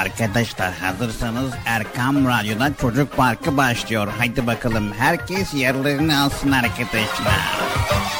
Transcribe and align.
Arkadaşlar 0.00 0.72
hazırsanız 0.72 1.52
Erkam 1.66 2.26
Radyo'da 2.26 2.72
Çocuk 2.80 3.16
Parkı 3.16 3.56
başlıyor. 3.56 4.08
Haydi 4.18 4.46
bakalım 4.46 4.92
herkes 4.92 5.54
yerlerini 5.54 6.16
alsın 6.16 6.52
arkadaşlar. 6.52 8.19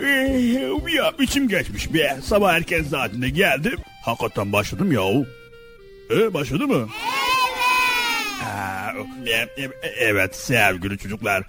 Ee, 0.00 0.70
ya 0.94 1.12
içim 1.18 1.48
geçmiş 1.48 1.94
be. 1.94 2.18
Sabah 2.24 2.54
erken 2.54 2.82
saatinde 2.82 3.28
geldim. 3.28 3.76
Hakikaten 4.04 4.52
başladım 4.52 4.92
ya. 4.92 5.02
Ee, 6.10 6.34
başladı 6.34 6.66
mı? 6.66 6.88
Evet. 9.26 9.48
Evet 9.98 10.36
sevgili 10.36 10.98
çocuklar. 10.98 11.42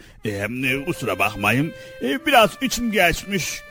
Kusura 0.85 1.19
bakmayın. 1.19 1.73
Biraz 2.01 2.49
içim 2.61 2.91
geçmiş. 2.91 3.61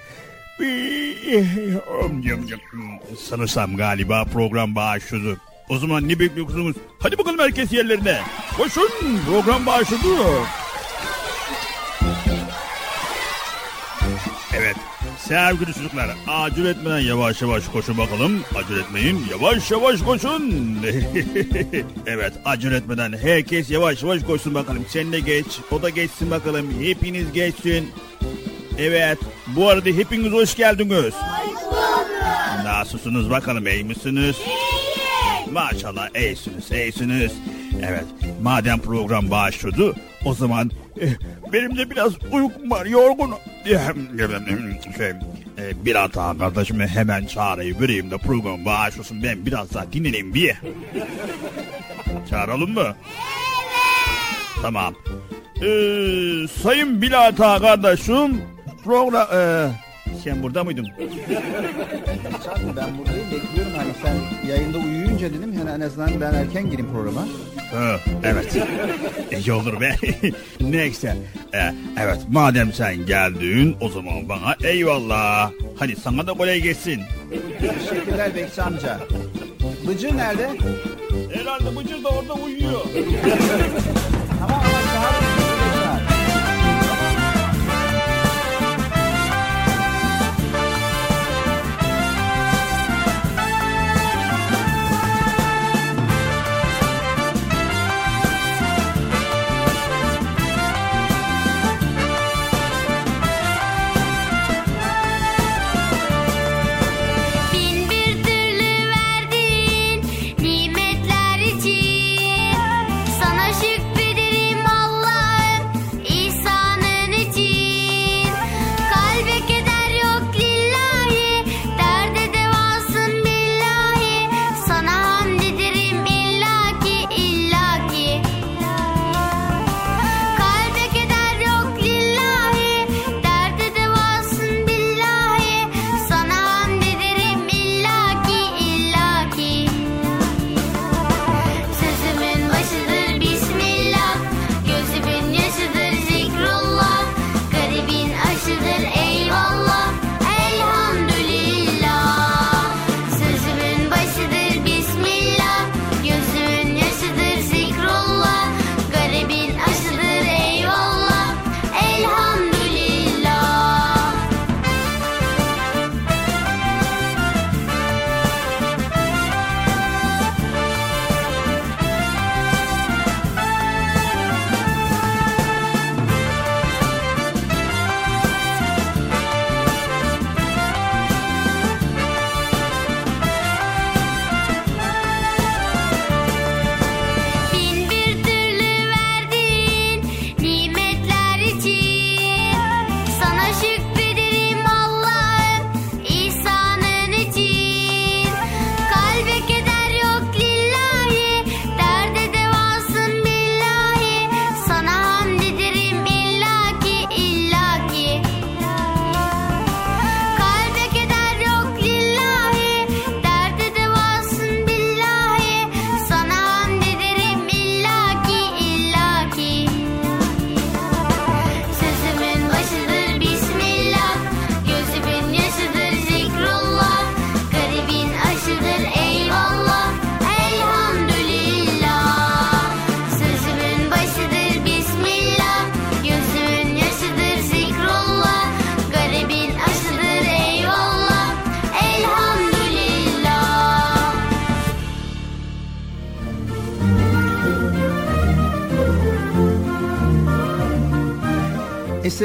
Sanırsam 3.29 3.77
galiba 3.77 4.25
program 4.25 4.75
başladı. 4.77 5.37
O 5.69 5.79
zaman 5.79 6.09
ne 6.09 6.19
bekliyorsunuz? 6.19 6.77
Hadi 6.99 7.19
bakalım 7.19 7.39
herkes 7.39 7.73
yerlerine. 7.73 8.19
Koşun 8.57 8.91
program 9.27 9.67
başladı. 9.67 10.09
Sevgili 15.19 15.75
çocuklar 15.75 16.09
acele 16.29 16.69
etmeden 16.69 16.99
yavaş 16.99 17.43
yavaş 17.43 17.69
koşun 17.69 17.99
bakalım. 17.99 18.45
Acele 18.55 18.81
etmeyin 18.81 19.25
yavaş 19.31 19.71
yavaş 19.71 20.03
koşun. 20.03 20.79
evet 22.07 22.33
acele 22.45 22.77
etmeden 22.77 23.13
herkes 23.23 23.71
yavaş 23.71 24.03
yavaş 24.03 24.23
koşsun 24.23 24.55
bakalım. 24.55 24.87
Sen 24.89 25.13
de 25.13 25.21
geç 25.21 25.47
o 25.71 25.83
da 25.83 25.89
geçsin 25.91 26.31
bakalım. 26.31 26.67
Hepiniz 26.81 27.33
geçsin. 27.33 27.91
Evet 28.79 29.19
bu 29.47 29.69
arada 29.69 29.89
hepiniz 29.89 30.33
hoş 30.33 30.55
geldiniz. 30.57 31.15
Nasılsınız 32.65 33.31
bakalım 33.31 33.67
iyi 33.67 33.85
misiniz? 33.85 34.37
Maşallah 35.53 36.09
iyisiniz 36.21 36.71
iyisiniz. 36.71 37.33
Evet 37.83 38.05
madem 38.43 38.79
program 38.81 39.31
başladı 39.31 39.95
o 40.25 40.35
zaman 40.35 40.71
eh, 41.01 41.11
benim 41.53 41.79
de 41.79 41.91
biraz 41.91 42.13
uykum 42.33 42.71
var 42.71 42.87
yorgunum. 42.87 43.39
Şey, 44.97 45.09
eh, 45.11 45.15
bir 45.85 45.95
hata 45.95 46.39
kardeşime 46.39 46.87
hemen 46.87 47.27
çağırayım 47.27 47.81
vereyim 47.81 48.11
de 48.11 48.19
program 48.19 48.65
başlasın 48.65 49.23
ben 49.23 49.47
biraz 49.47 49.75
daha 49.75 49.93
dinleneyim 49.93 50.35
bir. 50.35 50.55
Çağıralım 52.31 52.71
mı? 52.75 52.97
Tamam. 54.63 54.95
Ee, 55.57 56.49
sayın 56.63 57.03
Bilata 57.03 57.59
kardeşim 57.59 58.43
program... 58.85 59.27
E, 59.35 59.69
Sen 60.25 60.43
burada 60.43 60.65
mıydın? 60.65 60.89
Ben 62.77 62.99
buradayım 62.99 63.27
bekliyorum 63.33 63.58
hani 63.79 63.93
sen 64.03 64.49
yayında 64.49 64.79
uyuyunca 64.79 65.31
dedim 65.33 65.53
yani 65.59 65.71
en 65.71 65.81
azından 65.81 66.21
ben 66.21 66.35
erken 66.35 66.71
gireyim 66.71 66.93
programa. 66.93 67.21
Ha, 67.73 67.97
evet. 68.25 68.57
İyi 69.33 69.53
olur 69.53 69.81
be. 69.81 69.97
Neyse. 70.61 71.17
Ee, 71.55 71.75
evet 72.01 72.19
madem 72.31 72.73
sen 72.73 73.07
geldin 73.07 73.77
o 73.81 73.89
zaman 73.89 74.29
bana 74.29 74.57
eyvallah. 74.65 75.51
Hadi 75.79 75.97
sana 75.97 76.27
da 76.27 76.33
kolay 76.35 76.61
gelsin. 76.61 77.01
Teşekkürler 77.61 78.35
Bekçi 78.35 78.63
amca. 78.63 78.99
Bıcır 79.89 80.17
nerede? 80.17 80.49
Herhalde 81.33 81.77
Bıcır 81.77 82.05
da 82.05 82.09
orada 82.09 82.35
uyuyor. 82.35 82.81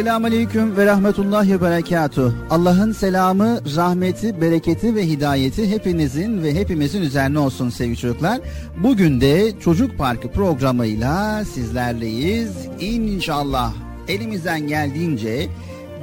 Esselamu 0.04 0.28
Aleyküm 0.28 0.78
ve 0.78 0.86
Rahmetullahi 0.86 1.52
ve 1.52 1.62
Berekatuh. 1.62 2.34
Allah'ın 2.50 2.92
selamı, 2.92 3.60
rahmeti, 3.76 4.42
bereketi 4.42 4.96
ve 4.96 5.08
hidayeti 5.08 5.70
hepinizin 5.70 6.44
ve 6.44 6.56
hepimizin 6.56 7.02
üzerine 7.02 7.40
olsun 7.40 7.70
sevgili 7.70 7.98
çocuklar. 7.98 8.40
Bugün 8.78 9.22
de 9.22 9.60
Çocuk 9.60 9.98
Parkı 9.98 10.32
programıyla 10.32 11.46
sizlerleyiz. 11.46 12.52
İnşallah 12.80 13.74
elimizden 14.08 14.68
geldiğince 14.68 15.48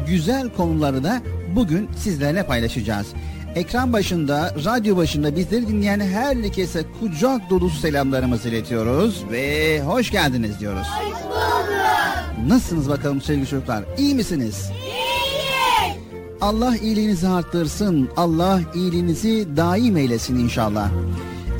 güzel 0.06 0.48
konuları 0.48 1.04
da 1.04 1.22
bugün 1.56 1.88
sizlerle 1.96 2.46
paylaşacağız. 2.46 3.06
Ekran 3.54 3.92
başında, 3.92 4.54
radyo 4.64 4.96
başında 4.96 5.36
bizleri 5.36 5.68
dinleyen 5.68 6.00
herkese 6.00 6.84
kucak 7.00 7.50
dolusu 7.50 7.80
selamlarımızı 7.80 8.48
iletiyoruz 8.48 9.24
ve 9.30 9.80
hoş 9.82 10.10
geldiniz 10.10 10.60
diyoruz. 10.60 10.86
Nasılsınız 12.46 12.88
bakalım 12.88 13.20
sevgili 13.20 13.46
çocuklar? 13.46 13.84
İyi 13.98 14.14
misiniz? 14.14 14.70
Allah 16.40 16.76
iyiliğinizi 16.76 17.28
arttırsın. 17.28 18.08
Allah 18.16 18.60
iyiliğinizi 18.74 19.48
daim 19.56 19.96
eylesin 19.96 20.38
inşallah. 20.38 20.90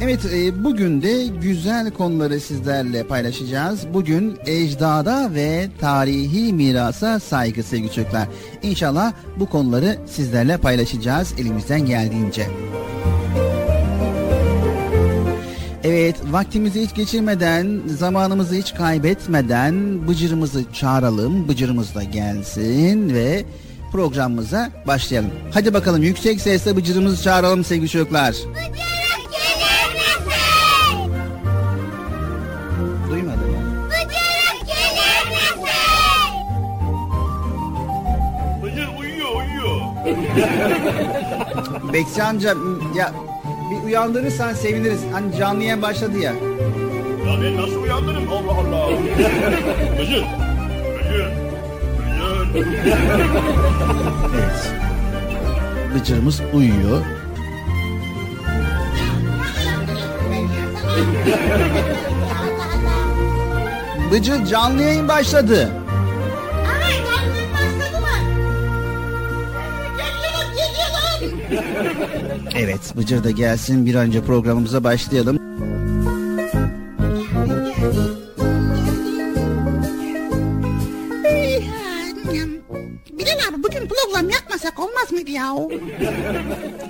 Evet 0.03 0.21
e, 0.35 0.65
bugün 0.65 1.03
de 1.03 1.27
güzel 1.27 1.91
konuları 1.91 2.41
sizlerle 2.41 3.03
paylaşacağız. 3.07 3.87
Bugün 3.95 4.37
ecdada 4.47 5.35
ve 5.35 5.69
tarihi 5.81 6.53
mirasa 6.53 7.21
saygı 7.21 7.63
sevgili 7.63 7.93
çocuklar. 7.93 8.29
İnşallah 8.63 9.13
bu 9.37 9.47
konuları 9.47 9.99
sizlerle 10.07 10.57
paylaşacağız 10.57 11.35
elimizden 11.39 11.87
geldiğince. 11.87 12.47
Evet 15.91 16.17
vaktimizi 16.31 16.81
hiç 16.81 16.95
geçirmeden, 16.95 17.81
zamanımızı 17.87 18.55
hiç 18.55 18.75
kaybetmeden 18.75 20.09
Bıcır'ımızı 20.09 20.73
çağıralım. 20.73 21.49
Bıcır'ımız 21.49 21.95
da 21.95 22.03
gelsin 22.03 23.15
ve 23.15 23.45
programımıza 23.93 24.71
başlayalım. 24.87 25.31
Hadi 25.55 25.75
bakalım 25.75 26.03
yüksek 26.03 26.41
sesle 26.41 26.77
Bıcır'ımızı 26.77 27.23
çağıralım 27.23 27.65
sevgili 27.65 27.89
çocuklar. 27.89 28.37
Bıcır 38.63 38.89
uyuyor 38.99 39.31
uyuyor. 39.37 39.81
Bekçi 41.93 42.23
amca 42.23 42.55
ya 42.97 43.13
uyandırırsan 43.91 44.53
seviniriz. 44.53 45.01
Hani 45.13 45.37
canlı 45.39 45.63
yayın 45.63 45.83
başladı 45.83 46.19
ya. 46.19 46.33
Ya 47.27 47.43
ben 47.43 47.57
nasıl 47.57 47.83
uyandırırım 47.83 48.29
Allah 48.33 48.53
Allah. 48.53 48.91
Bıcır. 49.99 50.25
Bıcır. 50.99 51.27
Bıcır. 52.55 52.87
Evet. 54.35 54.73
Bıcır'ımız 55.95 56.41
uyuyor. 56.53 57.03
Bıcır 64.13 64.47
canlı 64.47 64.83
yayın 64.83 65.09
başladı. 65.09 65.69
Evet 72.55 72.97
Bıcır 72.97 73.25
da 73.25 73.31
gelsin 73.31 73.87
bir 73.87 73.95
önce 73.95 74.25
programımıza 74.25 74.85
başlayalım. 74.85 75.39
Bilal 83.19 83.39
abi 83.49 83.63
bugün 83.63 83.89
program 83.89 84.31
yapmasak 84.31 84.79
olmaz 84.81 85.13
mıydı 85.13 85.31
ya? 85.31 85.57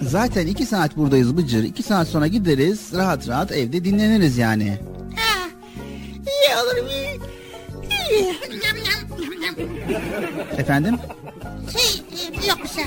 Zaten 0.02 0.46
iki 0.46 0.66
saat 0.66 0.96
buradayız 0.96 1.36
Bıcır. 1.36 1.64
İki 1.64 1.82
saat 1.82 2.08
sonra 2.08 2.26
gideriz 2.26 2.92
rahat 2.94 3.28
rahat 3.28 3.52
evde 3.52 3.84
dinleniriz 3.84 4.38
yani. 4.38 4.78
Ha, 5.16 5.48
iyi 6.26 6.56
olur 6.56 6.88
iyi. 6.90 7.20
İyi. 8.10 8.36
Efendim? 10.58 10.96
Şey 11.72 12.02
e, 12.42 12.48
yok 12.48 12.58
bir 12.64 12.68
şey. 12.68 12.84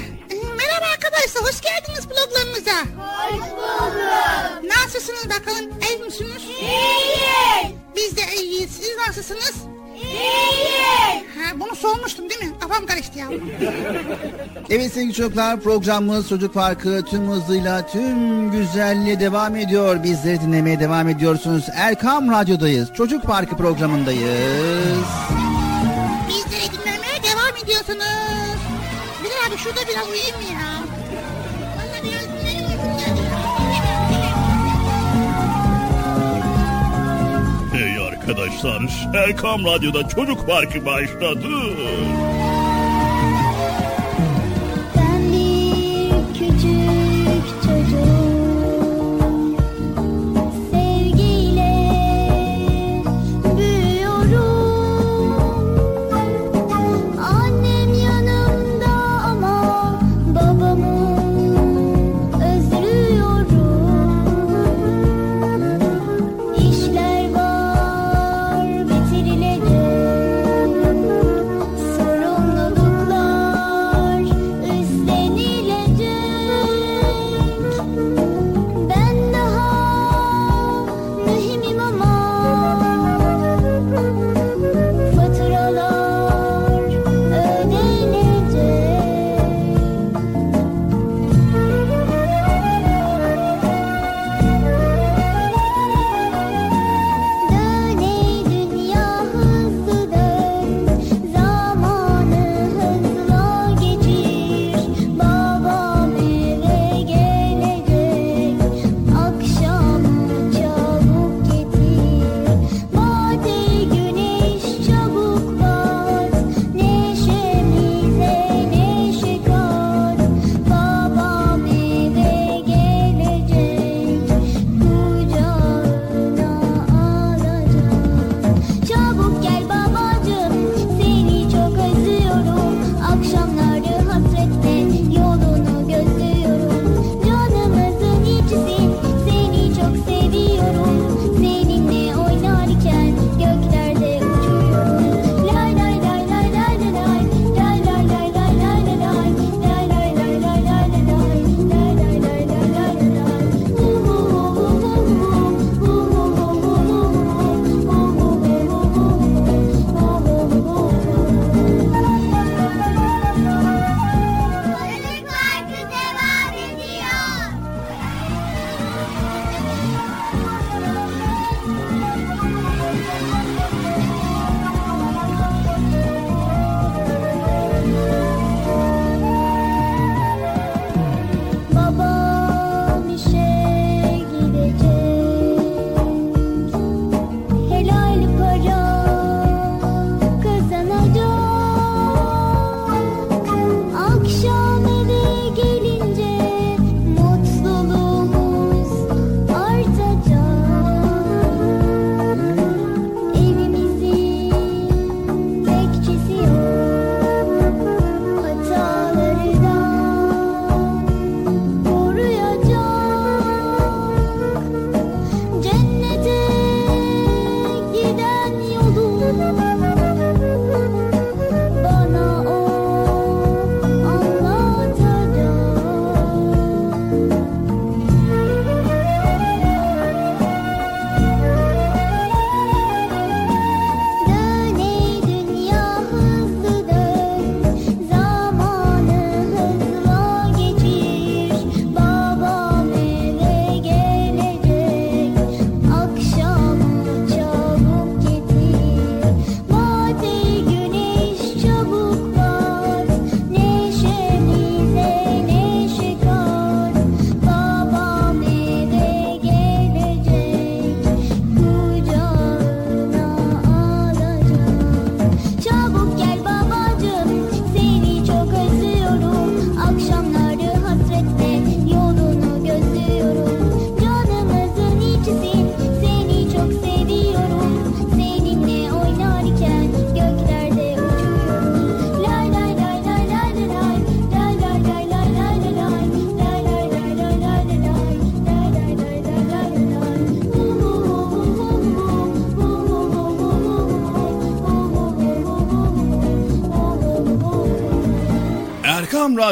Arkadaşlar 1.24 1.50
hoş 1.54 1.62
geldiniz 1.62 2.08
programımıza. 2.08 2.72
Hoş 2.98 3.42
bulduk. 3.52 4.72
Nasılsınız 4.78 5.26
bakalım 5.30 5.70
iyi 5.90 6.04
misiniz? 6.04 6.42
İyiyiz. 6.62 7.78
Biz 7.96 8.18
de 8.18 8.22
iyiyiz. 8.44 8.72
Siz 8.72 8.98
nasılsınız? 9.08 9.54
İyiyiz. 9.96 11.24
Ha, 11.38 11.60
bunu 11.60 11.76
sormuştum 11.76 12.30
değil 12.30 12.44
mi? 12.44 12.52
Kafam 12.60 12.86
karıştı 12.86 13.20
ya. 13.20 13.28
Evet 14.70 14.94
sevgili 14.94 15.14
çocuklar 15.14 15.60
programımız 15.60 16.30
Çocuk 16.30 16.54
Parkı 16.54 17.06
tüm 17.10 17.32
hızıyla 17.32 17.88
tüm 17.88 18.52
güzelliğe 18.52 19.20
devam 19.20 19.56
ediyor. 19.56 20.04
Bizleri 20.04 20.42
dinlemeye 20.42 20.80
devam 20.80 21.10
ediyorsunuz. 21.10 21.66
Erkam 21.74 22.32
Radyo'dayız. 22.32 22.94
Çocuk 22.94 23.24
Parkı 23.24 23.58
programındayız. 23.58 25.08
Bizleri 26.30 26.72
dinlemeye 26.72 27.24
devam 27.24 27.58
ediyorsunuz. 27.64 28.58
Bilal 29.24 29.52
abi 29.52 29.58
şurada 29.58 29.82
biraz 29.90 30.08
uyuyayım 30.10 30.36
mı 30.38 30.44
ya? 30.54 30.93
Arkadaşlar, 38.24 38.82
Erkam 39.14 39.66
Radyo'da 39.66 40.08
Çocuk 40.08 40.48
Parkı 40.48 40.86
başladı. 40.86 41.48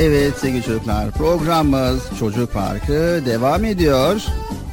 Evet 0.00 0.38
sevgili 0.38 0.62
çocuklar 0.62 1.10
programımız 1.10 2.02
Çocuk 2.18 2.52
Parkı 2.52 3.22
devam 3.26 3.64
ediyor. 3.64 4.22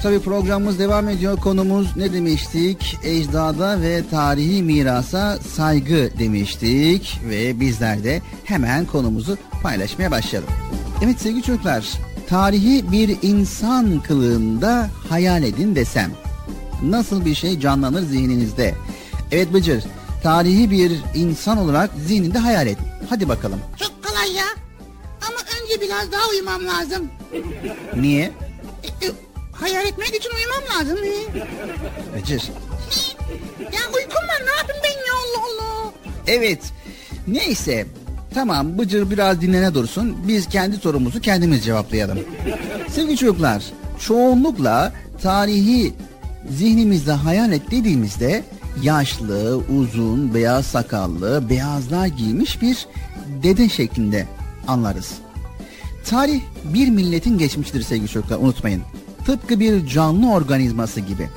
Tabi 0.04 0.20
programımız 0.20 0.80
devam 0.80 1.10
ediyor. 1.10 1.38
Konumuz 1.38 1.98
ne 1.98 2.14
demiştik? 2.14 2.98
Ecdada 3.04 3.82
ve 3.82 4.04
tarihi 4.12 4.64
mirasa 4.64 5.38
saygı 5.38 6.10
demiştik. 6.20 7.22
Ve 7.30 7.60
bizler 7.60 8.04
de 8.04 8.22
hemen 8.44 8.86
konumuzu 8.86 9.38
paylaşmaya 9.64 10.12
başlayalım. 10.12 10.50
Evet 11.04 11.22
sevgili 11.22 11.44
çocuklar 11.44 11.86
tarihi 12.30 12.92
bir 12.92 13.18
insan 13.22 14.00
kılığında 14.00 14.90
hayal 15.10 15.44
edin 15.44 15.76
desem. 15.76 16.12
Nasıl 16.84 17.26
bir 17.26 17.36
şey 17.36 17.60
canlanır 17.60 18.02
zihninizde? 18.02 18.76
Evet 19.32 19.54
Bıcır 19.54 19.84
tarihi 20.24 20.72
bir 20.72 20.92
insan 21.16 21.58
olarak 21.58 21.90
zihninde 22.08 22.38
hayal 22.40 22.68
et. 22.68 22.78
Hadi 23.10 23.30
bakalım. 23.30 23.60
Çok 23.78 24.04
kolay 24.04 24.32
ya. 24.32 24.67
Önce 25.68 25.82
biraz 25.82 26.12
daha 26.12 26.30
uyumam 26.30 26.66
lazım. 26.68 27.10
Niye? 27.96 28.32
E, 28.84 29.06
e, 29.06 29.12
hayal 29.52 29.86
etmek 29.86 30.16
için 30.16 30.30
uyumam 30.30 30.64
lazım. 30.76 30.98
Bıcır. 32.16 32.42
Ya 33.60 33.80
uykum 33.96 34.24
var 34.28 34.42
ne 34.46 34.58
yapayım 34.58 34.82
ben 34.84 34.90
ya 34.90 35.14
Allah 35.14 35.46
Allah. 35.46 35.92
Evet. 36.28 36.60
Neyse. 37.28 37.86
Tamam 38.34 38.78
Bıcır 38.78 39.12
biraz 39.12 39.42
dinlene 39.42 39.74
dursun. 39.74 40.18
Biz 40.28 40.48
kendi 40.48 40.78
sorumuzu 40.78 41.22
kendimiz 41.22 41.66
cevaplayalım. 41.66 42.20
Sevgili 42.90 43.18
çocuklar, 43.18 43.64
çoğunlukla 44.00 44.94
tarihi 45.22 45.94
zihnimizde 46.50 47.12
hayal 47.12 47.52
et 47.52 47.72
dediğimizde 47.72 48.44
yaşlı, 48.82 49.58
uzun, 49.58 50.34
beyaz 50.34 50.66
sakallı, 50.66 51.50
beyazlar 51.50 52.08
giymiş 52.08 52.62
bir 52.62 52.88
dede 53.44 53.70
şeklinde 53.70 54.28
anlarız. 54.68 55.27
Tarih 56.10 56.42
bir 56.64 56.90
milletin 56.90 57.38
geçmiştir 57.38 57.82
sevgili 57.82 58.08
çocuklar 58.08 58.38
unutmayın. 58.38 58.82
Tıpkı 59.26 59.60
bir 59.60 59.88
canlı 59.88 60.32
organizması 60.32 61.00
gibi. 61.00 61.30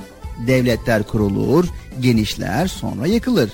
Devletler 0.47 1.03
kurulur, 1.03 1.65
genişler, 1.99 2.67
sonra 2.67 3.07
yıkılır. 3.07 3.49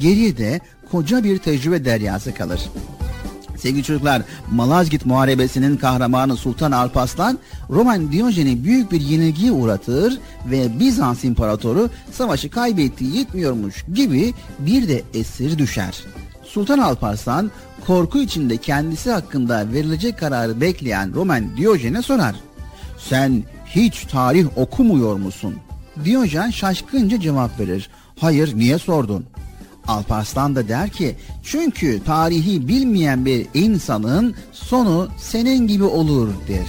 Geriye 0.00 0.36
de 0.36 0.60
koca 0.90 1.24
bir 1.24 1.38
tecrübe 1.38 1.84
deryası 1.84 2.34
kalır. 2.34 2.60
Sevgili 3.56 3.84
çocuklar, 3.84 4.22
Malazgirt 4.50 5.06
Muharebesi'nin 5.06 5.76
kahramanı 5.76 6.36
Sultan 6.36 6.72
Alparslan, 6.72 7.38
Roman 7.70 8.12
Diyojen'i 8.12 8.64
büyük 8.64 8.92
bir 8.92 9.00
yenilgiye 9.00 9.52
uğratır 9.52 10.18
ve 10.50 10.80
Bizans 10.80 11.24
İmparatoru 11.24 11.90
savaşı 12.12 12.50
kaybettiği 12.50 13.16
yetmiyormuş 13.16 13.84
gibi 13.94 14.34
bir 14.58 14.88
de 14.88 15.02
esir 15.14 15.58
düşer. 15.58 16.04
Sultan 16.44 16.78
Alparslan 16.78 17.50
korku 17.86 18.18
içinde 18.18 18.56
kendisi 18.56 19.10
hakkında 19.10 19.72
verilecek 19.72 20.18
kararı 20.18 20.60
bekleyen 20.60 21.14
Roman 21.14 21.56
Diyojen'e 21.56 22.02
sorar. 22.02 22.36
Sen 22.98 23.44
hiç 23.66 24.04
tarih 24.04 24.58
okumuyor 24.58 25.16
musun? 25.16 25.54
Diyojen 26.04 26.50
şaşkınca 26.50 27.20
cevap 27.20 27.60
verir. 27.60 27.90
Hayır 28.20 28.56
niye 28.56 28.78
sordun? 28.78 29.24
Alparslan 29.86 30.56
da 30.56 30.68
der 30.68 30.90
ki 30.90 31.16
çünkü 31.42 32.04
tarihi 32.04 32.68
bilmeyen 32.68 33.24
bir 33.24 33.46
insanın 33.54 34.34
sonu 34.52 35.08
senin 35.18 35.66
gibi 35.66 35.84
olur 35.84 36.28
der. 36.48 36.66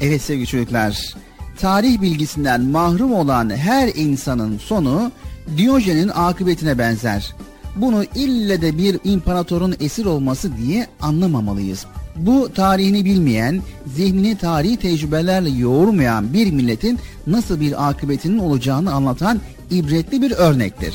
Evet 0.00 0.22
sevgili 0.22 0.46
çocuklar 0.46 1.14
tarih 1.60 2.00
bilgisinden 2.00 2.60
mahrum 2.60 3.12
olan 3.12 3.50
her 3.50 3.88
insanın 3.94 4.58
sonu 4.58 5.12
Diyojen'in 5.56 6.08
akıbetine 6.08 6.78
benzer. 6.78 7.34
Bunu 7.76 8.04
ille 8.14 8.62
de 8.62 8.78
bir 8.78 8.98
imparatorun 9.04 9.74
esir 9.80 10.04
olması 10.04 10.56
diye 10.56 10.86
anlamamalıyız. 11.00 11.86
Bu 12.16 12.52
tarihini 12.54 13.04
bilmeyen, 13.04 13.62
zihnini 13.94 14.38
tarihi 14.38 14.76
tecrübelerle 14.76 15.50
yoğurmayan 15.50 16.32
bir 16.32 16.52
milletin 16.52 16.98
nasıl 17.26 17.60
bir 17.60 17.88
akıbetinin 17.88 18.38
olacağını 18.38 18.92
anlatan 18.92 19.40
ibretli 19.70 20.22
bir 20.22 20.30
örnektir. 20.30 20.94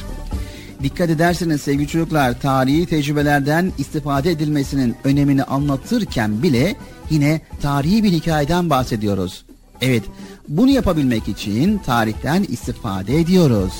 Dikkat 0.84 1.10
ederseniz 1.10 1.62
sevgili 1.62 1.88
çocuklar 1.88 2.40
tarihi 2.40 2.86
tecrübelerden 2.86 3.72
istifade 3.78 4.32
edilmesinin 4.32 4.96
önemini 5.04 5.44
anlatırken 5.44 6.44
bile 6.44 6.76
yine 7.10 7.42
tarihi 7.62 8.04
bir 8.04 8.12
hikayeden 8.12 8.70
bahsediyoruz. 8.70 9.46
Evet 9.82 10.04
bunu 10.48 10.70
yapabilmek 10.70 11.28
için 11.28 11.78
tarihten 11.78 12.44
istifade 12.44 13.20
ediyoruz. 13.20 13.74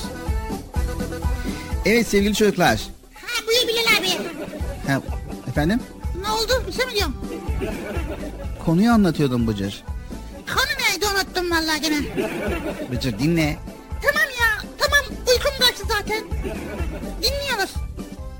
Evet 1.86 2.06
sevgili 2.06 2.34
çocuklar. 2.34 2.91
Ha 3.32 3.46
buyur 3.46 3.68
Bilal 3.68 3.98
abi. 3.98 4.08
Ha, 4.86 5.00
efendim 5.48 5.80
Ne 6.22 6.30
oldu 6.30 6.52
bir 6.68 6.72
şey 6.72 6.86
mi 6.86 6.92
diyorum? 6.94 7.14
konuyu 8.64 8.90
anlatıyordum 8.92 9.46
Bıcır. 9.46 9.84
Konu 10.54 10.90
neydi 10.90 11.04
unuttum 11.14 11.50
vallahi 11.50 11.80
gene. 11.80 11.96
Bıcır 12.92 13.18
dinle. 13.18 13.56
Tamam 14.02 14.28
ya 14.40 14.70
tamam 14.78 15.16
uykum 15.28 15.66
kaçtı 15.66 15.84
zaten. 15.88 16.24
Dinliyoruz. 17.22 17.70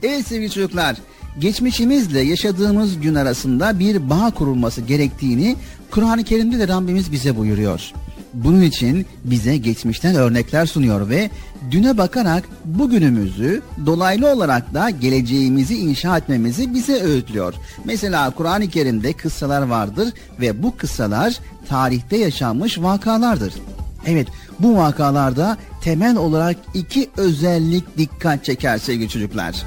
Evet 0.02 0.26
sevgili 0.26 0.50
çocuklar, 0.50 0.96
geçmişimizle 1.38 2.20
yaşadığımız 2.20 3.00
gün 3.00 3.14
arasında 3.14 3.78
bir 3.78 4.11
bağ 4.11 4.31
kurulması 4.31 4.81
gerektiğini 4.81 5.57
Kur'an-ı 5.90 6.24
Kerim'de 6.24 6.59
de 6.59 6.68
Rabbimiz 6.68 7.12
bize 7.12 7.37
buyuruyor. 7.37 7.92
Bunun 8.35 8.62
için 8.62 9.07
bize 9.25 9.57
geçmişten 9.57 10.14
örnekler 10.14 10.66
sunuyor 10.66 11.09
ve 11.09 11.31
düne 11.71 11.99
bakarak 11.99 12.45
bugünümüzü 12.64 13.62
dolaylı 13.87 14.33
olarak 14.33 14.75
da 14.75 14.90
geleceğimizi 14.90 15.79
inşa 15.79 16.18
etmemizi 16.18 16.75
bize 16.75 17.03
öğütlüyor. 17.03 17.55
Mesela 17.85 18.31
Kur'an-ı 18.31 18.68
Kerim'de 18.68 19.12
kıssalar 19.12 19.62
vardır 19.62 20.12
ve 20.40 20.62
bu 20.62 20.77
kıssalar 20.77 21.38
tarihte 21.68 22.16
yaşanmış 22.16 22.79
vakalardır. 22.79 23.55
Evet 24.07 24.29
bu 24.59 24.77
vakalarda 24.77 25.57
temel 25.81 26.16
olarak 26.16 26.57
iki 26.75 27.11
özellik 27.16 27.99
dikkat 27.99 28.45
çeker 28.45 28.79
sevgili 28.79 29.09
çocuklar. 29.09 29.62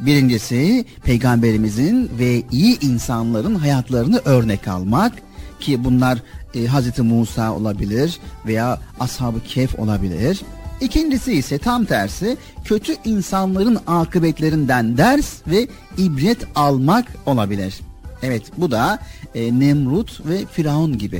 Birincisi 0.00 0.84
peygamberimizin 1.04 2.10
ve 2.18 2.42
iyi 2.52 2.80
insanların 2.80 3.54
hayatlarını 3.54 4.20
örnek 4.24 4.68
almak 4.68 5.12
ki 5.60 5.84
bunlar 5.84 6.18
e, 6.54 6.66
Hazreti 6.66 7.02
Musa 7.02 7.52
olabilir 7.54 8.18
veya 8.46 8.78
Ashab-ı 9.00 9.40
Kehf 9.40 9.78
olabilir. 9.78 10.40
İkincisi 10.80 11.32
ise 11.32 11.58
tam 11.58 11.84
tersi 11.84 12.36
kötü 12.64 12.94
insanların 13.04 13.78
akıbetlerinden 13.86 14.96
ders 14.96 15.46
ve 15.46 15.68
ibret 15.98 16.38
almak 16.54 17.06
olabilir. 17.26 17.80
Evet 18.22 18.42
bu 18.56 18.70
da 18.70 18.98
e, 19.34 19.60
Nemrut 19.60 20.26
ve 20.26 20.46
Firavun 20.52 20.98
gibi. 20.98 21.18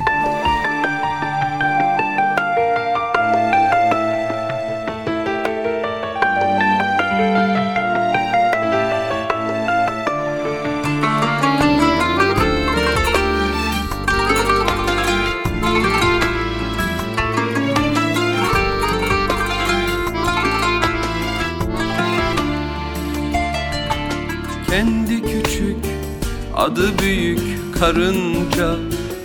Karınca 27.91 28.75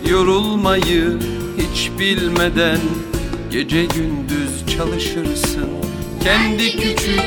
Yorulmayı 0.09 1.19
hiç 1.57 1.91
bilmeden 1.99 2.79
Gece 3.51 3.85
gündüz 3.85 4.77
çalışırsın. 4.77 5.69
Kendi 6.23 6.71
küçük 6.71 7.21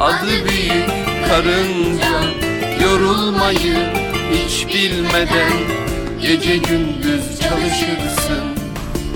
adı 0.00 0.30
büyük 0.48 0.88
karınca. 1.28 2.22
Yorulmayı 2.84 3.76
hiç 4.32 4.66
bilmeden 4.74 5.52
Gece 6.22 6.56
gündüz 6.56 7.40
çalışırsın. 7.40 8.44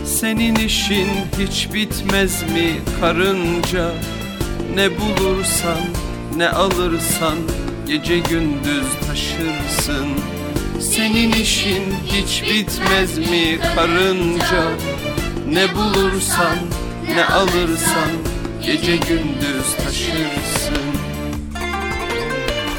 Senin 0.04 0.54
işin 0.54 1.08
hiç 1.38 1.68
bitmez 1.74 2.42
mi 2.42 2.72
karınca? 3.00 3.90
Ne 4.74 4.88
bulursan 4.90 5.80
ne 6.36 6.48
alırsan 6.48 7.36
Gece 7.86 8.18
gündüz 8.18 8.86
taşırsın 9.06 10.08
Senin 10.98 11.32
işin 11.32 11.94
hiç 12.06 12.42
bitmez 12.42 13.18
mi 13.18 13.58
karınca? 13.74 14.62
Ne 15.48 15.74
bulursan 15.74 16.58
ne 17.14 17.24
alırsan 17.24 18.10
Gece 18.66 18.96
gündüz 18.96 19.76
taşırsın. 19.84 20.84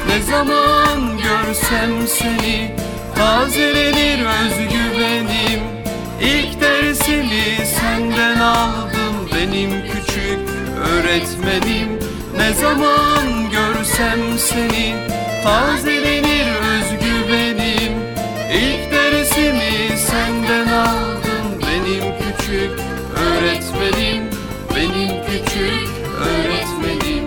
Ne 0.08 0.22
zaman 0.30 1.18
görsem 1.18 2.08
seni 2.08 2.74
Tazelenir 3.14 4.18
özgüvenim. 4.18 5.60
İlk 6.20 6.60
dersimi 6.60 7.66
senden 7.80 8.40
aldım 8.40 9.28
Benim 9.34 9.70
küçük 9.70 10.38
öğretmenim. 10.78 11.88
Ne 12.36 12.52
zaman 12.52 13.50
görsem 13.50 14.38
seni 14.38 14.94
Tazelenir 15.44 16.59
Dersimi 19.30 19.98
senden 19.98 20.66
aldım. 20.66 21.60
Benim 21.62 22.04
küçük 22.18 22.70
öğretmenim 23.16 24.22
Benim 24.76 25.24
küçük 25.26 25.88
öğretmenim 26.20 27.24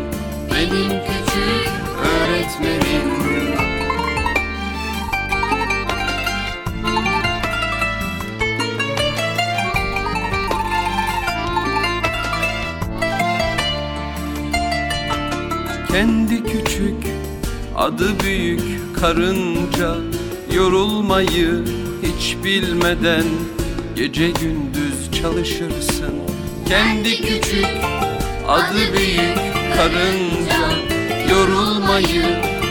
Benim 0.52 0.90
küçük 0.90 1.70
öğretmenim. 2.04 3.14
Kendi 15.92 16.44
küçük 16.44 17.08
adı 17.76 18.20
büyük 18.20 18.62
karınca 19.02 19.96
Yorulmayı 20.56 21.83
hiç 22.18 22.38
bilmeden 22.44 23.24
Gece 23.96 24.28
gündüz 24.30 25.22
çalışırsın. 25.22 26.14
Kendi 26.68 27.22
küçük 27.22 27.68
adı 28.48 28.98
büyük 28.98 29.38
karınca. 29.78 30.94
Yorulmayı 31.30 32.24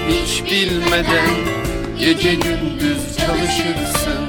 hiç 0.09 0.45
bilmeden 0.45 1.31
Gece 1.99 2.35
gündüz 2.35 3.17
çalışırsın. 3.17 4.27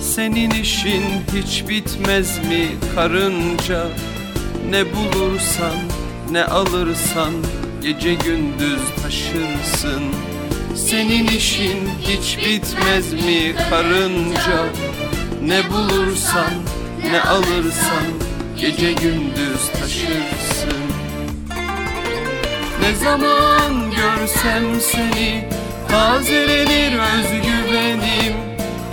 Senin 0.00 0.50
işin 0.50 1.04
hiç 1.34 1.68
bitmez 1.68 2.38
mi 2.38 2.68
karınca? 2.94 3.86
Ne 4.70 4.84
bulursan 4.84 5.76
ne 6.30 6.44
alırsan 6.44 7.32
Gece 7.82 8.14
gündüz 8.14 8.80
taşırsın 9.02 10.02
Senin 10.90 11.26
işin 11.26 11.90
hiç 12.00 12.38
bitmez 12.38 13.12
mi 13.12 13.54
karınca? 13.70 14.64
Ne 15.42 15.70
bulursan 15.70 16.52
ne 17.10 17.20
alırsan 17.20 18.04
Gece 18.60 18.92
gündüz 18.92 19.68
taşırsın. 19.72 20.84
Ne 22.80 22.94
zaman 23.04 23.90
görsem 23.90 24.80
seni 24.80 25.48
Tazelenir 25.88 26.92
özgüvenim. 26.92 28.34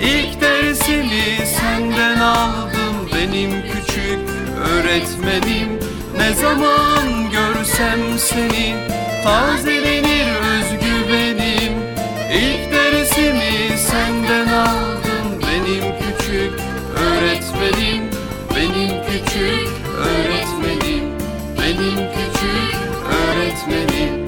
İlk 0.02 0.42
dersimi 0.42 1.48
senden 1.60 2.20
aldım 2.20 3.10
Benim 3.16 3.52
küçük 3.52 4.20
öğretmenim. 4.58 5.80
Ne 6.18 6.34
zaman 6.34 7.32
görsem 7.32 8.00
seni 8.20 8.76
Tazelenir 9.24 10.28
özgüvenim 10.36 11.41
senden 14.32 14.54
aldım 14.54 15.40
Benim 15.42 15.84
küçük 16.00 16.54
öğretmenim 16.96 18.04
Benim 18.56 19.04
küçük 19.06 19.70
öğretmenim 19.98 21.04
Benim 21.58 21.96
küçük 21.96 22.76
öğretmenim 23.12 24.26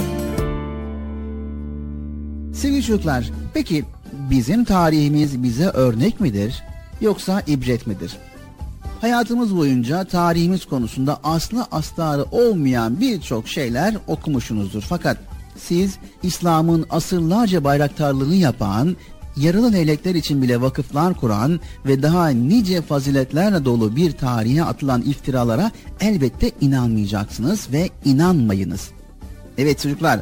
Sevgili 2.54 2.84
çocuklar, 2.84 3.32
peki 3.54 3.86
bizim 4.30 4.66
tarihimiz 4.66 5.44
bize 5.44 5.66
örnek 5.66 6.20
midir 6.20 6.63
yoksa 7.02 7.42
ibret 7.48 7.88
midir? 7.88 8.18
Hayatımız 9.02 9.58
boyunca 9.58 10.04
tarihimiz 10.04 10.66
konusunda 10.66 11.20
aslı 11.24 11.68
astarı 11.72 12.24
olmayan 12.32 13.00
birçok 13.00 13.48
şeyler 13.48 13.96
okumuşsunuzdur. 14.08 14.82
Fakat 14.82 15.18
siz 15.58 15.98
İslam'ın 16.24 16.86
asırlarca 16.89 17.63
bayraktarlığını 17.63 18.36
yapan, 18.36 18.96
yaralı 19.38 19.74
leylekler 19.74 20.15
için 20.15 20.41
bile 20.41 20.62
vakıflar 20.62 21.13
kuran 21.13 21.60
ve 21.86 22.04
daha 22.04 22.28
nice 22.30 22.82
faziletlerle 22.82 23.65
dolu 23.65 23.96
bir 23.96 24.12
tarihe 24.12 24.63
atılan 24.63 25.02
iftiralara 25.02 25.72
elbette 26.00 26.52
inanmayacaksınız 26.62 27.67
ve 27.72 27.89
inanmayınız. 28.06 28.89
Evet 29.58 29.80
çocuklar, 29.80 30.19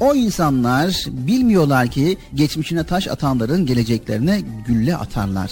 o 0.00 0.14
insanlar 0.14 1.04
bilmiyorlar 1.08 1.88
ki 1.88 2.16
geçmişine 2.34 2.84
taş 2.84 3.08
atanların 3.08 3.66
geleceklerine 3.66 4.42
gülle 4.66 4.96
atarlar. 4.96 5.50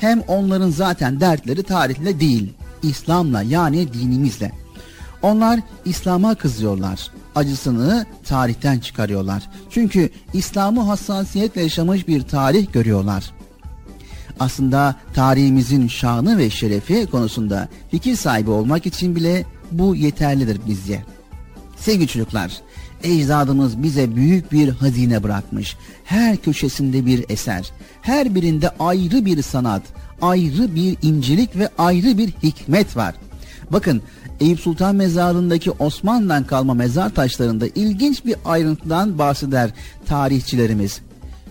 Hem 0.00 0.20
onların 0.20 0.70
zaten 0.70 1.20
dertleri 1.20 1.62
tarihle 1.62 2.20
değil, 2.20 2.52
İslam'la 2.82 3.42
yani 3.42 3.92
dinimizle. 3.92 4.63
Onlar 5.24 5.60
İslam'a 5.84 6.34
kızıyorlar. 6.34 7.10
Acısını 7.34 8.06
tarihten 8.24 8.78
çıkarıyorlar. 8.78 9.42
Çünkü 9.70 10.10
İslam'ı 10.34 10.80
hassasiyetle 10.80 11.62
yaşamış 11.62 12.08
bir 12.08 12.22
tarih 12.22 12.72
görüyorlar. 12.72 13.30
Aslında 14.40 14.96
tarihimizin 15.14 15.88
şanı 15.88 16.38
ve 16.38 16.50
şerefi 16.50 17.06
konusunda 17.06 17.68
fikir 17.90 18.16
sahibi 18.16 18.50
olmak 18.50 18.86
için 18.86 19.16
bile 19.16 19.44
bu 19.72 19.96
yeterlidir 19.96 20.60
bizce. 20.68 21.04
Sevgili 21.76 22.08
çocuklar, 22.08 22.52
Ecdadımız 23.02 23.82
bize 23.82 24.16
büyük 24.16 24.52
bir 24.52 24.68
hazine 24.68 25.22
bırakmış. 25.22 25.76
Her 26.04 26.36
köşesinde 26.36 27.06
bir 27.06 27.24
eser. 27.28 27.70
Her 28.02 28.34
birinde 28.34 28.70
ayrı 28.78 29.24
bir 29.24 29.42
sanat, 29.42 29.82
ayrı 30.22 30.74
bir 30.74 30.96
incelik 31.02 31.56
ve 31.56 31.68
ayrı 31.78 32.18
bir 32.18 32.28
hikmet 32.28 32.96
var. 32.96 33.14
Bakın 33.70 34.02
Eyüp 34.40 34.60
Sultan 34.60 34.96
Mezarı'ndaki 34.96 35.70
Osmanlı'dan 35.70 36.44
kalma 36.44 36.74
mezar 36.74 37.14
taşlarında 37.14 37.66
ilginç 37.66 38.24
bir 38.24 38.36
ayrıntıdan 38.44 39.18
bahseder 39.18 39.70
tarihçilerimiz. 40.06 41.00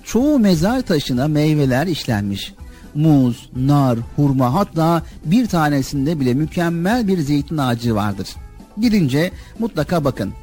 Çoğu 0.04 0.40
mezar 0.40 0.82
taşına 0.82 1.28
meyveler 1.28 1.88
işlenmiş. 1.88 2.54
Muz, 2.96 3.50
nar, 3.56 4.00
hurma 4.16 4.54
hatta 4.54 5.02
bir 5.26 5.48
tanesinde 5.48 6.20
bile 6.20 6.34
mükemmel 6.34 7.08
bir 7.08 7.20
zeytin 7.20 7.58
ağacı 7.58 7.96
vardır. 7.96 8.28
Gidince 8.82 9.32
mutlaka 9.60 10.04
bakın. 10.04 10.34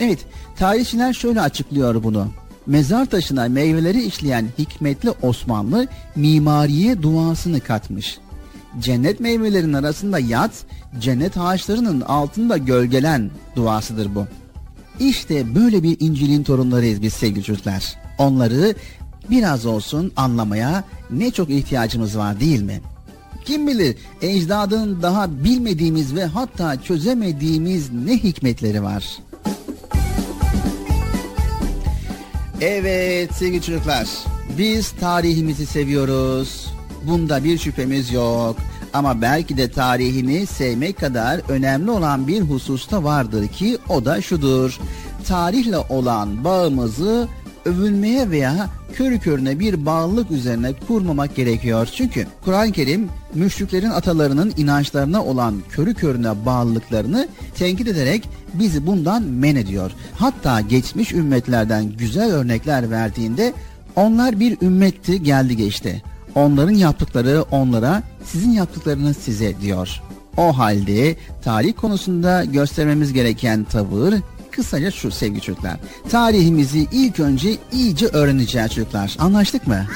Evet, 0.00 0.18
tarihçiler 0.56 1.12
şöyle 1.12 1.40
açıklıyor 1.40 2.02
bunu. 2.02 2.26
Mezar 2.66 3.06
taşına 3.06 3.48
meyveleri 3.48 4.02
işleyen 4.02 4.46
hikmetli 4.58 5.10
Osmanlı 5.10 5.86
mimariye 6.16 7.02
duasını 7.02 7.60
katmış. 7.60 8.18
Cennet 8.78 9.20
meyvelerinin 9.20 9.72
arasında 9.72 10.18
yat, 10.18 10.52
cennet 11.00 11.36
ağaçlarının 11.36 12.00
altında 12.00 12.56
gölgelen 12.56 13.30
duasıdır 13.56 14.14
bu. 14.14 14.26
İşte 15.00 15.54
böyle 15.54 15.82
bir 15.82 15.96
İncil'in 16.00 16.42
torunlarıyız 16.42 17.02
biz 17.02 17.12
sevgili 17.12 17.44
çocuklar. 17.44 17.96
Onları 18.18 18.74
biraz 19.30 19.66
olsun 19.66 20.12
anlamaya 20.16 20.84
ne 21.10 21.30
çok 21.30 21.50
ihtiyacımız 21.50 22.18
var 22.18 22.40
değil 22.40 22.62
mi? 22.62 22.80
Kim 23.44 23.66
bilir 23.66 23.96
ecdadın 24.22 25.02
daha 25.02 25.44
bilmediğimiz 25.44 26.14
ve 26.14 26.24
hatta 26.24 26.82
çözemediğimiz 26.82 27.92
ne 27.92 28.12
hikmetleri 28.12 28.82
var. 28.82 29.18
Evet 32.60 33.34
sevgili 33.34 33.62
çocuklar 33.62 34.08
biz 34.58 34.90
tarihimizi 34.90 35.66
seviyoruz. 35.66 36.74
Bunda 37.06 37.44
bir 37.44 37.58
şüphemiz 37.58 38.12
yok. 38.12 38.56
Ama 38.94 39.20
belki 39.22 39.56
de 39.56 39.70
tarihini 39.70 40.46
sevmek 40.46 40.98
kadar 40.98 41.40
önemli 41.48 41.90
olan 41.90 42.28
bir 42.28 42.40
hususta 42.40 43.04
vardır 43.04 43.48
ki 43.48 43.78
o 43.88 44.04
da 44.04 44.20
şudur. 44.20 44.78
Tarihle 45.26 45.78
olan 45.78 46.44
bağımızı 46.44 47.28
övülmeye 47.64 48.30
veya 48.30 48.68
körü 48.92 49.18
körüne 49.18 49.58
bir 49.58 49.86
bağlılık 49.86 50.30
üzerine 50.30 50.72
kurmamak 50.88 51.36
gerekiyor. 51.36 51.88
Çünkü 51.96 52.26
Kur'an-ı 52.44 52.72
Kerim 52.72 53.08
müşriklerin 53.34 53.90
atalarının 53.90 54.52
inançlarına 54.56 55.24
olan 55.24 55.54
körü 55.70 55.94
körüne 55.94 56.46
bağlılıklarını 56.46 57.28
tenkit 57.54 57.88
ederek 57.88 58.28
bizi 58.54 58.86
bundan 58.86 59.22
men 59.22 59.56
ediyor. 59.56 59.90
Hatta 60.14 60.60
geçmiş 60.60 61.12
ümmetlerden 61.12 61.84
güzel 61.84 62.32
örnekler 62.32 62.90
verdiğinde 62.90 63.52
onlar 63.96 64.40
bir 64.40 64.56
ümmetti 64.62 65.22
geldi 65.22 65.56
geçti. 65.56 66.02
Onların 66.34 66.74
yaptıkları 66.74 67.42
onlara, 67.42 68.02
sizin 68.24 68.50
yaptıklarınız 68.50 69.16
size 69.16 69.60
diyor. 69.60 70.00
O 70.36 70.58
halde 70.58 71.16
tarih 71.44 71.72
konusunda 71.76 72.44
göstermemiz 72.44 73.12
gereken 73.12 73.64
tavır 73.64 74.14
kısaca 74.50 74.90
şu 74.90 75.10
sevgili 75.10 75.40
çocuklar. 75.40 75.76
Tarihimizi 76.10 76.86
ilk 76.92 77.20
önce 77.20 77.56
iyice 77.72 78.06
öğreneceğiz 78.06 78.68
çocuklar. 78.70 79.16
Anlaştık 79.18 79.66
mı? 79.66 79.86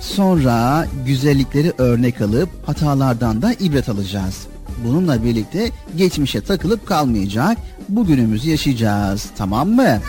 Sonra 0.00 0.86
güzellikleri 1.06 1.72
örnek 1.78 2.20
alıp 2.20 2.48
hatalardan 2.68 3.42
da 3.42 3.52
ibret 3.52 3.88
alacağız. 3.88 4.46
Bununla 4.86 5.24
birlikte 5.24 5.70
geçmişe 5.96 6.40
takılıp 6.40 6.86
kalmayacak, 6.86 7.58
bugünümüzü 7.88 8.50
yaşayacağız. 8.50 9.30
Tamam 9.36 9.68
mı? 9.68 10.00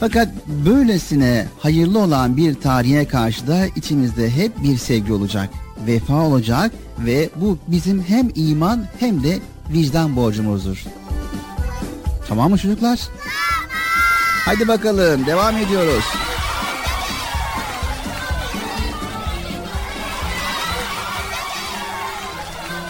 Fakat 0.00 0.28
böylesine 0.46 1.46
hayırlı 1.58 1.98
olan 1.98 2.36
bir 2.36 2.54
tarihe 2.54 3.08
karşı 3.08 3.46
da 3.46 3.66
içimizde 3.76 4.30
hep 4.30 4.62
bir 4.62 4.78
sevgi 4.78 5.12
olacak, 5.12 5.50
vefa 5.86 6.14
olacak 6.14 6.72
ve 6.98 7.30
bu 7.36 7.58
bizim 7.66 8.02
hem 8.02 8.28
iman 8.34 8.86
hem 9.00 9.24
de 9.24 9.38
vicdan 9.72 10.16
borcumuzdur. 10.16 10.84
Tamam 12.28 12.50
mı 12.50 12.58
çocuklar? 12.58 13.00
Hadi 14.44 14.68
bakalım 14.68 15.26
devam 15.26 15.56
ediyoruz. 15.56 16.04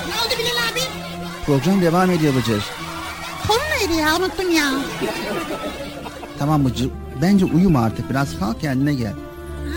Ne 0.09 0.15
oldu 0.15 0.35
Bilal 0.39 0.73
abi? 0.73 0.81
Program 1.47 1.83
devam 1.83 2.11
ediyor 2.11 2.35
Bıcır. 2.35 2.65
Konu 3.49 3.59
neydi 3.81 4.01
ya 4.01 4.17
unuttum 4.17 4.51
ya. 4.51 4.73
Tamam 6.39 6.65
Bıcır 6.65 6.91
bence 7.23 7.45
uyuma 7.45 7.81
artık 7.81 8.11
biraz 8.11 8.39
kalk 8.39 8.61
kendine 8.61 8.95
gel. 8.95 9.13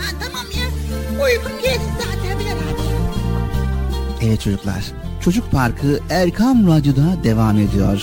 Ha 0.00 0.10
tamam 0.20 0.46
ya. 0.56 0.66
Uykum 1.24 1.52
geçti 1.62 1.80
zaten 1.98 2.36
abi. 2.36 2.44
Evet 4.22 4.40
çocuklar 4.40 4.84
Çocuk 5.20 5.50
Parkı 5.50 6.00
Erkam 6.10 6.66
Radyo'da 6.66 7.24
devam 7.24 7.58
ediyor. 7.58 8.02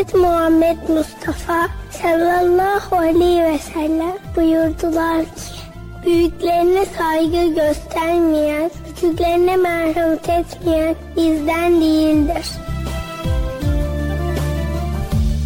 Hazreti 0.00 0.16
Muhammed 0.16 0.88
Mustafa 0.88 1.68
sallallahu 1.90 2.96
aleyhi 2.96 3.42
ve 3.42 3.58
sellem 3.58 4.16
buyurdular 4.36 5.22
ki 5.22 5.60
Büyüklerine 6.06 6.86
saygı 6.98 7.54
göstermeyen, 7.54 8.70
küçüklerine 8.86 9.56
merhamet 9.56 10.28
etmeyen 10.28 10.96
bizden 11.16 11.80
değildir. 11.80 12.46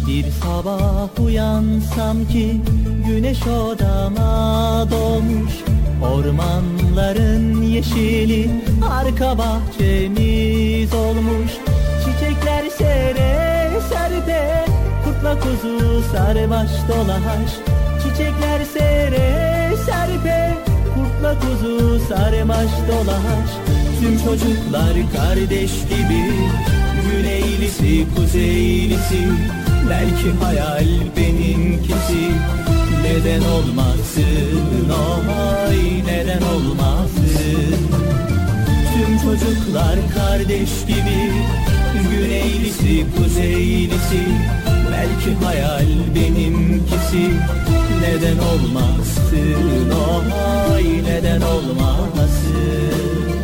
Bir 0.07 0.25
sabah 0.31 1.19
uyansam 1.25 2.25
ki 2.31 2.61
güneş 3.07 3.47
odama 3.47 4.87
doğmuş 4.91 5.53
Ormanların 6.03 7.61
yeşili 7.61 8.49
arka 8.91 9.37
bahçemiz 9.37 10.93
olmuş 10.93 11.51
Çiçekler 12.05 12.69
sere 12.69 13.54
serpe 13.89 14.65
kurtla 15.03 15.39
kuzu 15.39 16.01
sarmaş 16.11 16.71
dolaş. 16.89 17.51
Çiçekler 18.03 18.65
sere 18.73 19.71
serpe 19.85 20.53
kurtla 20.95 21.35
kuzu 21.39 21.99
sarmaş 21.99 22.71
dolaş. 22.87 23.49
Tüm 23.99 24.17
çocuklar 24.17 24.93
kardeş 25.15 25.71
gibi 25.71 26.25
Güneylisi 27.11 28.05
kuzeylisi. 28.15 29.27
Belki 29.89 30.43
hayal 30.43 30.87
benimkisi. 31.17 32.31
Neden 33.03 33.41
olmasın? 33.41 34.89
Oy 34.89 36.03
neden 36.05 36.41
olmasın? 36.41 37.75
Tüm 38.93 39.17
çocuklar 39.17 39.95
kardeş 40.15 40.69
gibi 40.87 41.31
Güneylisi 42.45 43.05
kuzeylisi 43.17 44.21
Belki 44.91 45.45
hayal 45.45 45.87
benimkisi. 46.15 47.31
Neden 48.01 48.37
olmasın 48.37 49.91
oy 50.71 51.03
neden 51.03 51.41
olmasın 51.41 53.34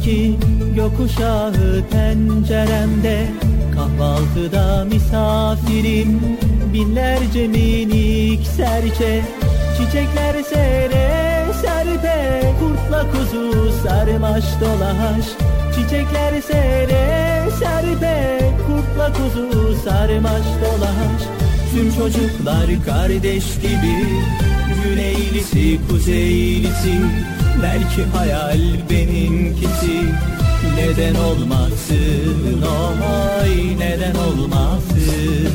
uyansam 0.00 0.04
ki 0.04 0.36
gökkuşağı 0.76 1.52
penceremde 1.90 3.26
Kahvaltıda 3.74 4.84
misafirim 4.84 6.20
binlerce 6.72 7.48
minik 7.48 8.46
serçe. 8.46 9.22
Çiçekler 9.76 10.42
sere 10.42 11.46
serpe 11.62 12.42
Kurtla 12.60 13.06
kuzu 13.12 13.72
sarmaş 13.82 14.44
dolaş. 14.60 15.26
Çiçekler 15.74 16.40
sere 16.40 17.48
serpe 17.58 18.40
Kurtla 18.66 19.12
kuzu 19.12 19.74
sarmaş 19.84 20.46
dolaş. 20.62 21.22
Tüm 21.74 21.94
çocuklar 21.94 22.66
kardeş 22.86 23.44
gibi 23.62 24.06
Güneylisi 24.84 25.80
kuzeylisi 25.88 27.00
Belki 27.62 28.04
hayal 28.16 28.60
benimkisi. 28.90 30.02
Neden 30.76 31.14
olmasın? 31.14 32.62
Oy 33.42 33.78
neden 33.78 34.14
olmasın? 34.14 35.52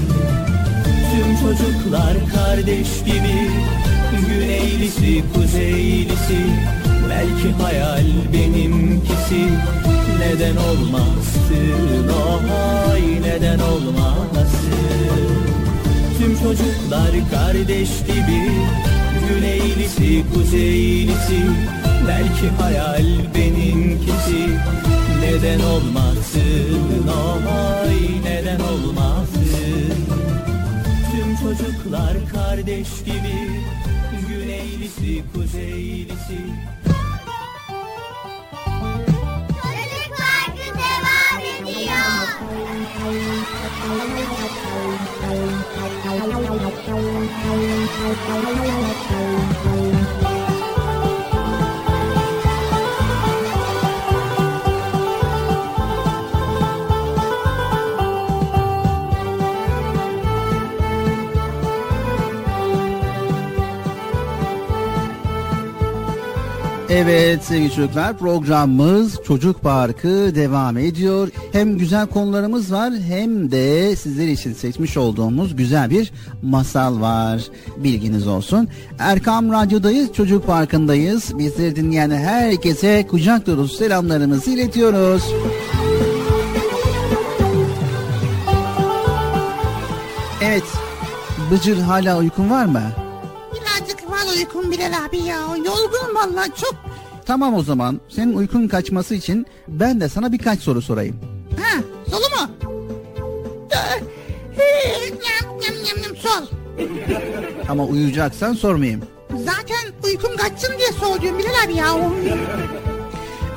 Tüm 1.12 1.36
çocuklar 1.36 2.14
kardeş 2.36 2.88
gibi. 3.06 3.50
Güneylisi 4.28 5.24
kuzeylisi. 5.34 6.40
Belki 7.10 7.64
hayal 7.64 8.06
benimkisi. 8.34 9.42
Neden 10.20 10.56
olmasın? 10.56 12.10
Oy 12.92 13.02
neden 13.22 13.60
olmasın? 13.60 14.36
Tüm 16.18 16.34
çocuklar 16.34 17.12
kardeş 17.32 17.90
gibi. 18.08 18.52
Güneylisi 19.30 20.24
kuzeylisi 20.34 21.46
Belki 22.08 22.50
hayal 22.50 23.06
benimkisi. 23.36 24.60
Neden 25.22 25.60
olmasın? 25.60 27.10
Oy 27.88 28.24
neden 28.24 28.60
olmasın? 28.60 29.94
Tüm 31.12 31.36
çocuklar 31.36 32.14
kardeş 32.34 32.90
gibi. 33.06 33.62
Güneylisi 34.30 35.24
kuzeylisi. 35.34 36.40
Çocuk 39.48 40.18
Parkı 40.18 40.68
devam 40.78 41.42
ediyor. 41.62 42.26
Evet 66.98 67.44
sevgili 67.44 67.72
çocuklar 67.72 68.18
programımız 68.18 69.20
Çocuk 69.28 69.62
Parkı 69.62 70.36
devam 70.36 70.78
ediyor. 70.78 71.30
Hem 71.52 71.78
güzel 71.78 72.08
konularımız 72.08 72.74
var 72.74 72.94
hem 72.94 73.52
de 73.52 73.96
sizler 73.96 74.28
için 74.28 74.54
seçmiş 74.54 74.98
olduğumuz 74.98 75.56
güzel 75.56 75.90
bir 75.90 76.12
masal 76.42 77.02
var. 77.02 77.42
Bilginiz 77.78 78.28
olsun. 78.28 78.68
Erkam 79.00 79.52
Radyo'dayız, 79.52 80.14
Çocuk 80.14 80.48
Parkı'ndayız. 80.48 81.38
Bizleri 81.38 81.76
dinleyen 81.76 82.12
herkese 82.12 83.08
kucak 83.08 83.48
dolusu 83.48 83.78
selamlarımızı 83.78 84.52
iletiyoruz. 84.52 85.24
Evet, 90.42 90.64
Bıcır 91.52 91.78
hala 91.78 92.18
uykun 92.18 92.50
var 92.50 92.66
mı? 92.66 93.05
Uykum 94.36 94.72
Bilal 94.72 95.06
abi 95.06 95.18
ya. 95.18 95.38
Yorgunum 95.58 96.16
valla 96.16 96.48
çok. 96.62 96.76
Tamam 97.26 97.54
o 97.54 97.64
zaman 97.64 98.02
senin 98.10 98.34
uykun 98.38 98.68
kaçması 98.68 99.16
için 99.16 99.46
ben 99.68 100.02
de 100.02 100.10
sana 100.10 100.32
birkaç 100.32 100.60
soru 100.60 100.82
sorayım. 100.82 101.16
Ha 101.62 101.82
solu 102.12 102.22
mu? 102.22 102.52
Ee, 103.72 104.66
Yam 105.06 105.60
yam 105.62 105.76
yam 105.88 105.98
yam 106.04 106.16
sol. 106.16 106.46
Ama 107.70 107.84
uyuyacaksan 107.86 108.54
sormayayım. 108.54 109.02
Zaten 109.38 109.94
uykum 110.10 110.36
kaçsın 110.38 110.74
diye 110.78 110.92
soruyorum 110.92 111.40
Bilal 111.40 111.64
abi 111.66 111.76
ya. 111.76 111.96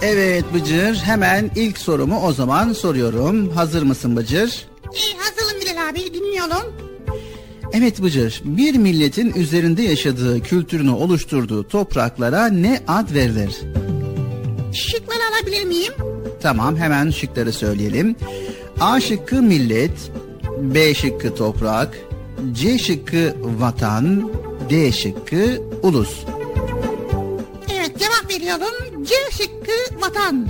Evet 0.02 0.44
Bıcır 0.54 0.94
hemen 0.96 1.50
ilk 1.56 1.78
sorumu 1.78 2.20
o 2.26 2.32
zaman 2.32 2.72
soruyorum. 2.72 3.50
Hazır 3.50 3.82
mısın 3.82 4.16
Bıcır? 4.16 4.66
İyi 4.94 5.16
hazırım 5.18 5.60
Bilal 5.60 5.88
abi 5.88 6.14
dinliyorum. 6.14 6.87
Evet 7.72 8.02
Bıcır 8.02 8.42
bir 8.44 8.74
milletin 8.74 9.32
üzerinde 9.34 9.82
yaşadığı 9.82 10.40
kültürünü 10.42 10.90
oluşturduğu 10.90 11.68
topraklara 11.68 12.46
ne 12.46 12.80
ad 12.88 13.14
verilir? 13.14 13.56
Şıkları 14.72 15.20
alabilir 15.32 15.64
miyim? 15.64 15.92
Tamam 16.42 16.76
hemen 16.76 17.10
şıkları 17.10 17.52
söyleyelim. 17.52 18.16
A 18.80 19.00
şıkkı 19.00 19.42
millet, 19.42 20.10
B 20.58 20.94
şıkkı 20.94 21.34
toprak, 21.34 21.98
C 22.52 22.78
şıkkı 22.78 23.36
vatan, 23.58 24.30
D 24.70 24.92
şıkkı 24.92 25.62
ulus. 25.82 26.24
Evet 27.74 27.98
cevap 27.98 28.30
veriyorum. 28.30 29.04
C 29.04 29.14
şıkkı 29.30 30.00
vatan. 30.00 30.48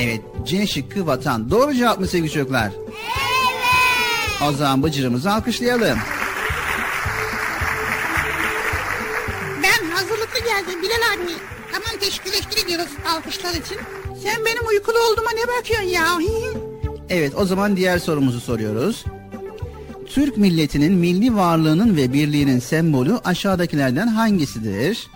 Evet 0.00 0.20
C 0.46 0.66
şıkkı 0.66 1.06
vatan. 1.06 1.50
Doğru 1.50 1.74
cevap 1.74 2.00
mı 2.00 2.06
sevgili 2.06 2.30
çocuklar? 2.30 2.70
Evet. 2.72 4.48
O 4.48 4.52
zaman 4.52 4.82
Bıcır'ımızı 4.82 5.32
alkışlayalım. 5.32 5.98
Ediyoruz 12.78 12.96
alkışlar 13.16 13.50
için. 13.50 13.78
Sen 14.22 14.44
benim 14.44 14.66
uykulu 14.68 14.96
olduğuma 15.10 15.30
ne 15.30 15.58
bakıyorsun 15.58 15.88
ya? 15.88 16.18
Evet 17.08 17.32
o 17.36 17.44
zaman 17.44 17.76
diğer 17.76 17.98
sorumuzu 17.98 18.40
soruyoruz. 18.40 19.04
Türk 20.06 20.36
milletinin 20.36 20.92
milli 20.92 21.36
varlığının 21.36 21.96
ve 21.96 22.12
birliğinin 22.12 22.58
sembolü 22.58 23.18
aşağıdakilerden 23.24 24.06
hangisidir? 24.06 25.10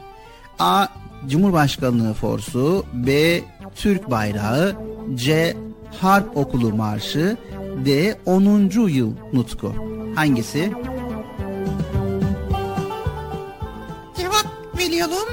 A. 0.59 0.87
Cumhurbaşkanlığı 1.29 2.15
forsu 2.15 2.85
B. 2.93 3.41
Türk 3.75 4.11
bayrağı 4.11 4.77
C. 5.15 5.57
Harp 6.01 6.37
okulu 6.37 6.75
marşı 6.75 7.37
D. 7.85 8.19
10. 8.27 8.89
yıl 8.89 9.13
nutku. 9.33 9.75
Hangisi? 10.15 10.73
Cevap 14.17 14.47
veriyorum. 14.79 15.29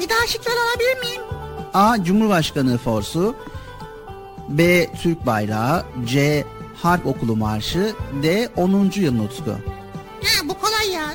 Bir 0.00 0.08
daha 0.08 0.26
şıkları 0.26 0.56
alabilir 0.56 1.00
miyim? 1.00 1.21
A. 1.74 2.04
Cumhurbaşkanlığı 2.04 2.78
forsu 2.78 3.34
B. 4.48 4.86
Türk 5.02 5.26
bayrağı 5.26 5.84
C. 6.06 6.44
Harp 6.82 7.06
okulu 7.06 7.36
marşı 7.36 7.92
D. 8.22 8.48
10. 8.56 8.92
yıl 8.94 9.14
nutku. 9.14 9.50
Ha 10.24 10.48
bu 10.48 10.54
kolay 10.58 10.90
ya. 10.90 11.14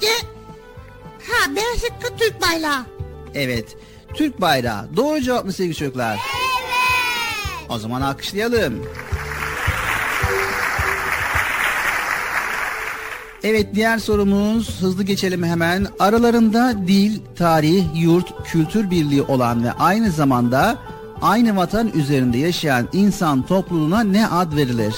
C. 0.00 0.06
Ha 1.32 1.56
B 1.56 1.60
şıkkı 1.80 2.16
Türk 2.16 2.40
bayrağı. 2.42 2.86
Evet. 3.34 3.76
Türk 4.14 4.40
bayrağı. 4.40 4.96
Doğru 4.96 5.20
cevap 5.20 5.44
mı 5.44 5.52
sevgili 5.52 5.74
çocuklar? 5.74 6.12
Evet. 6.12 6.20
O 7.68 7.78
zaman 7.78 8.00
alkışlayalım. 8.02 8.86
Evet 13.44 13.66
diğer 13.74 13.98
sorumuz 13.98 14.80
hızlı 14.80 15.02
geçelim 15.02 15.44
hemen. 15.44 15.86
Aralarında 15.98 16.74
dil, 16.86 17.20
tarih, 17.36 17.84
yurt, 17.94 18.44
kültür 18.44 18.90
birliği 18.90 19.22
olan 19.22 19.64
ve 19.64 19.72
aynı 19.72 20.10
zamanda 20.10 20.78
aynı 21.22 21.56
vatan 21.56 21.90
üzerinde 21.94 22.38
yaşayan 22.38 22.88
insan 22.92 23.46
topluluğuna 23.46 24.00
ne 24.00 24.28
ad 24.28 24.56
verilir? 24.56 24.94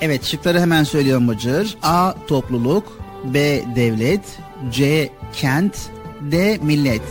Evet 0.00 0.24
şıkları 0.24 0.60
hemen 0.60 0.84
söylüyorum 0.84 1.28
Bıcır. 1.28 1.76
A. 1.82 2.14
Topluluk 2.26 2.98
B. 3.24 3.64
Devlet 3.76 4.38
C. 4.70 5.10
Kent 5.32 5.90
D. 6.20 6.58
Millet 6.62 7.02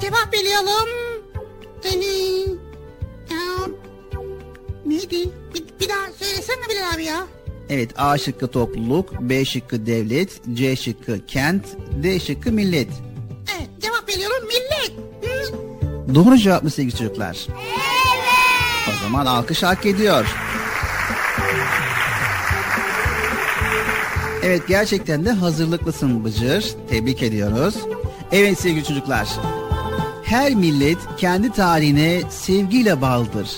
Cevap 0.00 0.34
veriyorum. 0.34 0.88
Ee, 1.84 1.98
ya, 3.34 3.68
neydi? 4.86 5.30
Bir, 5.54 5.64
bir 5.80 5.88
daha 5.88 6.12
söylesene 6.18 6.68
Bilal 6.70 6.94
abi 6.94 7.04
ya. 7.04 7.26
Evet 7.70 7.90
A 7.96 8.18
şıkkı 8.18 8.46
topluluk, 8.48 9.20
B 9.20 9.44
şıkkı 9.44 9.86
devlet, 9.86 10.40
C 10.54 10.76
şıkkı 10.76 11.26
kent, 11.26 11.64
D 12.02 12.20
şıkkı 12.20 12.52
millet. 12.52 12.88
Evet 13.56 13.68
cevap 13.80 14.08
veriyorum 14.08 14.48
millet. 14.48 14.92
Hı. 15.22 16.14
Doğru 16.14 16.38
cevap 16.38 16.62
mı 16.62 16.70
sevgili 16.70 16.96
çocuklar? 16.96 17.46
Evet. 17.48 18.88
O 18.88 19.02
zaman 19.02 19.26
alkış 19.26 19.62
hak 19.62 19.86
ediyor. 19.86 20.26
Evet 24.42 24.62
gerçekten 24.68 25.24
de 25.24 25.30
hazırlıklısın 25.30 26.24
Bıcır. 26.24 26.64
Tebrik 26.90 27.22
ediyoruz. 27.22 27.74
Evet 28.32 28.60
sevgili 28.60 28.84
çocuklar. 28.84 29.28
Her 30.24 30.54
millet 30.54 30.98
kendi 31.18 31.52
tarihine 31.52 32.22
sevgiyle 32.30 33.00
bağlıdır. 33.00 33.48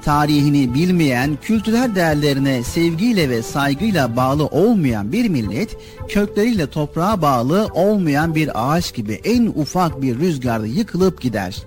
Tarihini 0.00 0.74
bilmeyen, 0.74 1.38
kültürel 1.42 1.94
değerlerine 1.94 2.62
sevgiyle 2.62 3.28
ve 3.28 3.42
saygıyla 3.42 4.16
bağlı 4.16 4.46
olmayan 4.46 5.12
bir 5.12 5.28
millet, 5.28 5.76
kökleriyle 6.08 6.66
toprağa 6.66 7.22
bağlı 7.22 7.68
olmayan 7.74 8.34
bir 8.34 8.50
ağaç 8.54 8.94
gibi 8.94 9.20
en 9.24 9.46
ufak 9.46 10.02
bir 10.02 10.18
rüzgarda 10.18 10.66
yıkılıp 10.66 11.20
gider. 11.20 11.62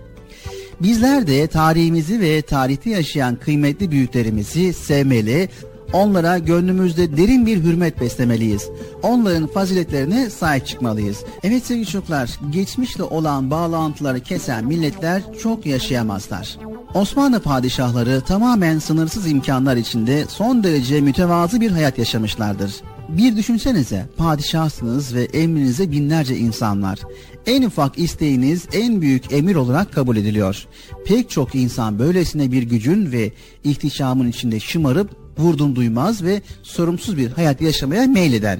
Bizler 0.81 1.27
de 1.27 1.47
tarihimizi 1.47 2.21
ve 2.21 2.41
tarihte 2.41 2.89
yaşayan 2.89 3.36
kıymetli 3.36 3.91
büyüklerimizi 3.91 4.73
sevmeli, 4.73 5.49
Onlara 5.93 6.38
gönlümüzde 6.38 7.17
derin 7.17 7.45
bir 7.45 7.63
hürmet 7.63 8.01
beslemeliyiz. 8.01 8.69
Onların 9.03 9.47
faziletlerine 9.47 10.29
sahip 10.29 10.67
çıkmalıyız. 10.67 11.23
Evet 11.43 11.65
sevgili 11.65 11.86
çocuklar, 11.86 12.39
geçmişle 12.49 13.03
olan 13.03 13.51
bağlantıları 13.51 14.19
kesen 14.19 14.65
milletler 14.65 15.21
çok 15.43 15.65
yaşayamazlar. 15.65 16.57
Osmanlı 16.94 17.39
padişahları 17.39 18.22
tamamen 18.22 18.80
sınırsız 18.80 19.32
imkanlar 19.32 19.78
içinde 19.78 20.26
son 20.30 20.64
derece 20.64 21.02
mütevazı 21.02 21.62
bir 21.62 21.72
hayat 21.72 21.98
yaşamışlardır. 21.98 22.74
Bir 23.10 23.38
düşünsenize 23.38 24.06
padişahsınız 24.18 25.16
ve 25.16 25.24
emrinize 25.24 25.91
binlerce 25.91 26.38
insanlar. 26.38 27.00
En 27.46 27.64
ufak 27.64 28.00
isteğiniz 28.00 28.66
en 28.74 29.02
büyük 29.02 29.34
emir 29.34 29.56
olarak 29.56 29.94
kabul 29.94 30.18
ediliyor. 30.18 30.66
Pek 31.06 31.30
çok 31.30 31.56
insan 31.56 32.00
böylesine 32.00 32.52
bir 32.52 32.64
gücün 32.64 33.12
ve 33.12 33.32
ihtişamın 33.64 34.28
içinde 34.28 34.60
şımarıp 34.60 35.10
vurdum 35.38 35.76
duymaz 35.76 36.24
ve 36.24 36.41
sorumsuz 36.64 37.18
bir 37.18 37.32
hayat 37.32 37.62
yaşamaya 37.62 38.08
meyleder. 38.08 38.60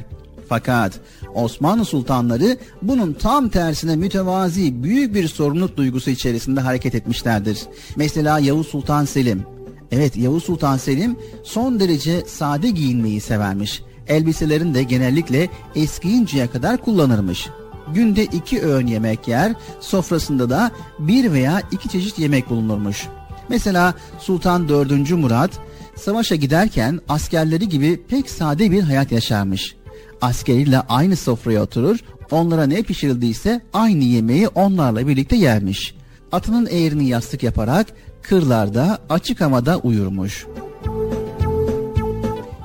Fakat 0.50 1.00
Osmanlı 1.34 1.86
sultanları 1.86 2.58
bunun 2.82 3.14
tam 3.14 3.50
tersine 3.50 3.96
mütevazi 3.96 4.84
büyük 4.84 5.16
bir 5.16 5.28
sorumluluk 5.28 5.78
duygusu 5.78 6.10
içerisinde 6.10 6.60
hareket 6.62 6.96
etmişlerdir. 6.96 7.60
Mesela 7.96 8.40
Yavuz 8.40 8.68
Sultan 8.68 9.06
Selim. 9.06 9.44
Evet 9.92 10.18
Yavuz 10.18 10.44
Sultan 10.44 10.78
Selim 10.78 11.16
son 11.44 11.80
derece 11.80 12.22
sade 12.28 12.70
giyinmeyi 12.70 13.22
severmiş. 13.22 13.82
Elbiselerini 14.08 14.74
de 14.74 14.84
genellikle 14.84 15.50
eskiyinceye 15.76 16.48
kadar 16.48 16.78
kullanırmış. 16.78 17.50
Günde 17.94 18.26
iki 18.26 18.66
öğün 18.66 18.88
yemek 18.88 19.28
yer, 19.28 19.54
sofrasında 19.80 20.50
da 20.50 20.72
bir 21.00 21.32
veya 21.32 21.62
iki 21.72 21.90
çeşit 21.90 22.20
yemek 22.20 22.50
bulunurmuş. 22.50 23.08
Mesela 23.50 23.94
Sultan 24.20 24.70
4. 24.70 25.12
Murat 25.12 25.52
savaşa 25.96 26.36
giderken 26.36 27.00
askerleri 27.10 27.70
gibi 27.70 28.02
pek 28.08 28.30
sade 28.30 28.72
bir 28.72 28.82
hayat 28.82 29.12
yaşarmış. 29.12 29.76
Askeriyle 30.24 30.80
aynı 30.80 31.16
sofraya 31.16 31.64
oturur, 31.64 32.00
onlara 32.32 32.66
ne 32.66 32.82
pişirildiyse 32.82 33.62
aynı 33.74 34.04
yemeği 34.04 34.48
onlarla 34.48 35.08
birlikte 35.08 35.36
yermiş. 35.36 35.96
Atının 36.32 36.68
eğrini 36.72 37.08
yastık 37.08 37.44
yaparak 37.44 37.88
kırlarda 38.22 39.00
açık 39.10 39.42
havada 39.42 39.78
uyurmuş. 39.78 40.48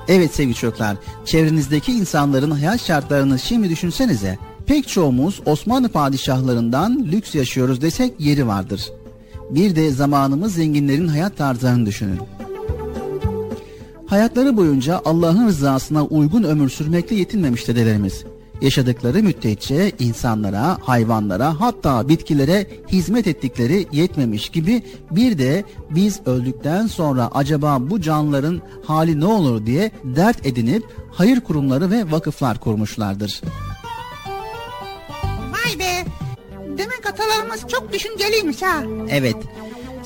Evet 0.07 0.35
sevgili 0.35 0.55
çocuklar, 0.55 0.97
çevrenizdeki 1.25 1.91
insanların 1.91 2.51
hayat 2.51 2.81
şartlarını 2.81 3.39
şimdi 3.39 3.69
düşünsenize. 3.69 4.37
Pek 4.65 4.87
çoğumuz 4.87 5.41
Osmanlı 5.45 5.89
padişahlarından 5.89 7.07
lüks 7.11 7.35
yaşıyoruz 7.35 7.81
desek 7.81 8.13
yeri 8.19 8.47
vardır. 8.47 8.89
Bir 9.49 9.75
de 9.75 9.91
zamanımız 9.91 10.53
zenginlerin 10.53 11.07
hayat 11.07 11.37
tarzlarını 11.37 11.85
düşünün. 11.85 12.19
Hayatları 14.09 14.57
boyunca 14.57 15.01
Allah'ın 15.05 15.47
rızasına 15.47 16.05
uygun 16.05 16.43
ömür 16.43 16.69
sürmekle 16.69 17.15
yetinmemiş 17.15 17.67
dedelerimiz. 17.67 18.23
Yaşadıkları 18.61 19.23
müddetçe 19.23 19.91
insanlara, 19.99 20.77
hayvanlara 20.81 21.61
hatta 21.61 22.09
bitkilere 22.09 22.67
hizmet 22.87 23.27
ettikleri 23.27 23.87
yetmemiş 23.91 24.49
gibi 24.49 24.83
bir 25.11 25.37
de 25.37 25.63
biz 25.89 26.19
öldükten 26.25 26.87
sonra 26.87 27.29
acaba 27.33 27.77
bu 27.89 28.01
canlıların 28.01 28.61
hali 28.85 29.19
ne 29.19 29.25
olur 29.25 29.65
diye 29.65 29.91
dert 30.03 30.45
edinip 30.45 30.83
hayır 31.11 31.41
kurumları 31.41 31.91
ve 31.91 32.11
vakıflar 32.11 32.59
kurmuşlardır. 32.59 33.41
Vay 35.51 35.79
be. 35.79 36.05
Demek 36.77 37.05
atalarımız 37.05 37.67
çok 37.67 37.93
düşünceliymiş 37.93 38.61
ha. 38.61 38.83
Evet, 39.09 39.35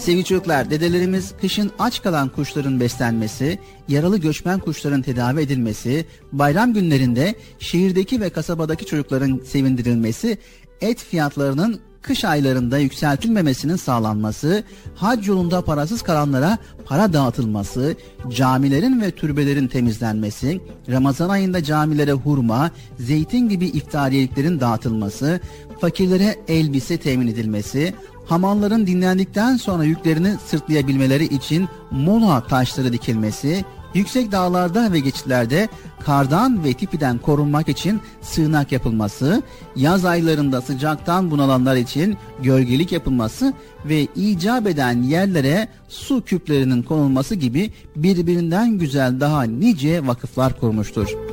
Sevgili 0.04 0.24
çocuklar, 0.24 0.70
dedelerimiz 0.70 1.34
kışın 1.42 1.72
aç 1.80 2.02
kalan 2.04 2.30
kuşların 2.30 2.80
beslenmesi, 2.80 3.60
yaralı 3.88 4.18
göçmen 4.18 4.60
kuşların 4.60 5.02
tedavi 5.02 5.42
edilmesi, 5.42 6.06
bayram 6.32 6.74
günlerinde 6.74 7.36
şehirdeki 7.60 8.22
ve 8.22 8.30
kasabadaki 8.30 8.86
çocukların 8.86 9.42
sevindirilmesi, 9.46 10.38
et 10.82 11.00
fiyatlarının 11.00 11.80
kış 12.02 12.26
aylarında 12.26 12.78
yükseltilmemesinin 12.78 13.76
sağlanması, 13.76 14.64
hac 14.96 15.28
yolunda 15.28 15.62
parasız 15.62 16.02
kalanlara 16.02 16.58
para 16.86 17.14
dağıtılması, 17.14 17.96
camilerin 18.30 19.02
ve 19.02 19.12
türbelerin 19.12 19.68
temizlenmesi, 19.68 20.62
Ramazan 20.90 21.30
ayında 21.30 21.64
camilere 21.64 22.12
hurma, 22.12 22.72
zeytin 23.00 23.50
gibi 23.50 23.66
iftariyeliklerin 23.66 24.60
dağıtılması, 24.60 25.40
fakirlere 25.82 26.36
elbise 26.48 26.98
temin 26.98 27.28
edilmesi, 27.28 27.94
hamalların 28.26 28.88
dinlendikten 28.88 29.58
sonra 29.58 29.84
yüklerini 29.84 30.36
sırtlayabilmeleri 30.46 31.26
için 31.26 31.70
mola 31.92 32.44
taşları 32.48 32.94
dikilmesi, 32.94 33.66
yüksek 33.94 34.32
dağlarda 34.32 34.92
ve 34.92 35.00
geçitlerde 35.00 35.68
kardan 36.00 36.64
ve 36.64 36.74
tipiden 36.74 37.18
korunmak 37.18 37.70
için 37.70 38.02
sığınak 38.22 38.72
yapılması, 38.72 39.44
yaz 39.76 40.06
aylarında 40.06 40.62
sıcaktan 40.62 41.32
bunalanlar 41.32 41.76
için 41.76 42.18
gölgelik 42.42 42.92
yapılması 42.92 43.54
ve 43.86 44.08
icap 44.16 44.68
eden 44.68 45.02
yerlere 45.02 45.68
su 45.90 46.24
küplerinin 46.24 46.84
konulması 46.84 47.36
gibi 47.36 47.74
birbirinden 47.96 48.78
güzel 48.78 49.20
daha 49.20 49.44
nice 49.44 50.08
vakıflar 50.08 50.60
kurmuştur. 50.60 51.33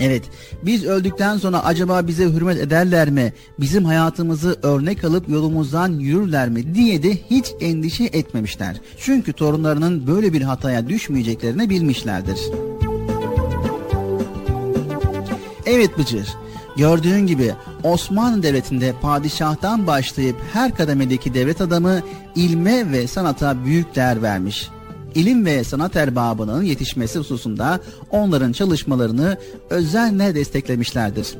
Evet, 0.00 0.22
biz 0.62 0.84
öldükten 0.84 1.38
sonra 1.38 1.64
acaba 1.64 2.06
bize 2.06 2.24
hürmet 2.24 2.58
ederler 2.58 3.10
mi, 3.10 3.32
bizim 3.60 3.84
hayatımızı 3.84 4.56
örnek 4.62 5.04
alıp 5.04 5.28
yolumuzdan 5.28 5.92
yürürler 5.92 6.48
mi 6.48 6.74
diye 6.74 7.02
de 7.02 7.18
hiç 7.30 7.46
endişe 7.60 8.04
etmemişler. 8.04 8.76
Çünkü 8.98 9.32
torunlarının 9.32 10.06
böyle 10.06 10.32
bir 10.32 10.42
hataya 10.42 10.88
düşmeyeceklerini 10.88 11.70
bilmişlerdir. 11.70 12.38
Evet 15.66 15.98
Bıcır, 15.98 16.28
gördüğün 16.76 17.26
gibi 17.26 17.54
Osmanlı 17.82 18.42
Devleti'nde 18.42 18.94
padişahtan 19.02 19.86
başlayıp 19.86 20.36
her 20.52 20.74
kademedeki 20.74 21.34
devlet 21.34 21.60
adamı 21.60 22.02
ilme 22.34 22.92
ve 22.92 23.06
sanata 23.06 23.64
büyük 23.64 23.94
değer 23.94 24.22
vermiş 24.22 24.70
ilim 25.16 25.46
ve 25.46 25.64
sanat 25.64 25.96
erbabının 25.96 26.62
yetişmesi 26.62 27.18
hususunda 27.18 27.80
onların 28.10 28.52
çalışmalarını 28.52 29.36
özenle 29.70 30.34
desteklemişlerdir. 30.34 31.34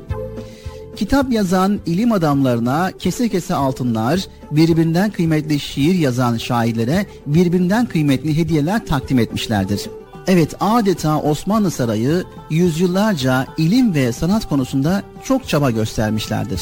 Kitap 0.95 1.31
yazan 1.31 1.79
ilim 1.85 2.11
adamlarına 2.11 2.91
kese 2.99 3.29
kese 3.29 3.55
altınlar, 3.55 4.19
birbirinden 4.51 5.11
kıymetli 5.11 5.59
şiir 5.59 5.95
yazan 5.95 6.37
şairlere 6.37 7.05
birbirinden 7.25 7.85
kıymetli 7.85 8.37
hediyeler 8.37 8.85
takdim 8.85 9.19
etmişlerdir. 9.19 9.81
Evet 10.27 10.55
adeta 10.59 11.21
Osmanlı 11.21 11.71
Sarayı 11.71 12.23
yüzyıllarca 12.49 13.47
ilim 13.57 13.93
ve 13.93 14.11
sanat 14.11 14.49
konusunda 14.49 15.03
çok 15.23 15.47
çaba 15.47 15.71
göstermişlerdir. 15.71 16.61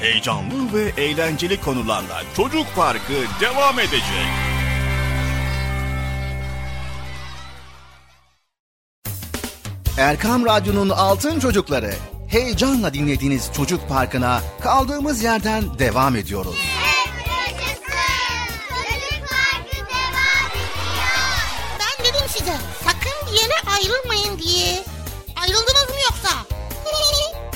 Heyecanlı 0.00 0.74
ve 0.74 1.02
eğlenceli 1.02 1.60
konularla 1.60 2.22
Çocuk 2.36 2.66
Parkı 2.76 3.12
devam 3.40 3.78
edecek. 3.78 4.28
Erkam 9.98 10.46
Radyo'nun 10.46 10.88
Altın 10.88 11.40
Çocukları 11.40 11.94
heyecanla 12.28 12.94
dinlediğiniz 12.94 13.50
Çocuk 13.56 13.88
Parkı'na 13.88 14.40
kaldığımız 14.60 15.22
yerden 15.22 15.78
devam 15.78 16.16
ediyoruz. 16.16 16.77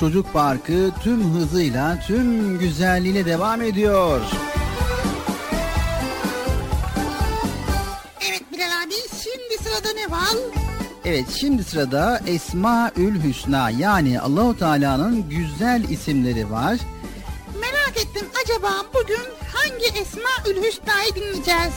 Çocuk 0.00 0.32
Parkı 0.32 0.90
tüm 1.02 1.34
hızıyla 1.34 2.00
tüm 2.06 2.58
güzelliğiyle 2.58 3.26
devam 3.26 3.62
ediyor. 3.62 4.20
Evet 8.28 8.42
Bilal 8.52 8.82
abi 8.84 8.94
şimdi 9.22 9.62
sırada 9.62 9.92
ne 9.92 10.10
var? 10.10 10.36
Evet 11.04 11.26
şimdi 11.40 11.64
sırada 11.64 12.20
Esmaül 12.26 13.22
Hüsna 13.24 13.70
yani 13.70 14.20
Allahu 14.20 14.58
Teala'nın 14.58 15.28
güzel 15.28 15.84
isimleri 15.88 16.50
var. 16.50 16.76
Merak 17.60 17.96
ettim 17.96 18.26
acaba 18.44 18.70
bugün 18.94 19.22
hangi 19.54 19.86
Esmaül 20.00 20.62
Hüsna'yı 20.66 21.14
dinleyeceğiz? 21.14 21.74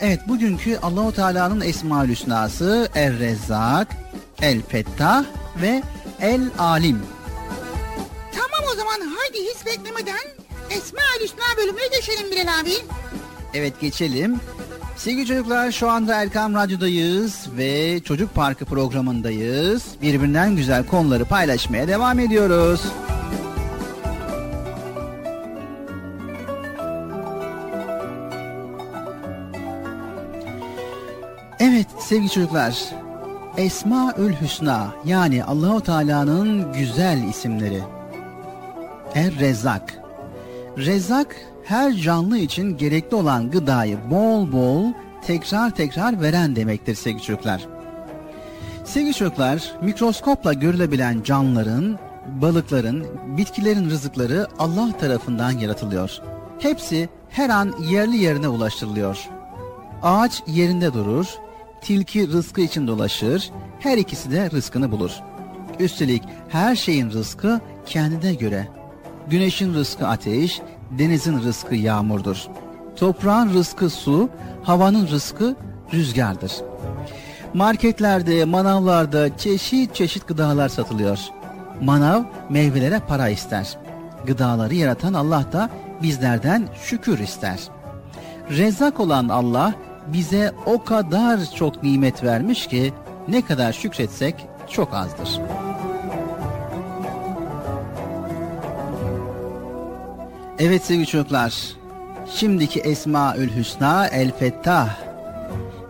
Evet 0.00 0.20
bugünkü 0.28 0.78
Allahu 0.82 1.12
Teala'nın 1.14 1.60
Esmaül 1.60 2.10
Hüsna'sı 2.10 2.88
Er 2.94 3.18
Rezzak, 3.18 3.88
El 4.42 4.62
Fettah 4.62 5.24
ve 5.62 5.82
El 6.20 6.50
Evet 13.60 13.80
geçelim. 13.80 14.40
Sevgili 14.96 15.26
çocuklar 15.26 15.70
şu 15.70 15.88
anda 15.90 16.22
Erkam 16.22 16.54
Radyo'dayız 16.54 17.46
ve 17.56 18.00
Çocuk 18.00 18.34
Parkı 18.34 18.64
programındayız. 18.64 19.84
Birbirinden 20.02 20.56
güzel 20.56 20.86
konuları 20.86 21.24
paylaşmaya 21.24 21.88
devam 21.88 22.18
ediyoruz. 22.18 22.82
Evet 31.58 31.86
sevgili 31.98 32.30
çocuklar. 32.30 32.84
Esmaül 33.56 34.32
Hüsna 34.40 34.94
yani 35.04 35.44
Allahu 35.44 35.80
Teala'nın 35.80 36.72
güzel 36.72 37.28
isimleri. 37.28 37.82
Er 39.14 39.38
Rezzak. 39.38 39.94
Rezzak 40.76 41.36
her 41.70 41.92
canlı 41.92 42.38
için 42.38 42.76
gerekli 42.76 43.14
olan 43.14 43.50
gıdayı 43.50 43.98
bol 44.10 44.52
bol 44.52 44.84
tekrar 45.26 45.70
tekrar 45.70 46.22
veren 46.22 46.56
demektir 46.56 46.94
sevgili 46.94 47.22
çocuklar. 47.22 47.66
Sevgili 48.84 49.14
çocuklar, 49.14 49.74
mikroskopla 49.82 50.52
görülebilen 50.52 51.22
canlıların, 51.22 51.98
balıkların, 52.26 53.06
bitkilerin 53.36 53.90
rızıkları 53.90 54.46
Allah 54.58 54.98
tarafından 54.98 55.50
yaratılıyor. 55.50 56.18
Hepsi 56.58 57.08
her 57.28 57.50
an 57.50 57.74
yerli 57.90 58.16
yerine 58.16 58.48
ulaştırılıyor. 58.48 59.28
Ağaç 60.02 60.42
yerinde 60.46 60.92
durur, 60.92 61.26
tilki 61.80 62.28
rızkı 62.28 62.60
için 62.60 62.86
dolaşır, 62.86 63.50
her 63.80 63.98
ikisi 63.98 64.30
de 64.30 64.50
rızkını 64.50 64.92
bulur. 64.92 65.12
Üstelik 65.80 66.22
her 66.48 66.76
şeyin 66.76 67.10
rızkı 67.10 67.60
kendine 67.86 68.34
göre. 68.34 68.68
Güneşin 69.28 69.74
rızkı 69.74 70.06
ateş, 70.06 70.60
denizin 70.90 71.42
rızkı 71.42 71.74
yağmurdur. 71.74 72.46
Toprağın 72.96 73.54
rızkı 73.54 73.90
su, 73.90 74.28
havanın 74.62 75.08
rızkı 75.08 75.56
rüzgardır. 75.92 76.52
Marketlerde, 77.54 78.44
manavlarda 78.44 79.36
çeşit 79.36 79.94
çeşit 79.94 80.28
gıdalar 80.28 80.68
satılıyor. 80.68 81.18
Manav 81.82 82.22
meyvelere 82.50 83.00
para 83.08 83.28
ister. 83.28 83.78
Gıdaları 84.26 84.74
yaratan 84.74 85.14
Allah 85.14 85.44
da 85.52 85.70
bizlerden 86.02 86.68
şükür 86.82 87.18
ister. 87.18 87.60
Rezzak 88.50 89.00
olan 89.00 89.28
Allah 89.28 89.74
bize 90.06 90.52
o 90.66 90.84
kadar 90.84 91.40
çok 91.54 91.82
nimet 91.82 92.24
vermiş 92.24 92.66
ki 92.66 92.92
ne 93.28 93.42
kadar 93.42 93.72
şükretsek 93.72 94.34
çok 94.70 94.94
azdır. 94.94 95.40
Evet 100.62 100.84
sevgili 100.84 101.06
çocuklar, 101.06 101.54
şimdiki 102.34 102.80
Esmaül 102.80 103.56
Hüsna 103.56 104.06
El 104.06 104.32
Fettah. 104.32 104.96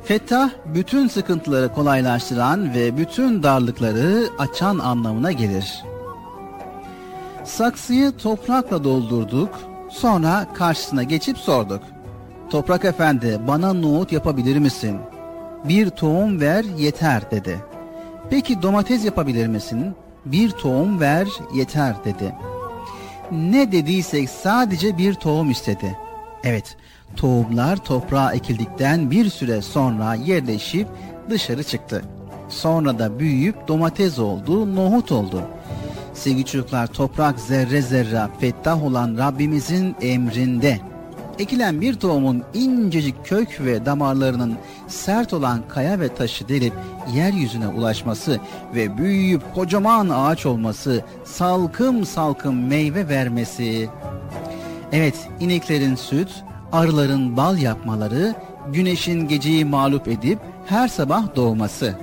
Fettah 0.04 0.50
bütün 0.74 1.08
sıkıntıları 1.08 1.72
kolaylaştıran 1.74 2.74
ve 2.74 2.96
bütün 2.96 3.42
darlıkları 3.42 4.28
açan 4.38 4.78
anlamına 4.78 5.32
gelir. 5.32 5.84
Saksıyı 7.44 8.12
toprakla 8.12 8.84
doldurduk, 8.84 9.60
sonra 9.90 10.46
karşısına 10.54 11.02
geçip 11.02 11.38
sorduk. 11.38 11.82
Toprak 12.50 12.84
efendi 12.84 13.40
bana 13.46 13.72
nohut 13.72 14.12
yapabilir 14.12 14.58
misin? 14.58 14.98
Bir 15.64 15.90
tohum 15.90 16.40
ver 16.40 16.64
yeter 16.78 17.30
dedi. 17.30 17.60
Peki 18.30 18.62
domates 18.62 19.04
yapabilir 19.04 19.46
misin? 19.46 19.94
Bir 20.24 20.50
tohum 20.50 21.00
ver 21.00 21.28
yeter 21.54 21.94
dedi. 22.04 22.34
Ne 23.32 23.72
dediysek 23.72 24.30
sadece 24.30 24.98
bir 24.98 25.14
tohum 25.14 25.50
istedi. 25.50 25.96
Evet, 26.44 26.76
tohumlar 27.16 27.76
toprağa 27.76 28.32
ekildikten 28.32 29.10
bir 29.10 29.30
süre 29.30 29.62
sonra 29.62 30.14
yerleşip 30.14 30.88
dışarı 31.30 31.64
çıktı. 31.64 32.02
Sonra 32.48 32.98
da 32.98 33.18
büyüyüp 33.18 33.68
domates 33.68 34.18
oldu, 34.18 34.76
nohut 34.76 35.12
oldu. 35.12 35.42
Sevgili 36.14 36.44
çocuklar 36.44 36.86
toprak 36.86 37.40
zerre 37.40 37.82
zerre 37.82 38.22
fettah 38.40 38.84
olan 38.84 39.18
Rabbimizin 39.18 39.96
emrinde. 40.00 40.89
Ekilen 41.40 41.80
bir 41.80 41.94
tohumun 41.94 42.42
incecik 42.54 43.26
kök 43.26 43.60
ve 43.60 43.86
damarlarının 43.86 44.56
sert 44.88 45.32
olan 45.32 45.60
kaya 45.68 46.00
ve 46.00 46.14
taşı 46.14 46.48
delip 46.48 46.72
yeryüzüne 47.14 47.68
ulaşması 47.68 48.40
ve 48.74 48.98
büyüyüp 48.98 49.42
kocaman 49.54 50.08
ağaç 50.08 50.46
olması, 50.46 51.04
salkım 51.24 52.04
salkım 52.04 52.66
meyve 52.66 53.08
vermesi. 53.08 53.88
Evet, 54.92 55.28
ineklerin 55.40 55.94
süt, 55.94 56.28
arıların 56.72 57.36
bal 57.36 57.58
yapmaları, 57.58 58.34
güneşin 58.72 59.28
geceyi 59.28 59.64
mağlup 59.64 60.08
edip 60.08 60.38
her 60.66 60.88
sabah 60.88 61.36
doğması. 61.36 61.94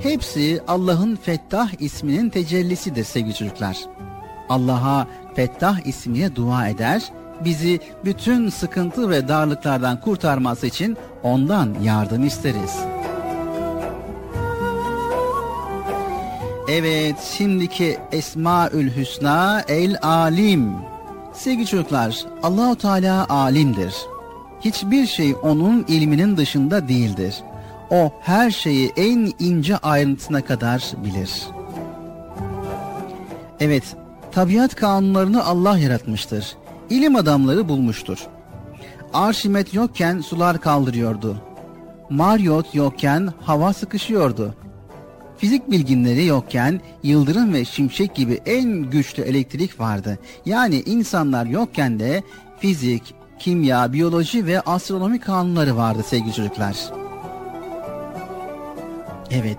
Hepsi 0.00 0.60
Allah'ın 0.68 1.16
Fettah 1.16 1.80
isminin 1.80 2.30
tecellisidir 2.30 3.04
sevgili 3.04 3.34
çocuklar. 3.34 3.76
Allah'a 4.48 5.06
Fettah 5.34 5.86
ismiyle 5.86 6.36
dua 6.36 6.68
eder, 6.68 7.02
bizi 7.44 7.80
bütün 8.04 8.48
sıkıntı 8.48 9.10
ve 9.10 9.28
darlıklardan 9.28 10.00
kurtarması 10.00 10.66
için 10.66 10.96
ondan 11.22 11.74
yardım 11.82 12.26
isteriz. 12.26 12.76
Evet, 16.68 17.16
şimdiki 17.38 17.98
Esmaül 18.12 18.96
Hüsna 18.96 19.64
El 19.68 19.96
Alim. 20.02 20.72
Sevgili 21.32 21.66
çocuklar, 21.66 22.24
Allahu 22.42 22.76
Teala 22.76 23.28
alimdir. 23.28 23.94
Hiçbir 24.60 25.06
şey 25.06 25.34
onun 25.42 25.84
ilminin 25.88 26.36
dışında 26.36 26.88
değildir. 26.88 27.42
O 27.90 28.12
her 28.20 28.50
şeyi 28.50 28.92
en 28.96 29.32
ince 29.38 29.76
ayrıntısına 29.76 30.44
kadar 30.44 30.92
bilir. 31.04 31.42
Evet, 33.60 33.84
tabiat 34.32 34.74
kanunlarını 34.74 35.44
Allah 35.44 35.78
yaratmıştır. 35.78 36.56
İlim 36.90 37.16
adamları 37.16 37.68
bulmuştur. 37.68 38.26
Arşimet 39.12 39.74
yokken 39.74 40.20
sular 40.20 40.60
kaldırıyordu. 40.60 41.36
Mariot 42.10 42.74
yokken 42.74 43.32
hava 43.40 43.72
sıkışıyordu. 43.72 44.54
Fizik 45.38 45.70
bilginleri 45.70 46.26
yokken 46.26 46.80
yıldırım 47.02 47.52
ve 47.52 47.64
şimşek 47.64 48.14
gibi 48.14 48.40
en 48.46 48.68
güçlü 48.90 49.22
elektrik 49.22 49.80
vardı. 49.80 50.18
Yani 50.46 50.82
insanlar 50.86 51.46
yokken 51.46 51.98
de 52.00 52.22
fizik, 52.58 53.14
kimya, 53.38 53.92
biyoloji 53.92 54.46
ve 54.46 54.60
astronomi 54.60 55.20
kanunları 55.20 55.76
vardı 55.76 56.02
sevgili 56.06 56.32
çocuklar. 56.32 56.76
Evet, 59.30 59.58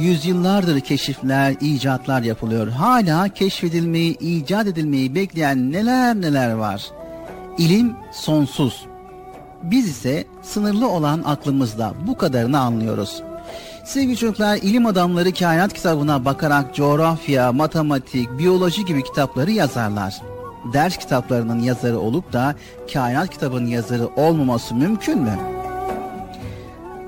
yüzyıllardır 0.00 0.80
keşifler, 0.80 1.54
icatlar 1.60 2.22
yapılıyor. 2.22 2.68
Hala 2.68 3.28
keşfedilmeyi, 3.28 4.18
icat 4.18 4.66
edilmeyi 4.66 5.14
bekleyen 5.14 5.72
neler 5.72 6.14
neler 6.14 6.52
var. 6.52 6.90
İlim 7.58 7.92
sonsuz. 8.12 8.86
Biz 9.62 9.88
ise 9.88 10.24
sınırlı 10.42 10.88
olan 10.88 11.22
aklımızla 11.26 11.94
bu 12.06 12.18
kadarını 12.18 12.60
anlıyoruz. 12.60 13.22
Sevgili 13.84 14.16
çocuklar, 14.16 14.56
ilim 14.56 14.86
adamları 14.86 15.32
kainat 15.34 15.72
kitabına 15.72 16.24
bakarak 16.24 16.74
coğrafya, 16.74 17.52
matematik, 17.52 18.38
biyoloji 18.38 18.84
gibi 18.84 19.02
kitapları 19.02 19.50
yazarlar. 19.50 20.22
Ders 20.72 20.96
kitaplarının 20.96 21.60
yazarı 21.60 21.98
olup 21.98 22.32
da 22.32 22.54
kainat 22.92 23.30
kitabının 23.30 23.66
yazarı 23.66 24.06
olmaması 24.06 24.74
mümkün 24.74 25.18
mü? 25.18 25.59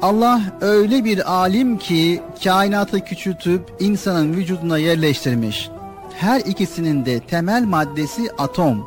Allah 0.02 0.40
öyle 0.60 1.04
bir 1.04 1.32
alim 1.32 1.78
ki 1.78 2.22
kainatı 2.44 3.00
küçültüp 3.00 3.72
insanın 3.80 4.32
vücuduna 4.32 4.78
yerleştirmiş. 4.78 5.70
Her 6.18 6.40
ikisinin 6.40 7.06
de 7.06 7.20
temel 7.20 7.64
maddesi 7.64 8.30
atom. 8.38 8.86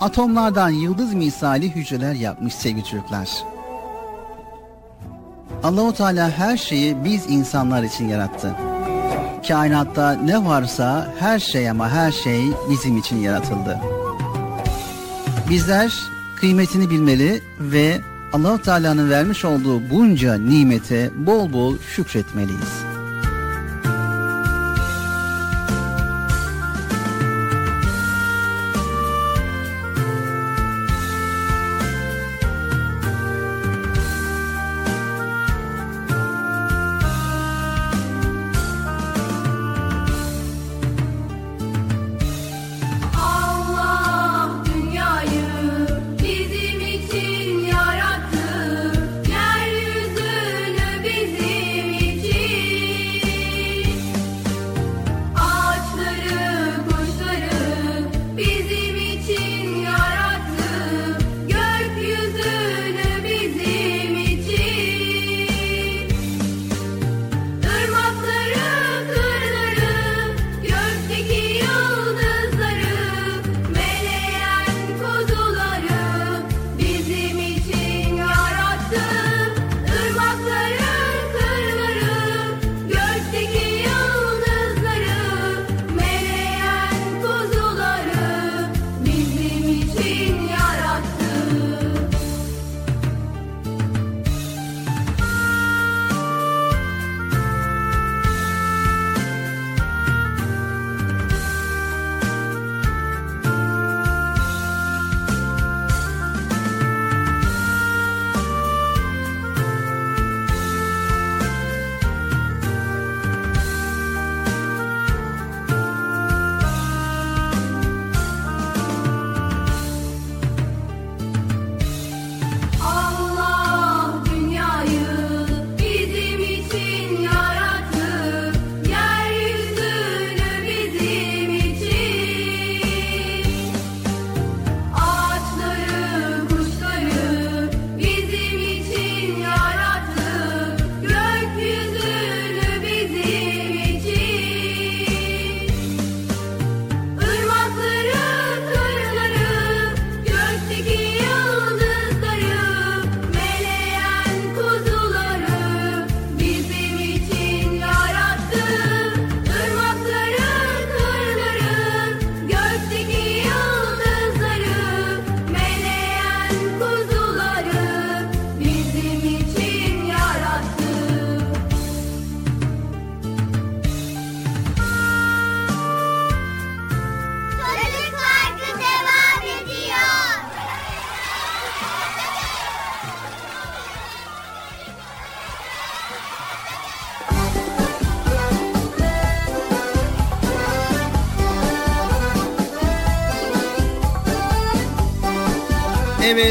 Atomlardan 0.00 0.68
yıldız 0.68 1.14
misali 1.14 1.74
hücreler 1.74 2.14
yapmış 2.14 2.54
sevgili 2.54 2.84
çocuklar. 2.84 3.28
Allahu 5.62 5.94
Teala 5.94 6.30
her 6.30 6.56
şeyi 6.56 7.04
biz 7.04 7.26
insanlar 7.30 7.82
için 7.82 8.08
yarattı. 8.08 8.54
Kainatta 9.48 10.12
ne 10.12 10.44
varsa 10.44 11.14
her 11.18 11.38
şey 11.38 11.70
ama 11.70 11.90
her 11.90 12.12
şey 12.12 12.44
bizim 12.70 12.96
için 12.96 13.16
yaratıldı. 13.16 13.80
Bizler 15.50 15.92
kıymetini 16.40 16.90
bilmeli 16.90 17.42
ve 17.60 18.00
Allahu 18.34 18.62
Teala'nın 18.62 19.10
vermiş 19.10 19.44
olduğu 19.44 19.90
bunca 19.90 20.34
nimete 20.34 21.10
bol 21.16 21.52
bol 21.52 21.78
şükretmeliyiz. 21.78 22.93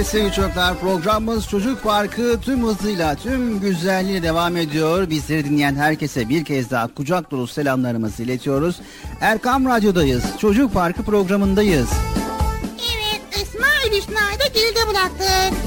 Evet 0.04 0.12
sevgili 0.12 0.34
çocuklar 0.34 0.80
programımız 0.80 1.48
Çocuk 1.48 1.84
Parkı 1.84 2.40
tüm 2.42 2.64
hızıyla 2.64 3.16
tüm 3.16 3.60
güzelliğiyle 3.60 4.24
devam 4.24 4.58
ediyor. 4.58 5.10
Bizleri 5.10 5.46
dinleyen 5.46 5.76
herkese 5.76 6.30
bir 6.30 6.46
kez 6.46 6.72
daha 6.72 6.94
kucak 6.94 7.32
dolu 7.32 7.48
selamlarımızı 7.48 8.24
iletiyoruz. 8.24 8.82
Erkam 9.22 9.66
Radyo'dayız. 9.66 10.24
Çocuk 10.38 10.74
Parkı 10.74 11.04
programındayız. 11.04 11.90
Evet 12.98 13.22
Esma 13.32 13.66
Hüsna'yı 13.86 14.40
da 14.40 14.48
geride 14.54 14.90
bıraktık. 14.90 15.58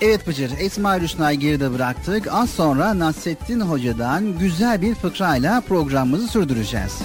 Evet 0.00 0.26
Bıcır, 0.26 0.50
Esma 0.58 1.00
Hüsna'yı 1.00 1.38
geride 1.38 1.74
bıraktık. 1.74 2.28
Az 2.30 2.50
sonra 2.50 2.98
Nasrettin 2.98 3.60
Hoca'dan 3.60 4.38
güzel 4.38 4.82
bir 4.82 4.94
fıkrayla 4.94 5.60
programımızı 5.60 6.28
sürdüreceğiz. 6.28 6.98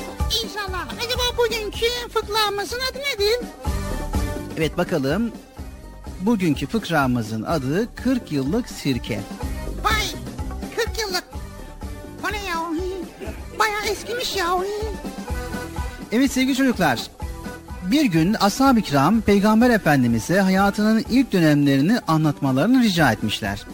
İnşallah. 0.43 0.87
Acaba 0.97 1.37
bugünkü 1.37 1.85
fıkramızın 2.13 2.79
adı 2.91 2.99
nedir? 2.99 3.47
Evet 4.57 4.77
bakalım 4.77 5.31
Bugünkü 6.21 6.67
fıkramızın 6.67 7.43
adı 7.43 7.95
40 7.95 8.31
yıllık 8.31 8.69
sirke. 8.69 9.19
Vay 9.83 10.01
40 10.75 10.99
yıllık. 10.99 11.23
O 12.23 12.31
ne 12.31 12.43
ya? 12.43 12.55
Baya 13.59 13.91
eskimiş 13.91 14.35
ya. 14.35 14.45
Evet 16.11 16.31
sevgili 16.31 16.55
çocuklar. 16.55 16.99
Bir 17.91 18.05
gün 18.05 18.33
ashab-ı 18.33 18.81
kiram 18.81 19.21
peygamber 19.21 19.69
efendimize 19.69 20.39
hayatının 20.39 21.05
ilk 21.09 21.31
dönemlerini 21.31 21.99
anlatmalarını 22.07 22.83
rica 22.83 23.11
etmişler. 23.11 23.65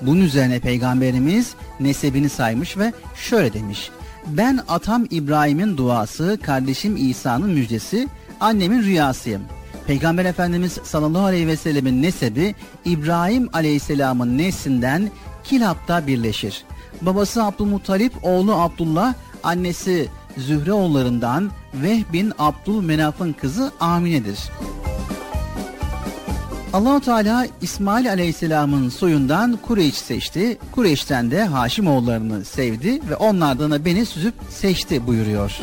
Bunun 0.00 0.20
üzerine 0.20 0.60
peygamberimiz 0.60 1.54
nesebini 1.80 2.28
saymış 2.28 2.78
ve 2.78 2.92
şöyle 3.16 3.52
demiş. 3.52 3.90
Ben 4.26 4.60
atam 4.68 5.06
İbrahim'in 5.10 5.76
duası, 5.76 6.38
kardeşim 6.42 6.96
İsa'nın 7.10 7.50
müjdesi, 7.50 8.08
annemin 8.40 8.82
rüyasıyım.'' 8.82 9.61
Peygamber 9.86 10.24
Efendimiz 10.24 10.72
sallallahu 10.72 11.24
aleyhi 11.24 11.46
ve 11.46 11.56
sellemin 11.56 12.02
nesebi 12.02 12.54
İbrahim 12.84 13.48
aleyhisselamın 13.52 14.38
neslinden 14.38 15.10
Kilap'ta 15.44 16.06
birleşir. 16.06 16.64
Babası 17.02 17.44
Abdülmuttalip, 17.44 18.12
oğlu 18.22 18.54
Abdullah, 18.54 19.14
annesi 19.42 20.08
Zühre 20.38 20.72
oğullarından 20.72 21.50
Vehb 21.74 22.12
bin 22.12 22.32
Abdülmenaf'ın 22.38 23.32
kızı 23.32 23.72
Amine'dir. 23.80 24.38
Allahu 26.72 27.00
Teala 27.00 27.46
İsmail 27.62 28.10
Aleyhisselam'ın 28.10 28.88
soyundan 28.88 29.58
Kureyş 29.62 29.94
seçti. 29.94 30.58
Kureyş'ten 30.72 31.30
de 31.30 31.44
Haşimoğullarını 31.44 32.44
sevdi 32.44 33.00
ve 33.10 33.16
onlardan 33.16 33.70
da 33.70 33.84
beni 33.84 34.06
süzüp 34.06 34.34
seçti 34.50 35.06
buyuruyor. 35.06 35.60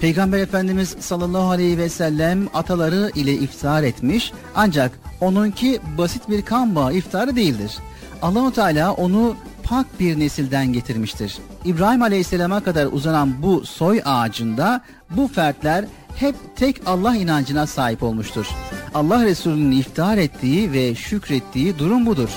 Peygamber 0.00 0.38
Efendimiz 0.38 0.96
sallallahu 1.00 1.50
aleyhi 1.50 1.78
ve 1.78 1.88
sellem 1.88 2.48
ataları 2.54 3.10
ile 3.14 3.34
iftihar 3.34 3.82
etmiş 3.82 4.32
ancak 4.54 4.92
onunki 5.20 5.80
basit 5.98 6.28
bir 6.28 6.42
kan 6.42 6.76
bağı 6.76 6.94
iftarı 6.94 7.36
değildir. 7.36 7.78
Allahu 8.22 8.52
Teala 8.52 8.92
onu 8.92 9.36
pak 9.62 10.00
bir 10.00 10.18
nesilden 10.18 10.72
getirmiştir. 10.72 11.38
İbrahim 11.64 12.02
Aleyhisselam'a 12.02 12.60
kadar 12.60 12.86
uzanan 12.86 13.42
bu 13.42 13.66
soy 13.66 14.02
ağacında 14.04 14.80
bu 15.10 15.28
fertler 15.28 15.84
hep 16.16 16.34
tek 16.56 16.80
Allah 16.86 17.16
inancına 17.16 17.66
sahip 17.66 18.02
olmuştur. 18.02 18.46
Allah 18.94 19.24
Resulü'nün 19.24 19.72
iftihar 19.72 20.18
ettiği 20.18 20.72
ve 20.72 20.94
şükrettiği 20.94 21.78
durum 21.78 22.06
budur. 22.06 22.30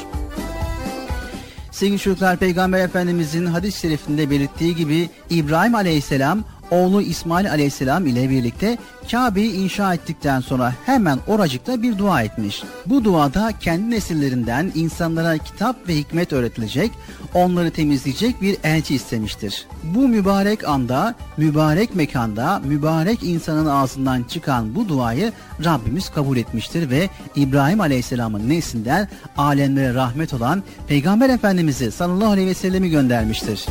Sevgili 1.71 1.99
çocuklar 1.99 2.37
Peygamber 2.37 2.79
Efendimizin 2.79 3.45
hadis-i 3.45 3.79
şerifinde 3.79 4.29
belirttiği 4.29 4.75
gibi 4.75 5.09
İbrahim 5.29 5.75
Aleyhisselam 5.75 6.43
oğlu 6.71 7.01
İsmail 7.01 7.51
Aleyhisselam 7.51 8.07
ile 8.07 8.29
birlikte 8.29 8.77
Kabe'yi 9.11 9.53
inşa 9.53 9.93
ettikten 9.93 10.39
sonra 10.39 10.73
hemen 10.85 11.19
oracıkta 11.27 11.81
bir 11.81 11.97
dua 11.97 12.21
etmiş. 12.21 12.63
Bu 12.85 13.03
duada 13.03 13.51
kendi 13.59 13.91
nesillerinden 13.91 14.71
insanlara 14.75 15.37
kitap 15.37 15.87
ve 15.87 15.95
hikmet 15.95 16.33
öğretilecek, 16.33 16.91
onları 17.33 17.71
temizleyecek 17.71 18.41
bir 18.41 18.57
elçi 18.63 18.95
istemiştir. 18.95 19.67
Bu 19.83 20.07
mübarek 20.07 20.67
anda, 20.67 21.15
mübarek 21.37 21.95
mekanda, 21.95 22.59
mübarek 22.59 23.23
insanın 23.23 23.65
ağzından 23.65 24.23
çıkan 24.23 24.75
bu 24.75 24.89
duayı 24.89 25.33
Rabbimiz 25.65 26.09
kabul 26.09 26.37
etmiştir 26.37 26.89
ve 26.89 27.09
İbrahim 27.35 27.81
Aleyhisselam'ın 27.81 28.49
neslinden 28.49 29.09
alemlere 29.37 29.93
rahmet 29.93 30.33
olan 30.33 30.63
Peygamber 30.87 31.29
Efendimiz'i 31.29 31.91
sallallahu 31.91 32.31
aleyhi 32.31 32.47
ve 32.47 32.53
sellemi 32.53 32.89
göndermiştir. 32.89 33.65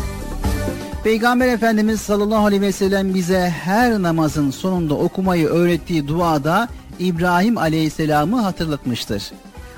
Peygamber 1.09 1.49
Efendimiz 1.49 2.01
sallallahu 2.01 2.47
aleyhi 2.47 2.63
ve 2.63 2.73
sellem 2.73 3.15
bize 3.15 3.41
her 3.65 4.03
namazın 4.03 4.51
sonunda 4.51 4.95
okumayı 4.95 5.47
öğrettiği 5.47 6.09
duada 6.09 6.69
İbrahim 6.99 7.59
aleyhisselamı 7.59 8.41
hatırlatmıştır. 8.41 9.23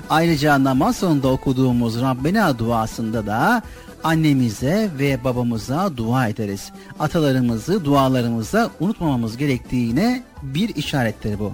Ayrıca 0.09 0.63
namaz 0.63 0.95
sonunda 0.95 1.27
okuduğumuz 1.27 2.01
Rabbena 2.01 2.59
duasında 2.59 3.25
da 3.25 3.61
annemize 4.03 4.89
ve 4.99 5.23
babamıza 5.23 5.97
dua 5.97 6.27
ederiz. 6.27 6.71
Atalarımızı 6.99 7.85
dualarımızda 7.85 8.69
unutmamamız 8.79 9.37
gerektiğine 9.37 10.23
bir 10.43 10.75
işarettir 10.75 11.39
bu. 11.39 11.53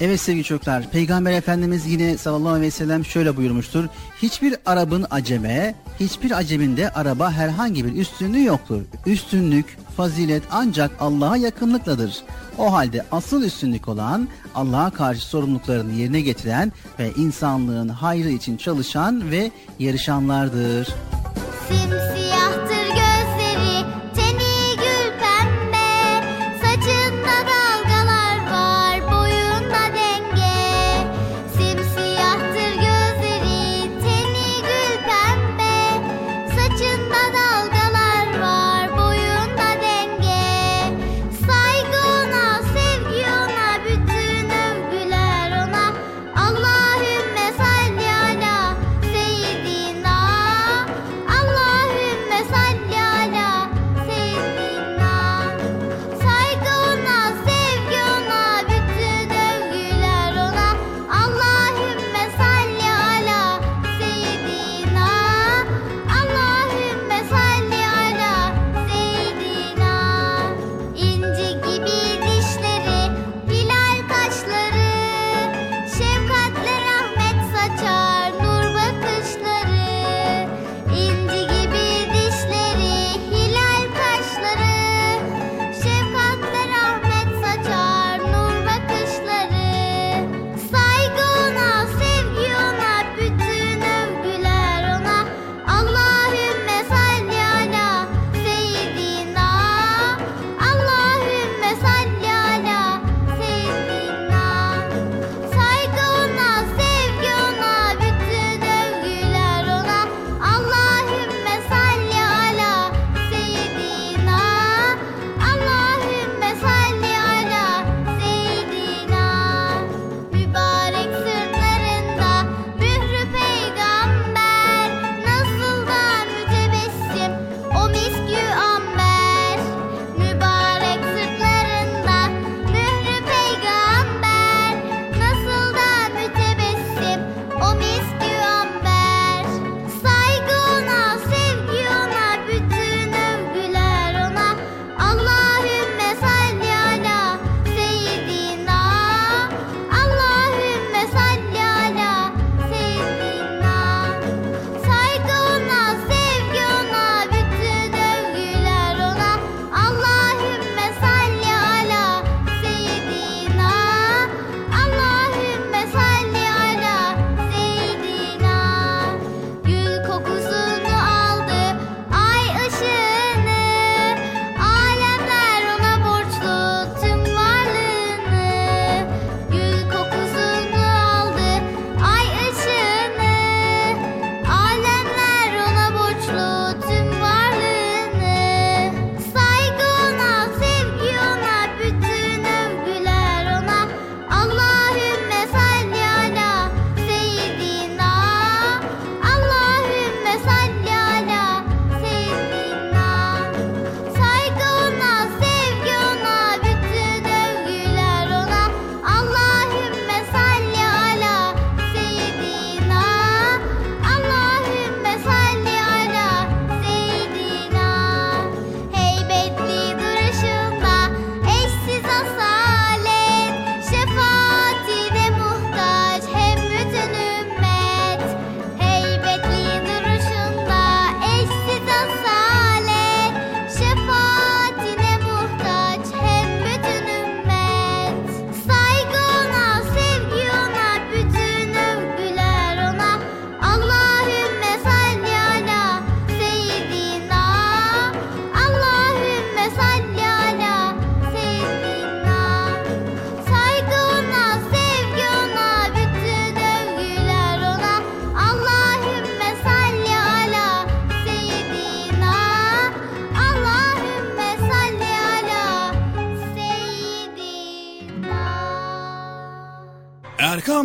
Evet 0.00 0.20
sevgili 0.20 0.44
çocuklar, 0.44 0.90
Peygamber 0.90 1.32
Efendimiz 1.32 1.86
yine 1.86 2.18
sallallahu 2.18 2.52
aleyhi 2.52 2.66
ve 2.66 2.70
sellem 2.70 3.04
şöyle 3.04 3.36
buyurmuştur. 3.36 3.84
Hiçbir 4.22 4.56
Arap'ın 4.66 5.06
aceme, 5.10 5.74
hiçbir 6.00 6.30
acemin 6.30 6.76
de 6.76 6.90
araba 6.90 7.32
herhangi 7.32 7.84
bir 7.84 7.96
üstünlüğü 7.96 8.44
yoktur. 8.44 8.82
Üstünlük, 9.06 9.78
fazilet 9.96 10.42
ancak 10.50 10.90
Allah'a 11.00 11.36
yakınlıkladır. 11.36 12.22
O 12.58 12.72
halde 12.72 13.04
asıl 13.12 13.42
üstünlük 13.42 13.88
olan 13.88 14.28
Allah'a 14.54 14.90
karşı 14.90 15.26
sorumluluklarını 15.26 15.92
yerine 15.92 16.20
getiren 16.20 16.72
ve 16.98 17.12
insanlığın 17.16 17.88
hayrı 17.88 18.28
için 18.28 18.56
çalışan 18.56 19.30
ve 19.30 19.50
yarışanlardır. 19.78 20.88
Simsiyahtır 21.68 21.97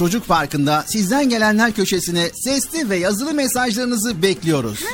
Çocuk 0.00 0.28
Parkı'nda 0.28 0.84
sizden 0.86 1.28
gelenler 1.28 1.72
köşesine 1.72 2.30
sesli 2.44 2.90
ve 2.90 2.96
yazılı 2.96 3.34
mesajlarınızı 3.34 4.22
bekliyoruz. 4.22 4.82
Ha, 4.82 4.88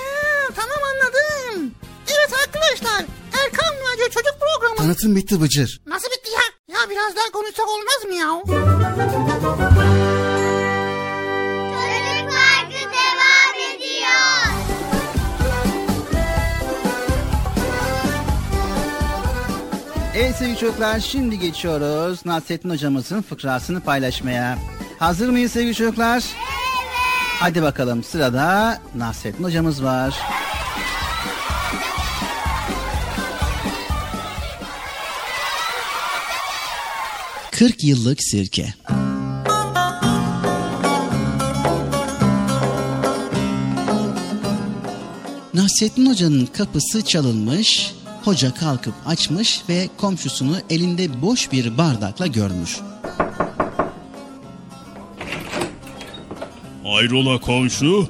tamam 0.56 0.78
anladım. 0.94 1.70
Evet 2.06 2.30
arkadaşlar 2.46 3.04
Erkan 3.44 3.74
Radyo 3.74 4.04
Çocuk 4.04 4.34
Programı. 4.40 4.76
Tanıtım 4.76 5.16
bitti 5.16 5.40
Bıcır. 5.40 5.80
Nasıl 5.86 6.08
bitti 6.08 6.30
ya? 6.30 6.74
Ya 6.74 6.90
biraz 6.90 7.16
daha 7.16 7.30
konuşsak 7.32 7.66
olmaz 7.68 8.04
mı 8.06 8.14
ya? 8.14 8.28
Çocuk 8.46 8.56
Parkı 12.32 12.80
devam 12.92 13.56
ediyor. 13.74 14.46
Evet 20.16 20.36
sevgili 20.36 20.58
çocuklar 20.58 21.00
şimdi 21.00 21.38
geçiyoruz 21.38 22.26
Nasrettin 22.26 22.70
hocamızın 22.70 23.22
fıkrasını 23.22 23.80
paylaşmaya. 23.80 24.58
Hazır 24.98 25.28
mıyız 25.28 25.52
sevgili 25.52 25.74
çocuklar? 25.74 26.16
Evet. 26.16 26.46
Hadi 27.40 27.62
bakalım 27.62 28.04
sırada 28.04 28.78
Nasrettin 28.94 29.44
hocamız 29.44 29.84
var. 29.84 30.14
Kırk 37.52 37.84
yıllık 37.84 38.22
sirke. 38.22 38.74
Nasrettin 45.54 46.06
Hoca'nın 46.06 46.46
kapısı 46.46 47.02
çalınmış, 47.02 47.94
hoca 48.24 48.54
kalkıp 48.54 48.94
açmış 49.06 49.62
ve 49.68 49.88
komşusunu 49.96 50.56
elinde 50.70 51.22
boş 51.22 51.52
bir 51.52 51.78
bardakla 51.78 52.26
görmüş. 52.26 52.76
Hayrola 56.94 57.40
komşu? 57.40 58.08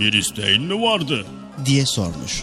Bir 0.00 0.12
isteğin 0.12 0.62
mi 0.62 0.82
vardı? 0.82 1.26
diye 1.64 1.86
sormuş. 1.86 2.42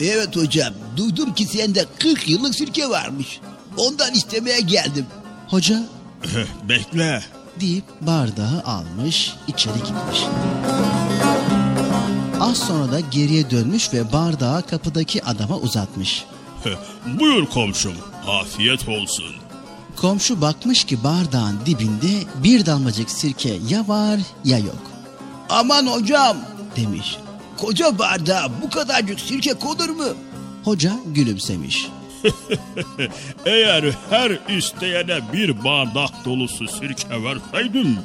Evet 0.00 0.36
hocam 0.36 0.74
duydum 0.96 1.34
ki 1.34 1.44
sende 1.44 1.84
40 1.98 2.28
yıllık 2.28 2.54
sirke 2.54 2.88
varmış. 2.88 3.40
Ondan 3.76 4.14
istemeye 4.14 4.60
geldim. 4.60 5.06
Hoca 5.48 5.86
Eh, 6.24 6.68
Bekle. 6.68 7.22
deyip 7.60 7.84
bardağı 8.00 8.62
almış, 8.66 9.32
içeri 9.48 9.74
gitmiş. 9.78 10.18
Az 12.40 12.56
sonra 12.58 12.92
da 12.92 13.00
geriye 13.00 13.50
dönmüş 13.50 13.92
ve 13.92 14.12
bardağı 14.12 14.66
kapıdaki 14.66 15.24
adama 15.24 15.56
uzatmış. 15.56 16.24
Heh, 16.64 16.70
Buyur 17.20 17.46
komşum. 17.46 17.94
Afiyet 18.26 18.88
olsun. 18.88 19.34
Komşu 19.96 20.40
bakmış 20.40 20.84
ki 20.84 21.04
bardağın 21.04 21.58
dibinde 21.66 22.22
bir 22.42 22.66
damlacık 22.66 23.10
sirke 23.10 23.58
ya 23.68 23.88
var 23.88 24.20
ya 24.44 24.58
yok. 24.58 24.82
Aman 25.48 25.86
hocam 25.86 26.36
Demiş. 26.76 27.16
koca 27.56 27.98
bardağa 27.98 28.48
bu 28.62 28.70
kadarcık 28.70 29.20
sirke 29.20 29.54
konur 29.54 29.88
mu? 29.88 30.04
Hoca 30.64 30.92
gülümsemiş. 31.06 31.88
Eğer 33.46 33.84
her 34.10 34.56
isteyene 34.58 35.32
bir 35.32 35.64
bardak 35.64 36.24
dolusu 36.24 36.68
sirke 36.68 37.22
verseydim 37.24 37.98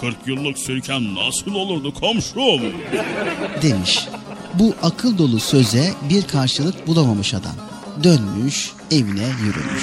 40 0.00 0.16
yıllık 0.26 0.58
sirken 0.58 1.14
nasıl 1.14 1.54
olurdu 1.54 1.94
komşum? 1.94 2.60
Demiş. 3.62 4.06
Bu 4.54 4.74
akıl 4.82 5.18
dolu 5.18 5.40
söze 5.40 5.94
bir 6.10 6.22
karşılık 6.22 6.86
bulamamış 6.86 7.34
adam. 7.34 7.54
Dönmüş, 8.04 8.70
evine 8.90 9.26
yürümüş. 9.44 9.82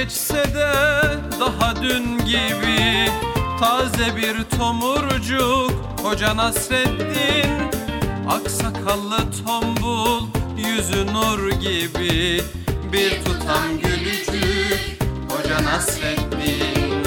Geçse 0.00 0.54
de 0.54 0.72
daha 1.40 1.76
dün 1.82 2.18
gibi. 2.18 3.10
Taze 3.60 4.16
bir 4.16 4.58
tomurcuk 4.58 5.70
Hoca 6.02 6.36
Nasreddin. 6.36 7.70
Aksakallı 8.30 9.18
tombul 9.46 10.26
Yüzü 10.58 11.06
nur 11.06 11.50
gibi. 11.50 12.42
Bir 12.92 13.24
tutam 13.24 13.78
gülücük 13.82 14.98
Hoca 15.28 15.64
Nasreddin. 15.64 17.04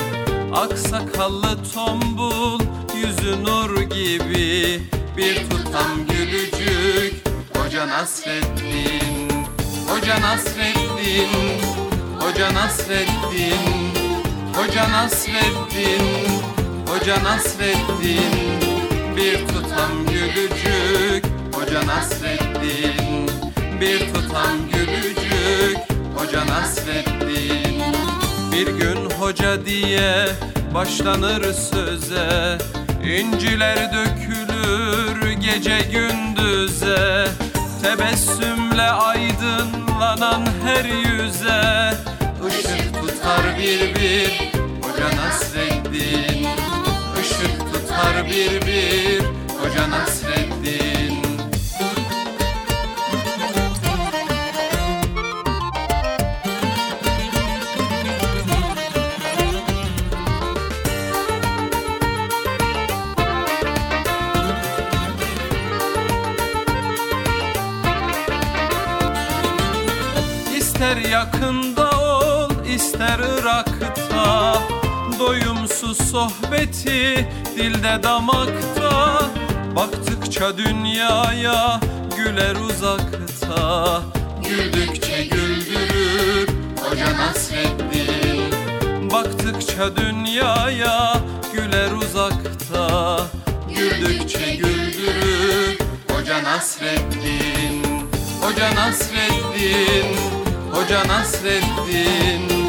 Aksakallı 0.53 1.57
tombul 1.73 2.59
Yüzü 2.95 3.43
nur 3.43 3.81
gibi. 3.81 4.81
Bir 5.17 5.35
tutam 5.49 6.05
gülücük 6.09 7.13
Hoca 7.55 7.87
Nasreddin. 7.87 9.29
Hoca 9.87 10.21
Nasreddin 10.21 11.88
Hoca 12.29 12.53
Nasreddin 12.53 13.93
Hoca 14.53 14.91
Nasreddin 14.91 16.03
Hoca 16.87 17.23
Nasreddin. 17.23 18.59
Bir 19.17 19.47
tutam 19.47 20.05
gülücük 20.05 21.25
Hoca 21.53 21.87
Nasreddin. 21.87 23.29
Bir 23.81 24.13
tutam 24.13 24.57
gülücük 24.73 25.77
Hoca 26.15 26.47
Nasreddin. 26.47 27.83
Bir 28.51 28.67
gün 28.67 29.09
hoca 29.09 29.65
diye 29.65 30.25
başlanır 30.73 31.53
söze 31.53 32.57
İnciler 33.03 33.77
dökülür 33.93 35.31
gece 35.31 35.79
gündüze. 35.91 37.27
Tebessümle 37.81 38.91
aydınlanan 38.91 40.45
her 40.65 40.85
yüze 40.85 41.93
Işık 42.49 42.93
tutar 42.93 43.57
bir 43.59 43.95
bir 43.95 44.51
Hoca 44.81 45.17
Nasreddin. 45.17 46.47
Işık 47.21 47.59
tutar 47.73 48.25
bir 48.25 48.67
bir 48.67 49.21
Hoca 49.59 49.89
Nasreddin. 49.89 51.19
Yakında 71.11 71.68
ol 72.99 73.05
ister 73.05 73.19
Irak'ta 73.19 74.61
Doyumsuz 75.19 75.97
sohbeti 76.11 77.27
dilde 77.55 78.03
damakta. 78.03 79.21
Baktıkça 79.75 80.57
dünyaya 80.57 81.79
güler 82.17 82.55
uzakta. 82.55 84.01
Güldükçe 84.49 85.23
güldürür 85.23 86.47
Hoca 86.81 87.17
Nasreddin. 87.17 88.51
Baktıkça 89.11 89.95
dünyaya 89.95 91.13
güler 91.53 91.91
uzakta. 91.91 93.19
Güldükçe 93.75 94.55
güldürür 94.55 95.77
Hoca 96.11 96.43
Nasreddin. 96.43 97.83
Hoca 98.41 98.75
Nasreddin 98.75 100.17
Hoca 100.71 101.07
Nasreddin 101.07 102.68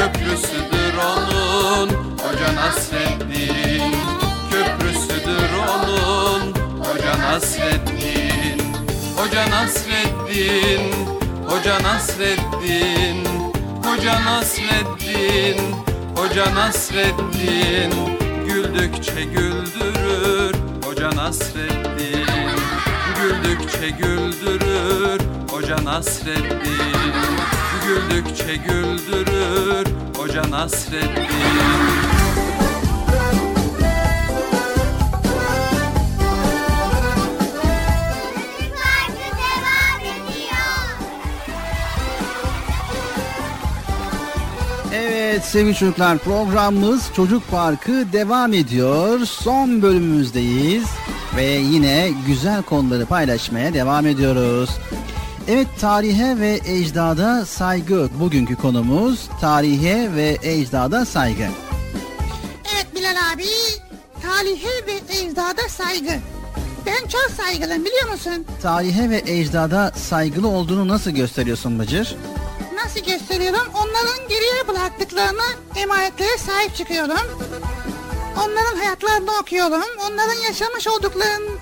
Köprüsüdür 0.00 0.94
onun 0.98 1.88
Hoca 2.18 2.54
Nasreddin. 2.54 3.94
Köprüsüdür 4.50 5.50
onun 5.68 6.54
Hoca 6.84 7.18
Nasreddin. 7.18 8.60
Hoca 9.16 9.50
Nasreddin 9.50 10.92
Hoca 11.48 11.82
Nasreddin. 11.82 13.26
Hoca 13.84 14.24
Nasreddin 14.24 15.74
Hoca 16.16 16.54
Nasreddin. 16.54 17.92
Güldükçe 18.46 19.24
güldürür 19.24 20.54
Hoca 20.84 21.10
Nasreddin. 21.16 22.26
Güldükçe 23.16 23.90
güldürür 23.90 25.20
Hoca 25.50 25.84
Nasreddin 25.84 27.39
Güldükçe 27.90 28.56
güldürür 28.56 29.86
Hoca 30.16 30.50
Nasreddin. 30.50 31.26
Evet 44.94 45.44
sevgili 45.44 45.74
çocuklar 45.74 46.18
programımız 46.18 47.10
Çocuk 47.16 47.50
Parkı 47.50 48.12
devam 48.12 48.52
ediyor. 48.52 49.20
Son 49.20 49.82
bölümümüzdeyiz 49.82 50.86
ve 51.36 51.44
yine 51.44 52.10
güzel 52.26 52.62
konuları 52.62 53.06
paylaşmaya 53.06 53.74
devam 53.74 54.06
ediyoruz. 54.06 54.70
Evet 55.52 55.66
tarihe 55.80 56.40
ve 56.40 56.60
ecdada 56.66 57.46
saygı 57.46 58.08
bugünkü 58.20 58.56
konumuz 58.56 59.28
tarihe 59.40 60.14
ve 60.14 60.38
ecdada 60.42 61.04
saygı. 61.04 61.48
Evet 62.74 62.86
Bilal 62.94 63.16
abi. 63.34 63.44
Tarihe 64.22 64.86
ve 64.86 65.16
ecdada 65.18 65.68
saygı. 65.68 66.12
Ben 66.86 67.08
çok 67.08 67.30
saygılıyım 67.36 67.84
biliyor 67.84 68.10
musun? 68.10 68.46
Tarihe 68.62 69.10
ve 69.10 69.22
ecdada 69.26 69.92
saygılı 69.96 70.48
olduğunu 70.48 70.88
nasıl 70.88 71.10
gösteriyorsun 71.10 71.78
Bıcır? 71.78 72.16
Nasıl 72.74 73.00
gösteriyorum? 73.00 73.68
Onların 73.74 74.28
geriye 74.28 74.68
bıraktıklarını 74.68 75.48
emanetlere 75.76 76.38
sahip 76.38 76.76
çıkıyorum. 76.76 77.40
Onların 78.36 78.76
hayatlarını 78.76 79.30
okuyorum. 79.40 79.88
Onların 80.10 80.42
yaşamış 80.48 80.86
olduklarının 80.86 81.58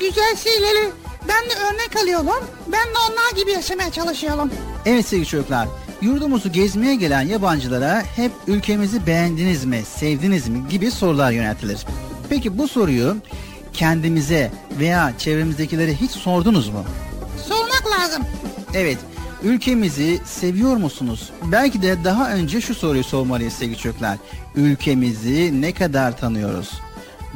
güzel 0.00 0.36
şeyleri 0.36 0.90
ben 1.28 1.50
de 1.50 1.54
örnek 1.54 1.96
alıyorum. 2.02 2.44
Ben 2.66 2.86
de 2.86 2.98
onlar 3.10 3.36
gibi 3.40 3.50
yaşamaya 3.50 3.92
çalışıyorum. 3.92 4.50
Evet 4.86 5.06
sevgili 5.06 5.26
çocuklar, 5.26 5.68
yurdumuzu 6.02 6.52
gezmeye 6.52 6.94
gelen 6.94 7.22
yabancılara 7.22 8.02
hep 8.16 8.32
ülkemizi 8.46 9.06
beğendiniz 9.06 9.64
mi, 9.64 9.82
sevdiniz 9.96 10.48
mi 10.48 10.68
gibi 10.68 10.90
sorular 10.90 11.30
yöneltilir. 11.30 11.86
Peki 12.28 12.58
bu 12.58 12.68
soruyu 12.68 13.16
kendimize 13.72 14.52
veya 14.78 15.12
çevremizdekilere 15.18 15.94
hiç 15.94 16.10
sordunuz 16.10 16.68
mu? 16.68 16.84
Sormak 17.48 17.84
lazım. 18.00 18.22
Evet, 18.74 18.98
ülkemizi 19.42 20.20
seviyor 20.26 20.76
musunuz? 20.76 21.30
Belki 21.44 21.82
de 21.82 22.04
daha 22.04 22.30
önce 22.32 22.60
şu 22.60 22.74
soruyu 22.74 23.04
sormalıyız 23.04 23.52
sevgili 23.52 23.78
çocuklar. 23.78 24.18
Ülkemizi 24.54 25.62
ne 25.62 25.72
kadar 25.72 26.16
tanıyoruz? 26.18 26.70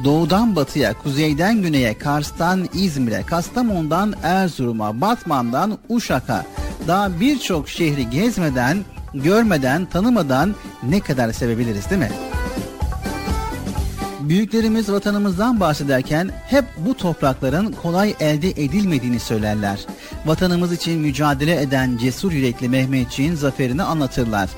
Doğudan 0.03 0.55
batıya, 0.55 0.93
kuzeyden 0.93 1.61
güneye, 1.61 1.97
Kars'tan 1.97 2.69
İzmir'e, 2.73 3.23
Kastamonu'dan 3.23 4.13
Erzurum'a, 4.23 5.01
Batman'dan 5.01 5.77
Uşak'a 5.89 6.45
daha 6.87 7.19
birçok 7.19 7.69
şehri 7.69 8.09
gezmeden, 8.09 8.77
görmeden, 9.13 9.85
tanımadan 9.85 10.55
ne 10.83 10.99
kadar 10.99 11.31
sevebiliriz 11.31 11.89
değil 11.89 12.01
mi? 12.01 12.11
Büyüklerimiz 14.19 14.91
vatanımızdan 14.91 15.59
bahsederken 15.59 16.29
hep 16.47 16.65
bu 16.77 16.97
toprakların 16.97 17.71
kolay 17.81 18.15
elde 18.19 18.49
edilmediğini 18.49 19.19
söylerler. 19.19 19.79
Vatanımız 20.25 20.73
için 20.73 20.99
mücadele 20.99 21.61
eden 21.61 21.97
cesur 21.97 22.31
yürekli 22.31 22.69
Mehmetçiğin 22.69 23.35
zaferini 23.35 23.83
anlatırlar. 23.83 24.49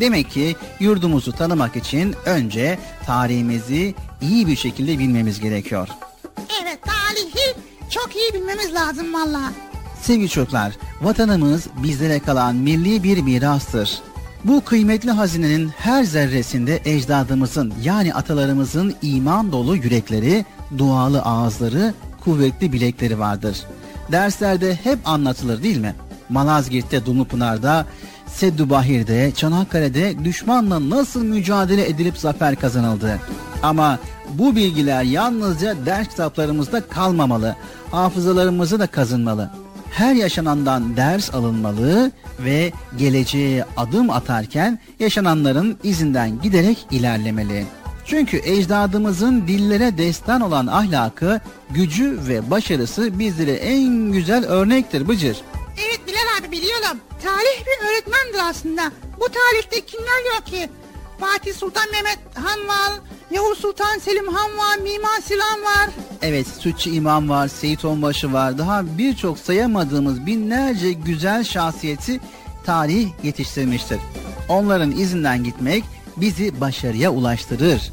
Demek 0.00 0.30
ki 0.30 0.56
yurdumuzu 0.80 1.32
tanımak 1.32 1.76
için 1.76 2.14
önce 2.26 2.78
tarihimizi 3.06 3.94
iyi 4.20 4.46
bir 4.46 4.56
şekilde 4.56 4.98
bilmemiz 4.98 5.40
gerekiyor. 5.40 5.88
Evet 6.62 6.78
tarihi 6.82 7.54
çok 7.90 8.16
iyi 8.16 8.34
bilmemiz 8.34 8.74
lazım 8.74 9.14
valla. 9.14 9.52
Sevgili 10.02 10.28
çocuklar, 10.28 10.72
vatanımız 11.00 11.66
bizlere 11.82 12.18
kalan 12.18 12.56
milli 12.56 13.02
bir 13.02 13.18
mirastır. 13.22 13.98
Bu 14.44 14.64
kıymetli 14.64 15.10
hazinenin 15.10 15.68
her 15.68 16.04
zerresinde 16.04 16.80
ecdadımızın 16.84 17.74
yani 17.82 18.14
atalarımızın 18.14 18.94
iman 19.02 19.52
dolu 19.52 19.76
yürekleri, 19.76 20.44
dualı 20.78 21.22
ağızları, 21.22 21.94
kuvvetli 22.24 22.72
bilekleri 22.72 23.18
vardır. 23.18 23.58
Derslerde 24.12 24.74
hep 24.74 24.98
anlatılır 25.04 25.62
değil 25.62 25.78
mi? 25.78 25.94
Malazgirt'te, 26.28 27.06
Dumlupınar'da, 27.06 27.86
Seddubahir'de, 28.28 29.32
Çanakkale'de 29.36 30.24
düşmanla 30.24 30.90
nasıl 30.90 31.24
mücadele 31.24 31.88
edilip 31.88 32.18
zafer 32.18 32.56
kazanıldı. 32.56 33.18
Ama 33.62 33.98
bu 34.28 34.56
bilgiler 34.56 35.02
yalnızca 35.02 35.86
ders 35.86 36.08
kitaplarımızda 36.08 36.80
kalmamalı, 36.80 37.56
hafızalarımızı 37.90 38.78
da 38.78 38.86
kazınmalı 38.86 39.50
her 39.90 40.14
yaşanandan 40.14 40.96
ders 40.96 41.34
alınmalı 41.34 42.12
ve 42.38 42.72
geleceğe 42.98 43.64
adım 43.76 44.10
atarken 44.10 44.78
yaşananların 45.00 45.78
izinden 45.82 46.42
giderek 46.42 46.86
ilerlemeli. 46.90 47.66
Çünkü 48.04 48.40
ecdadımızın 48.44 49.48
dillere 49.48 49.98
destan 49.98 50.40
olan 50.40 50.66
ahlakı, 50.66 51.40
gücü 51.70 52.18
ve 52.28 52.50
başarısı 52.50 53.18
bizlere 53.18 53.52
en 53.52 54.12
güzel 54.12 54.44
örnektir 54.44 55.08
Bıcır. 55.08 55.36
Evet 55.86 56.00
Bilal 56.06 56.38
abi 56.40 56.52
biliyorum. 56.52 56.98
Tarih 57.22 57.66
bir 57.66 57.88
öğretmendir 57.88 58.50
aslında. 58.50 58.92
Bu 59.20 59.26
tarihte 59.28 59.80
kimler 59.86 60.34
yok 60.34 60.46
ki? 60.46 60.68
Fatih 61.20 61.54
Sultan 61.54 61.90
Mehmet 61.90 62.18
Han 62.34 62.68
var, 62.68 62.92
Yavuz 63.30 63.58
Sultan 63.58 63.98
Selim 63.98 64.28
Han 64.28 64.56
var, 64.58 64.76
Mimar 64.82 65.20
Sinan 65.22 65.62
var. 65.62 65.88
Evet 66.22 66.46
Sütçü 66.46 66.90
İmam 66.90 67.28
var, 67.28 67.48
Seyit 67.48 67.84
Onbaşı 67.84 68.32
var. 68.32 68.58
Daha 68.58 68.98
birçok 68.98 69.38
sayamadığımız 69.38 70.26
binlerce 70.26 70.92
güzel 70.92 71.44
şahsiyeti 71.44 72.20
tarih 72.66 73.08
yetiştirmiştir. 73.22 73.98
Onların 74.48 74.90
izinden 74.90 75.44
gitmek 75.44 75.84
bizi 76.16 76.60
başarıya 76.60 77.10
ulaştırır. 77.10 77.92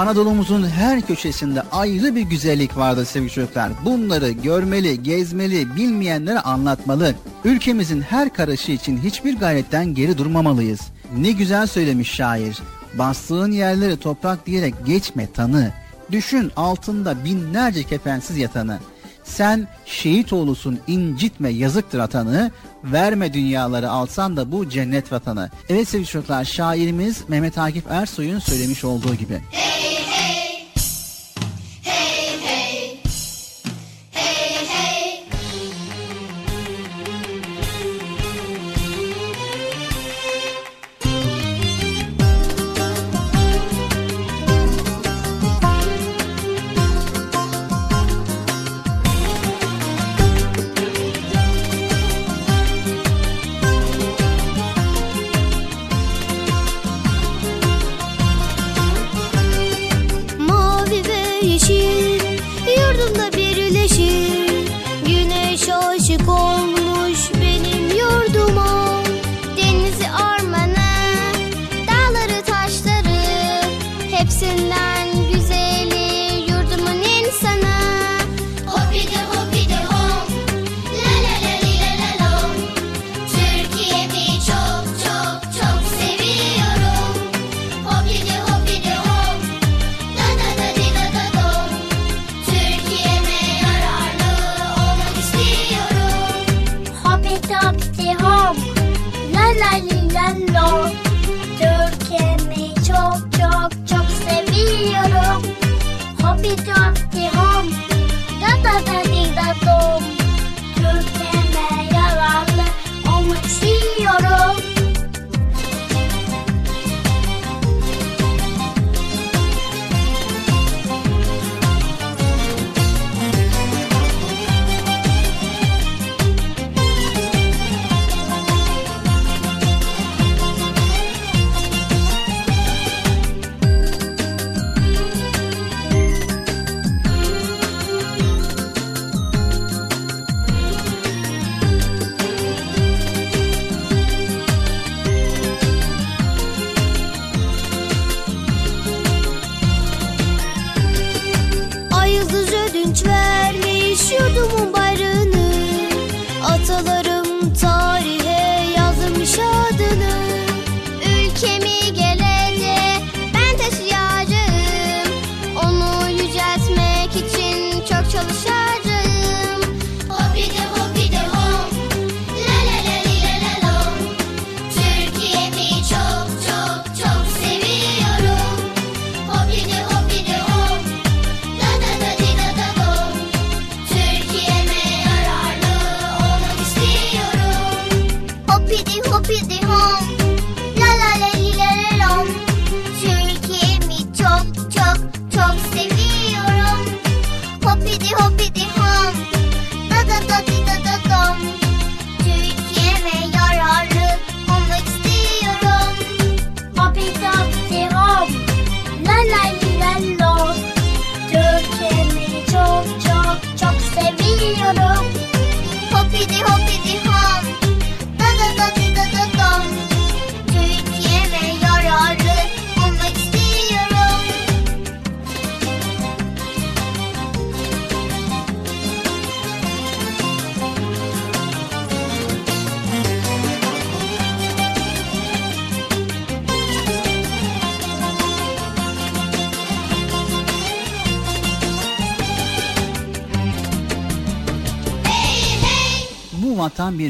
Anadolu'muzun 0.00 0.68
her 0.68 1.00
köşesinde 1.00 1.62
ayrı 1.72 2.14
bir 2.14 2.22
güzellik 2.22 2.76
vardır 2.76 3.04
sevgili 3.04 3.30
çocuklar. 3.30 3.72
Bunları 3.84 4.30
görmeli, 4.30 5.02
gezmeli, 5.02 5.76
bilmeyenlere 5.76 6.40
anlatmalı. 6.40 7.14
Ülkemizin 7.44 8.00
her 8.00 8.32
karışı 8.32 8.72
için 8.72 8.98
hiçbir 8.98 9.38
gayretten 9.38 9.94
geri 9.94 10.18
durmamalıyız. 10.18 10.80
Ne 11.16 11.30
güzel 11.30 11.66
söylemiş 11.66 12.10
şair. 12.10 12.58
Bastığın 12.94 13.52
yerleri 13.52 13.96
toprak 13.96 14.46
diyerek 14.46 14.74
geçme 14.86 15.32
tanı. 15.32 15.72
Düşün 16.10 16.52
altında 16.56 17.24
binlerce 17.24 17.84
kefensiz 17.84 18.36
yatanı. 18.36 18.78
Sen 19.24 19.68
şehit 19.86 20.32
oğlusun 20.32 20.78
incitme 20.86 21.48
yazıktır 21.48 21.98
atanı. 21.98 22.50
Verme 22.84 23.34
dünyaları 23.34 23.90
alsan 23.90 24.36
da 24.36 24.52
bu 24.52 24.68
cennet 24.68 25.12
vatanı. 25.12 25.50
Evet 25.68 25.88
sevgili 25.88 26.08
çocuklar 26.08 26.44
şairimiz 26.44 27.28
Mehmet 27.28 27.58
Akif 27.58 27.84
Ersoy'un 27.90 28.38
söylemiş 28.38 28.84
olduğu 28.84 29.14
gibi. 29.14 29.40
Hey 29.50 29.99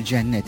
bir 0.01 0.05
cennet. 0.05 0.45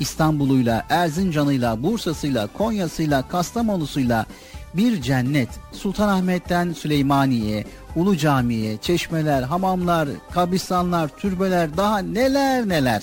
İstanbul'uyla, 0.00 0.86
Erzincan'ıyla, 0.88 1.82
Bursa'sıyla, 1.82 2.46
Konya'sıyla, 2.46 3.28
Kastamonu'suyla 3.28 4.26
bir 4.74 5.02
cennet. 5.02 5.48
Sultanahmet'ten 5.72 6.72
Süleymaniye, 6.72 7.64
Ulu 7.96 8.16
Cami'ye, 8.16 8.76
çeşmeler, 8.76 9.42
hamamlar, 9.42 10.08
kabristanlar, 10.32 11.08
türbeler 11.08 11.76
daha 11.76 11.98
neler 11.98 12.68
neler. 12.68 13.02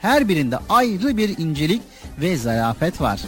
Her 0.00 0.28
birinde 0.28 0.58
ayrı 0.68 1.16
bir 1.16 1.38
incelik 1.38 1.82
ve 2.20 2.36
zarafet 2.36 3.00
var. 3.00 3.20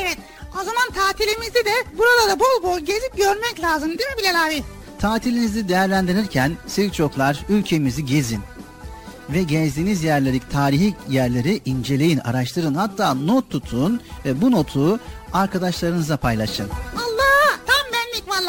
Evet 0.00 0.18
o 0.60 0.64
zaman 0.64 0.88
tatilimizde 0.94 1.64
de 1.64 1.98
buraları 1.98 2.40
bol 2.40 2.62
bol 2.62 2.78
gezip 2.80 3.16
görmek 3.16 3.60
lazım 3.62 3.88
değil 3.88 4.10
mi 4.10 4.16
Bilal 4.18 4.46
abi? 4.46 4.62
Tatilinizi 4.98 5.68
değerlendirirken 5.68 6.52
sevgili 6.66 6.92
çocuklar 6.92 7.40
ülkemizi 7.48 8.06
gezin. 8.06 8.40
Ve 9.32 9.42
gezdiğiniz 9.42 10.04
yerleri, 10.04 10.40
tarihi 10.52 10.94
yerleri 11.08 11.60
inceleyin, 11.64 12.18
araştırın. 12.18 12.74
Hatta 12.74 13.14
not 13.14 13.50
tutun 13.50 14.00
ve 14.24 14.40
bu 14.40 14.50
notu 14.50 15.00
arkadaşlarınızla 15.32 16.16
paylaşın. 16.16 16.68
Allah 16.96 17.32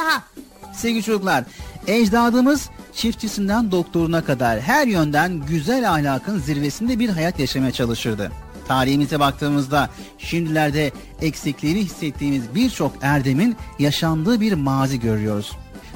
daha. 0.04 0.24
Sevgili 0.74 1.04
çocuklar, 1.04 1.44
ecdadımız 1.88 2.70
çiftçisinden 2.94 3.72
doktoruna 3.72 4.24
kadar 4.24 4.60
her 4.60 4.88
yönden 4.88 5.46
güzel 5.46 5.92
ahlakın 5.92 6.40
zirvesinde 6.40 7.00
bir 7.00 7.10
hayat 7.10 7.40
yaşamaya 7.40 7.72
çalışırdı. 7.72 8.32
Tarihimize 8.68 9.20
baktığımızda 9.20 9.90
şimdilerde 10.18 10.92
eksikliğini 11.22 11.80
hissettiğimiz 11.80 12.56
birçok 12.56 12.94
erdemin 13.02 13.56
yaşandığı 13.80 14.42
bir 14.42 14.54
mazi 14.54 15.00
görüyoruz. 15.00 15.52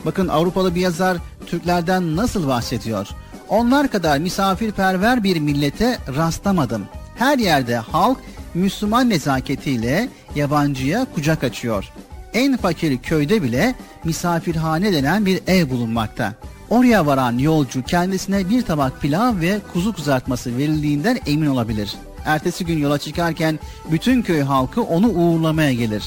Bakın 0.06 0.28
Avrupalı 0.28 0.76
bir 0.76 0.82
yazar 0.82 1.18
Türklerden 1.46 2.16
nasıl 2.16 2.48
bahsediyor? 2.48 3.08
Onlar 3.50 3.88
kadar 3.88 4.18
misafirperver 4.18 5.24
bir 5.24 5.40
millete 5.40 5.98
rastlamadım. 6.18 6.86
Her 7.16 7.38
yerde 7.38 7.76
halk 7.78 8.18
Müslüman 8.54 9.10
nezaketiyle 9.10 10.10
yabancıya 10.36 11.06
kucak 11.16 11.44
açıyor. 11.44 11.86
En 12.34 12.58
fakir 12.58 12.98
köyde 12.98 13.44
bile 13.44 13.76
misafirhane 14.04 14.94
denen 14.94 15.26
bir 15.26 15.42
ev 15.48 15.70
bulunmakta. 15.70 16.34
Oraya 16.70 17.06
varan 17.06 17.38
yolcu 17.38 17.84
kendisine 17.84 18.50
bir 18.50 18.62
tabak 18.62 19.02
pilav 19.02 19.40
ve 19.40 19.60
kuzu 19.74 19.94
kızartması 19.94 20.58
verildiğinden 20.58 21.20
emin 21.28 21.48
olabilir. 21.48 21.96
Ertesi 22.26 22.66
gün 22.66 22.78
yola 22.78 22.98
çıkarken 22.98 23.60
bütün 23.92 24.22
köy 24.22 24.42
halkı 24.42 24.82
onu 24.82 25.08
uğurlamaya 25.08 25.74
gelir. 25.74 26.04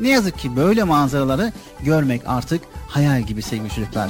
Ne 0.00 0.08
yazık 0.08 0.38
ki 0.38 0.56
böyle 0.56 0.84
manzaraları 0.84 1.52
görmek 1.80 2.22
artık 2.26 2.60
hayal 2.88 3.22
gibi 3.22 3.42
sevgili 3.42 3.68
çocuklar. 3.68 4.08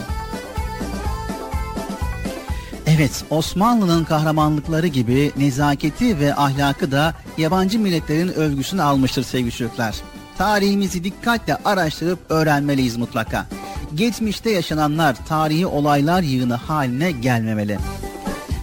Evet, 2.97 3.25
Osmanlı'nın 3.31 4.05
kahramanlıkları 4.05 4.87
gibi 4.87 5.33
nezaketi 5.37 6.19
ve 6.19 6.35
ahlakı 6.35 6.93
da 6.93 7.15
yabancı 7.39 7.79
milletlerin 7.79 8.29
övgüsünü 8.29 8.83
almıştır 8.83 9.23
sevgili 9.23 9.53
çocuklar. 9.53 9.97
Tarihimizi 10.39 11.05
dikkatle 11.05 11.57
araştırıp 11.65 12.19
öğrenmeliyiz 12.29 12.97
mutlaka. 12.97 13.47
Geçmişte 13.95 14.51
yaşananlar 14.51 15.17
tarihi 15.29 15.67
olaylar 15.67 16.23
yığını 16.23 16.55
haline 16.55 17.11
gelmemeli. 17.11 17.79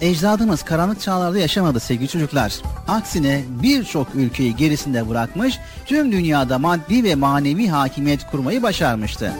Ecdadımız 0.01 0.63
karanlık 0.63 1.01
çağlarda 1.01 1.39
yaşamadı 1.39 1.79
sevgili 1.79 2.07
çocuklar. 2.07 2.53
Aksine 2.87 3.43
birçok 3.63 4.15
ülkeyi 4.15 4.55
gerisinde 4.55 5.09
bırakmış, 5.09 5.59
tüm 5.85 6.11
dünyada 6.11 6.59
maddi 6.59 7.03
ve 7.03 7.15
manevi 7.15 7.67
hakimiyet 7.67 8.31
kurmayı 8.31 8.63
başarmıştı. 8.63 9.33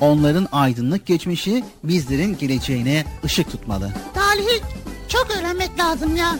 Onların 0.00 0.48
aydınlık 0.52 1.06
geçmişi 1.06 1.64
bizlerin 1.84 2.38
geleceğine 2.38 3.04
ışık 3.24 3.50
tutmalı. 3.50 3.92
Tarihi 4.38 4.62
çok 5.08 5.26
öğrenmek 5.38 5.78
lazım 5.78 6.16
ya. 6.16 6.38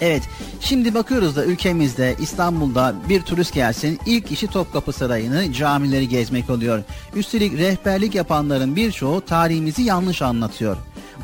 Evet, 0.00 0.22
şimdi 0.60 0.94
bakıyoruz 0.94 1.36
da 1.36 1.44
ülkemizde 1.44 2.16
İstanbul'da 2.20 2.94
bir 3.08 3.22
turist 3.22 3.54
gelsin 3.54 4.00
ilk 4.06 4.32
işi 4.32 4.46
Topkapı 4.46 4.92
Sarayı'nı, 4.92 5.52
camileri 5.52 6.08
gezmek 6.08 6.50
oluyor. 6.50 6.82
Üstelik 7.14 7.58
rehberlik 7.58 8.14
yapanların 8.14 8.76
birçoğu 8.76 9.20
tarihimizi 9.20 9.82
yanlış 9.82 10.22
anlatıyor. 10.22 10.76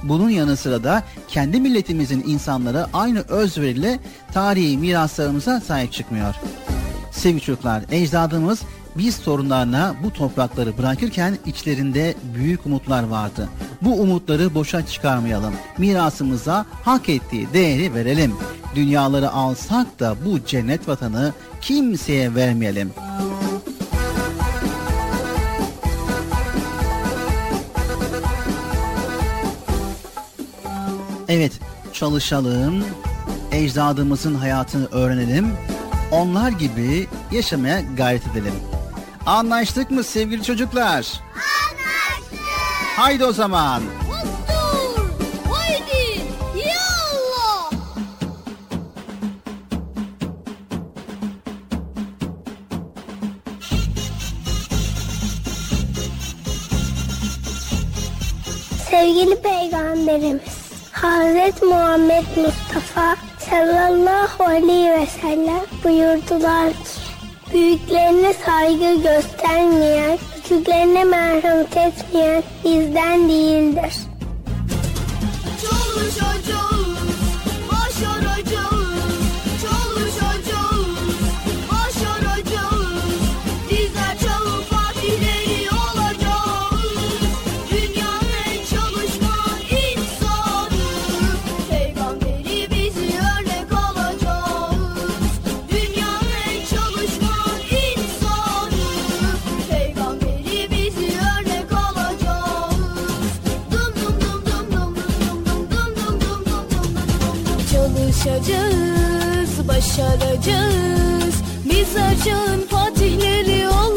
Bunun 0.02 0.30
yanı 0.30 0.56
sıra 0.56 0.84
da 0.84 1.02
kendi 1.28 1.60
milletimizin 1.60 2.24
insanları 2.26 2.86
aynı 2.92 3.20
özveriyle 3.20 3.98
tarihi 4.32 4.78
miraslarımıza 4.78 5.60
sahip 5.60 5.92
çıkmıyor. 5.92 6.34
Sevgili 7.10 7.40
çocuklar, 7.40 7.82
ecdadımız 7.90 8.60
biz 8.96 9.16
sorunlarına 9.16 9.94
bu 10.02 10.12
toprakları 10.12 10.78
bırakırken 10.78 11.38
içlerinde 11.46 12.14
büyük 12.34 12.66
umutlar 12.66 13.02
vardı. 13.02 13.48
Bu 13.82 14.00
umutları 14.00 14.54
boşa 14.54 14.86
çıkarmayalım. 14.86 15.54
Mirasımıza 15.78 16.66
hak 16.84 17.08
ettiği 17.08 17.52
değeri 17.52 17.94
verelim. 17.94 18.34
Dünyaları 18.74 19.30
alsak 19.30 20.00
da 20.00 20.16
bu 20.24 20.44
cennet 20.44 20.88
vatanı 20.88 21.32
kimseye 21.60 22.34
vermeyelim. 22.34 22.92
Evet, 31.28 31.52
çalışalım, 31.92 32.84
ecdadımızın 33.52 34.34
hayatını 34.34 34.86
öğrenelim, 34.86 35.52
onlar 36.12 36.50
gibi 36.50 37.06
yaşamaya 37.32 37.80
gayret 37.96 38.26
edelim. 38.26 38.69
Anlaştık 39.26 39.90
mı 39.90 40.04
sevgili 40.04 40.42
çocuklar? 40.42 40.94
Anlaştık. 40.94 42.40
Haydi 42.96 43.24
o 43.24 43.32
zaman. 43.32 43.82
Dur. 44.48 45.10
Haydi. 45.50 46.20
Yallah. 46.56 47.70
Sevgili 58.90 59.42
Peygamberimiz 59.42 60.42
Hazreti 60.92 61.64
Muhammed 61.64 62.24
Mustafa 62.36 63.16
sallallahu 63.50 64.44
aleyhi 64.44 64.90
ve 65.00 65.06
sellem 65.06 65.60
buyurdular 65.84 66.70
ki 66.70 66.99
Büyüklerine 67.54 68.34
saygı 68.34 69.02
göstermeyen, 69.02 70.18
küçüklerine 70.34 71.04
merhamet 71.04 71.76
etmeyen 71.76 72.42
bizden 72.64 73.28
değildir. 73.28 73.94
Çalışacağız, 75.60 76.20
başaracağız. 76.20 76.69
Başaracağız. 110.00 111.34
Bizler 111.64 112.14
çağın 112.24 112.60
fatihleri 112.60 113.68
olacağız. 113.68 113.89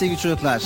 Sevgili 0.00 0.18
çocuklar. 0.18 0.62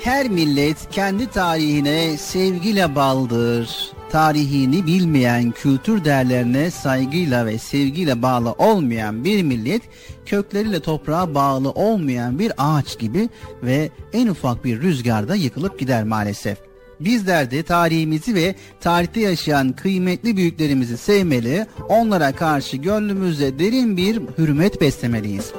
Her 0.00 0.28
millet 0.28 0.76
kendi 0.90 1.30
tarihine 1.30 2.16
sevgiyle 2.16 2.94
bağlıdır. 2.94 3.92
Tarihini 4.10 4.86
bilmeyen, 4.86 5.50
kültür 5.50 6.04
değerlerine 6.04 6.70
saygıyla 6.70 7.46
ve 7.46 7.58
sevgiyle 7.58 8.22
bağlı 8.22 8.52
olmayan 8.52 9.24
bir 9.24 9.42
millet, 9.42 9.82
kökleriyle 10.26 10.80
toprağa 10.80 11.34
bağlı 11.34 11.70
olmayan 11.70 12.38
bir 12.38 12.52
ağaç 12.58 12.98
gibi 12.98 13.28
ve 13.62 13.90
en 14.12 14.26
ufak 14.26 14.64
bir 14.64 14.80
rüzgarda 14.80 15.34
yıkılıp 15.34 15.78
gider 15.78 16.04
maalesef. 16.04 16.58
Bizler 17.00 17.50
de 17.50 17.62
tarihimizi 17.62 18.34
ve 18.34 18.54
tarihte 18.80 19.20
yaşayan 19.20 19.72
kıymetli 19.72 20.36
büyüklerimizi 20.36 20.96
sevmeli, 20.96 21.66
onlara 21.88 22.32
karşı 22.32 22.76
gönlümüzde 22.76 23.58
derin 23.58 23.96
bir 23.96 24.20
hürmet 24.38 24.80
beslemeliyiz. 24.80 25.52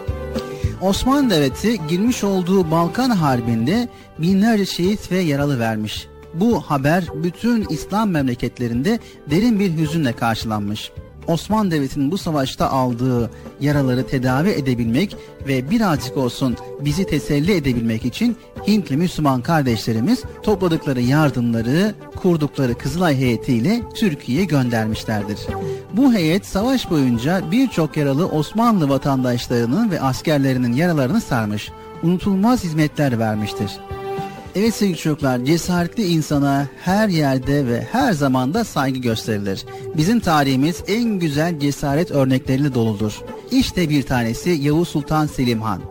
Osmanlı 0.85 1.29
Devleti 1.29 1.87
girmiş 1.87 2.23
olduğu 2.23 2.71
Balkan 2.71 3.09
Harbi'nde 3.09 3.89
binlerce 4.17 4.65
şehit 4.65 5.11
ve 5.11 5.19
yaralı 5.19 5.59
vermiş. 5.59 6.07
Bu 6.33 6.61
haber 6.61 7.03
bütün 7.15 7.65
İslam 7.69 8.09
memleketlerinde 8.09 8.99
derin 9.29 9.59
bir 9.59 9.77
hüzünle 9.77 10.13
karşılanmış. 10.13 10.91
Osmanlı 11.27 11.71
Devleti'nin 11.71 12.11
bu 12.11 12.17
savaşta 12.17 12.69
aldığı 12.69 13.31
yaraları 13.61 14.07
tedavi 14.07 14.49
edebilmek 14.49 15.17
ve 15.47 15.69
birazcık 15.69 16.17
olsun 16.17 16.57
bizi 16.81 17.05
teselli 17.05 17.55
edebilmek 17.55 18.05
için 18.05 18.37
Hintli 18.67 18.97
Müslüman 18.97 19.41
kardeşlerimiz 19.41 20.23
topladıkları 20.43 21.01
yardımları 21.01 21.93
kurdukları 22.15 22.77
Kızılay 22.77 23.17
heyetiyle 23.17 23.81
Türkiye'ye 23.95 24.45
göndermişlerdir. 24.45 25.39
Bu 25.93 26.13
heyet 26.13 26.45
savaş 26.45 26.89
boyunca 26.89 27.51
birçok 27.51 27.97
yaralı 27.97 28.27
Osmanlı 28.27 28.89
vatandaşlarının 28.89 29.91
ve 29.91 30.01
askerlerinin 30.01 30.73
yaralarını 30.73 31.21
sarmış, 31.21 31.71
unutulmaz 32.03 32.63
hizmetler 32.63 33.19
vermiştir. 33.19 33.71
Evet 34.55 34.75
sevgili 34.75 34.97
çocuklar, 34.97 35.45
cesaretli 35.45 36.05
insana 36.05 36.67
her 36.81 37.09
yerde 37.09 37.67
ve 37.67 37.87
her 37.91 38.13
zamanda 38.13 38.63
saygı 38.63 38.99
gösterilir. 38.99 39.65
Bizim 39.97 40.19
tarihimiz 40.19 40.83
en 40.87 41.03
güzel 41.03 41.59
cesaret 41.59 42.11
örnekleriyle 42.11 42.73
doludur. 42.73 43.21
İşte 43.51 43.89
bir 43.89 44.03
tanesi 44.03 44.49
Yavuz 44.49 44.87
Sultan 44.87 45.25
Selim 45.25 45.61
Han. 45.61 45.81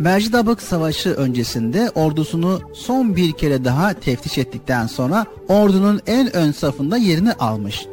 Bercidabık 0.00 0.62
Savaşı 0.62 1.10
öncesinde 1.10 1.90
ordusunu 1.94 2.60
son 2.74 3.16
bir 3.16 3.32
kere 3.32 3.64
daha 3.64 3.94
teftiş 3.94 4.38
ettikten 4.38 4.86
sonra 4.86 5.26
ordunun 5.48 6.00
en 6.06 6.36
ön 6.36 6.52
safında 6.52 6.96
yerini 6.96 7.32
almış. 7.32 7.86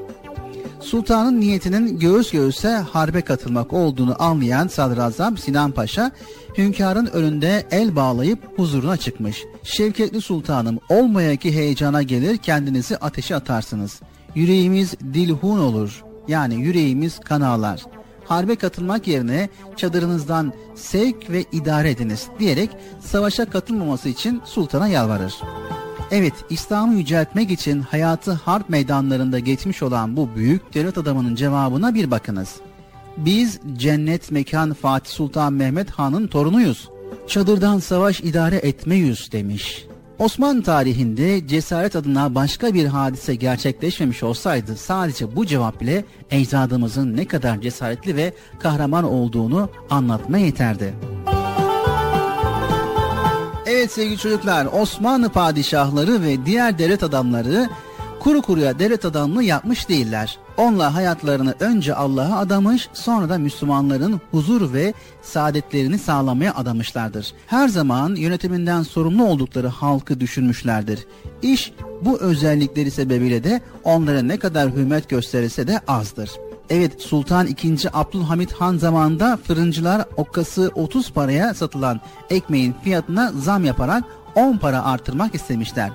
Sultanın 0.80 1.40
niyetinin 1.40 2.00
göğüs 2.00 2.32
göğüse 2.32 2.70
harbe 2.70 3.22
katılmak 3.22 3.74
olduğunu 3.74 4.24
anlayan 4.24 4.68
Sadrazam 4.68 5.38
Sinan 5.38 5.72
Paşa, 5.72 6.12
hünkârın 6.58 7.06
önünde 7.06 7.64
el 7.72 7.96
bağlayıp 7.96 8.40
huzuruna 8.60 8.98
çıkmış. 8.98 9.44
Şevketli 9.64 10.22
sultanım 10.22 10.80
olmaya 10.90 11.36
ki 11.36 11.56
heyecana 11.56 12.02
gelir 12.04 12.38
kendinizi 12.38 12.98
ateşe 12.98 13.36
atarsınız. 13.36 14.02
Yüreğimiz 14.36 14.94
dilhun 15.00 15.60
olur. 15.60 16.04
Yani 16.28 16.56
yüreğimiz 16.56 17.20
kan 17.20 17.42
ağlar. 17.42 17.82
Harbe 18.26 18.56
katılmak 18.56 19.08
yerine 19.08 19.50
çadırınızdan 19.78 20.54
sevk 20.76 21.30
ve 21.30 21.46
idare 21.52 21.90
ediniz 21.90 22.28
diyerek 22.40 22.70
savaşa 23.00 23.46
katılmaması 23.46 24.10
için 24.10 24.42
sultana 24.46 24.88
yalvarır. 24.88 25.34
Evet, 26.12 26.34
İslam'ı 26.50 26.94
yüceltmek 26.94 27.52
için 27.52 27.82
hayatı 27.82 28.32
harp 28.32 28.70
meydanlarında 28.70 29.40
geçmiş 29.40 29.84
olan 29.84 30.18
bu 30.18 30.30
büyük 30.36 30.74
devlet 30.74 30.98
adamının 30.98 31.36
cevabına 31.36 31.96
bir 31.96 32.12
bakınız. 32.12 32.56
Biz 33.18 33.60
cennet 33.78 34.32
mekan 34.32 34.74
Fatih 34.74 35.12
Sultan 35.12 35.54
Mehmet 35.54 35.90
Han'ın 35.90 36.28
torunuyuz. 36.28 36.90
Çadırdan 37.28 37.80
savaş 37.80 38.20
idare 38.20 38.56
etmeyiz 38.56 39.32
demiş. 39.32 39.86
Osmanlı 40.20 40.64
tarihinde 40.64 41.48
cesaret 41.48 41.96
adına 41.96 42.36
başka 42.36 42.74
bir 42.74 42.86
hadise 42.86 43.36
gerçekleşmemiş 43.36 44.24
olsaydı 44.24 44.78
sadece 44.78 45.36
bu 45.36 45.46
cevap 45.46 45.82
bile 45.82 46.06
ecdadımızın 46.32 47.18
ne 47.18 47.26
kadar 47.26 47.62
cesaretli 47.62 48.16
ve 48.16 48.34
kahraman 48.60 49.04
olduğunu 49.04 49.70
anlatmaya 49.90 50.46
yeterdi. 50.46 50.94
Evet 53.66 53.92
sevgili 53.92 54.18
çocuklar 54.18 54.68
Osmanlı 54.82 55.30
padişahları 55.30 56.22
ve 56.22 56.46
diğer 56.46 56.78
devlet 56.78 57.04
adamları 57.04 57.70
kuru 58.24 58.42
kuruya 58.42 58.80
devlet 58.80 59.06
adamlığı 59.06 59.44
yapmış 59.44 59.90
değiller. 59.90 60.38
Onlar 60.58 60.92
hayatlarını 60.92 61.56
önce 61.60 61.96
Allah'a 61.96 62.40
adamış 62.40 62.90
sonra 62.94 63.30
da 63.30 63.38
Müslümanların 63.38 64.22
huzur 64.32 64.74
ve 64.74 64.94
saadetlerini 65.22 66.00
sağlamaya 66.00 66.56
adamışlardır. 66.56 67.34
Her 67.48 67.68
zaman 67.68 68.16
yönetiminden 68.16 68.84
sorumlu 68.84 69.26
oldukları 69.26 69.68
halkı 69.68 70.20
düşünmüşlerdir. 70.20 71.06
İş 71.42 71.72
bu 72.02 72.20
özellikleri 72.20 72.92
sebebiyle 72.92 73.44
de 73.44 73.62
onlara 73.84 74.22
ne 74.22 74.38
kadar 74.38 74.72
hürmet 74.72 75.10
gösterilse 75.10 75.68
de 75.68 75.80
azdır. 75.88 76.32
Evet 76.70 77.02
Sultan 77.02 77.48
II. 77.48 77.78
Abdülhamit 77.94 78.54
Han 78.54 78.78
zamanında 78.78 79.40
fırıncılar 79.48 80.06
okkası 80.18 80.72
30 80.76 81.12
paraya 81.12 81.54
satılan 81.54 82.02
ekmeğin 82.30 82.76
fiyatına 82.84 83.32
zam 83.32 83.66
yaparak 83.66 84.04
10 84.36 84.58
para 84.58 84.84
artırmak 84.86 85.36
istemişler. 85.36 85.92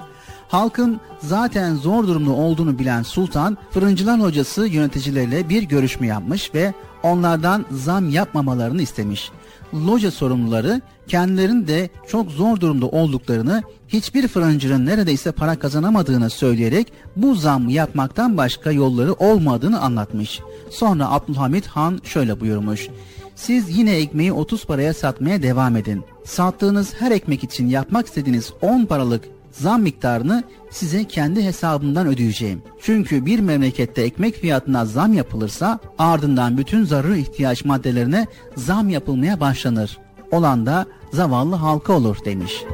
Halkın 0.49 1.01
zaten 1.19 1.75
zor 1.75 2.09
durumda 2.09 2.31
olduğunu 2.31 2.79
bilen 2.79 3.03
sultan 3.03 3.59
fırıncılar 3.71 4.21
hocası 4.21 4.67
yöneticileriyle 4.67 5.49
bir 5.49 5.63
görüşme 5.63 6.07
yapmış 6.07 6.55
ve 6.55 6.75
onlardan 7.03 7.65
zam 7.71 8.11
yapmamalarını 8.11 8.83
istemiş. 8.83 9.31
Loca 9.75 10.11
sorumluları 10.11 10.81
kendilerinin 11.09 11.67
de 11.67 11.91
çok 12.09 12.31
zor 12.31 12.61
durumda 12.61 12.87
olduklarını, 12.87 13.63
hiçbir 13.89 14.29
fırıncının 14.29 14.87
neredeyse 14.87 15.33
para 15.33 15.59
kazanamadığını 15.59 16.31
söyleyerek 16.31 16.93
bu 17.17 17.35
zam 17.35 17.69
yapmaktan 17.69 18.37
başka 18.37 18.73
yolları 18.73 19.13
olmadığını 19.13 19.81
anlatmış. 19.81 20.41
Sonra 20.71 21.11
Abdülhamit 21.11 21.67
Han 21.67 22.01
şöyle 22.05 22.41
buyurmuş. 22.41 22.89
Siz 23.37 23.79
yine 23.79 23.97
ekmeği 23.97 24.33
30 24.33 24.65
paraya 24.65 24.95
satmaya 24.95 25.43
devam 25.43 25.77
edin. 25.77 26.05
Sattığınız 26.25 26.95
her 26.99 27.11
ekmek 27.11 27.45
için 27.45 27.69
yapmak 27.69 28.07
istediğiniz 28.07 28.53
10 28.63 28.85
paralık 28.85 29.25
zam 29.53 29.83
miktarını 29.83 30.45
size 30.71 31.05
kendi 31.05 31.45
hesabımdan 31.45 32.07
ödeyeceğim. 32.07 32.63
Çünkü 32.83 33.27
bir 33.27 33.41
memlekette 33.41 34.03
ekmek 34.03 34.35
fiyatına 34.35 34.85
zam 34.85 35.13
yapılırsa 35.13 35.79
ardından 35.99 36.59
bütün 36.59 36.85
zaruri 36.85 37.21
ihtiyaç 37.21 37.65
maddelerine 37.65 38.27
zam 38.57 38.89
yapılmaya 38.89 39.41
başlanır. 39.41 39.99
Olan 40.31 40.67
da 40.67 40.87
zavallı 41.13 41.55
halka 41.55 41.93
olur 41.93 42.17
demiş. 42.25 42.65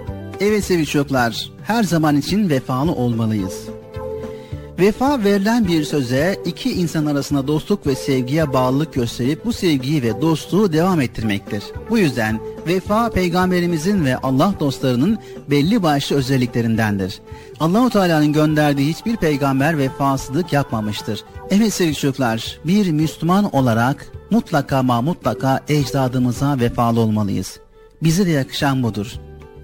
Evet 0.40 0.64
sevgili 0.64 0.86
çocuklar 0.86 1.50
her 1.64 1.82
zaman 1.82 2.16
için 2.16 2.50
vefalı 2.50 2.92
olmalıyız. 2.92 3.68
Vefa 4.78 5.24
verilen 5.24 5.68
bir 5.68 5.84
söze 5.84 6.36
iki 6.44 6.72
insan 6.72 7.06
arasında 7.06 7.48
dostluk 7.48 7.86
ve 7.86 7.94
sevgiye 7.94 8.52
bağlılık 8.52 8.94
gösterip 8.94 9.44
bu 9.44 9.52
sevgiyi 9.52 10.02
ve 10.02 10.20
dostluğu 10.20 10.72
devam 10.72 11.00
ettirmektir. 11.00 11.62
Bu 11.90 11.98
yüzden 11.98 12.40
vefa 12.66 13.10
peygamberimizin 13.10 14.04
ve 14.04 14.16
Allah 14.16 14.54
dostlarının 14.60 15.18
belli 15.50 15.82
başlı 15.82 16.16
özelliklerindendir. 16.16 17.20
Allahu 17.60 17.90
Teala'nın 17.90 18.32
gönderdiği 18.32 18.92
hiçbir 18.92 19.16
peygamber 19.16 19.78
vefasızlık 19.78 20.52
yapmamıştır. 20.52 21.24
Evet 21.50 21.74
sevgili 21.74 21.96
çocuklar, 21.96 22.58
bir 22.64 22.90
Müslüman 22.90 23.56
olarak 23.56 24.06
mutlaka 24.30 24.82
ma 24.82 25.02
mutlaka 25.02 25.60
ecdadımıza 25.68 26.58
vefalı 26.60 27.00
olmalıyız. 27.00 27.60
Bize 28.02 28.26
de 28.26 28.30
yakışan 28.30 28.82
budur. 28.82 29.12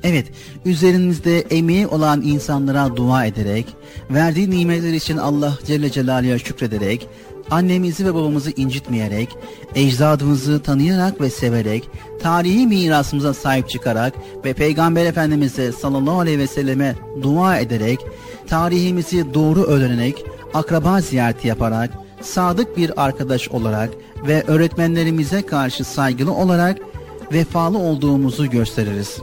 Evet, 0.02 0.26
üzerinizde 0.64 1.40
emeği 1.40 1.86
olan 1.86 2.22
insanlara 2.22 2.96
dua 2.96 3.24
ederek, 3.24 3.66
verdiği 4.10 4.50
nimetler 4.50 4.92
için 4.92 5.16
Allah 5.16 5.58
Celle 5.66 5.90
Celaluhu'ya 5.90 6.38
şükrederek, 6.38 7.08
annemizi 7.50 8.06
ve 8.06 8.14
babamızı 8.14 8.50
incitmeyerek, 8.50 9.28
ecdadımızı 9.74 10.62
tanıyarak 10.62 11.20
ve 11.20 11.30
severek, 11.30 11.88
tarihi 12.22 12.66
mirasımıza 12.66 13.34
sahip 13.34 13.68
çıkarak 13.68 14.14
ve 14.44 14.52
Peygamber 14.52 15.06
Efendimiz'e 15.06 15.72
sallallahu 15.72 16.20
aleyhi 16.20 16.38
ve 16.38 16.46
selleme 16.46 16.94
dua 17.22 17.58
ederek, 17.58 18.00
tarihimizi 18.48 19.34
doğru 19.34 19.62
öğrenerek, 19.62 20.24
akraba 20.54 21.00
ziyareti 21.00 21.48
yaparak, 21.48 21.90
sadık 22.20 22.76
bir 22.76 23.04
arkadaş 23.04 23.48
olarak 23.48 23.90
ve 24.26 24.42
öğretmenlerimize 24.42 25.42
karşı 25.42 25.84
saygılı 25.84 26.32
olarak 26.32 26.78
vefalı 27.32 27.78
olduğumuzu 27.78 28.46
gösteririz. 28.50 29.18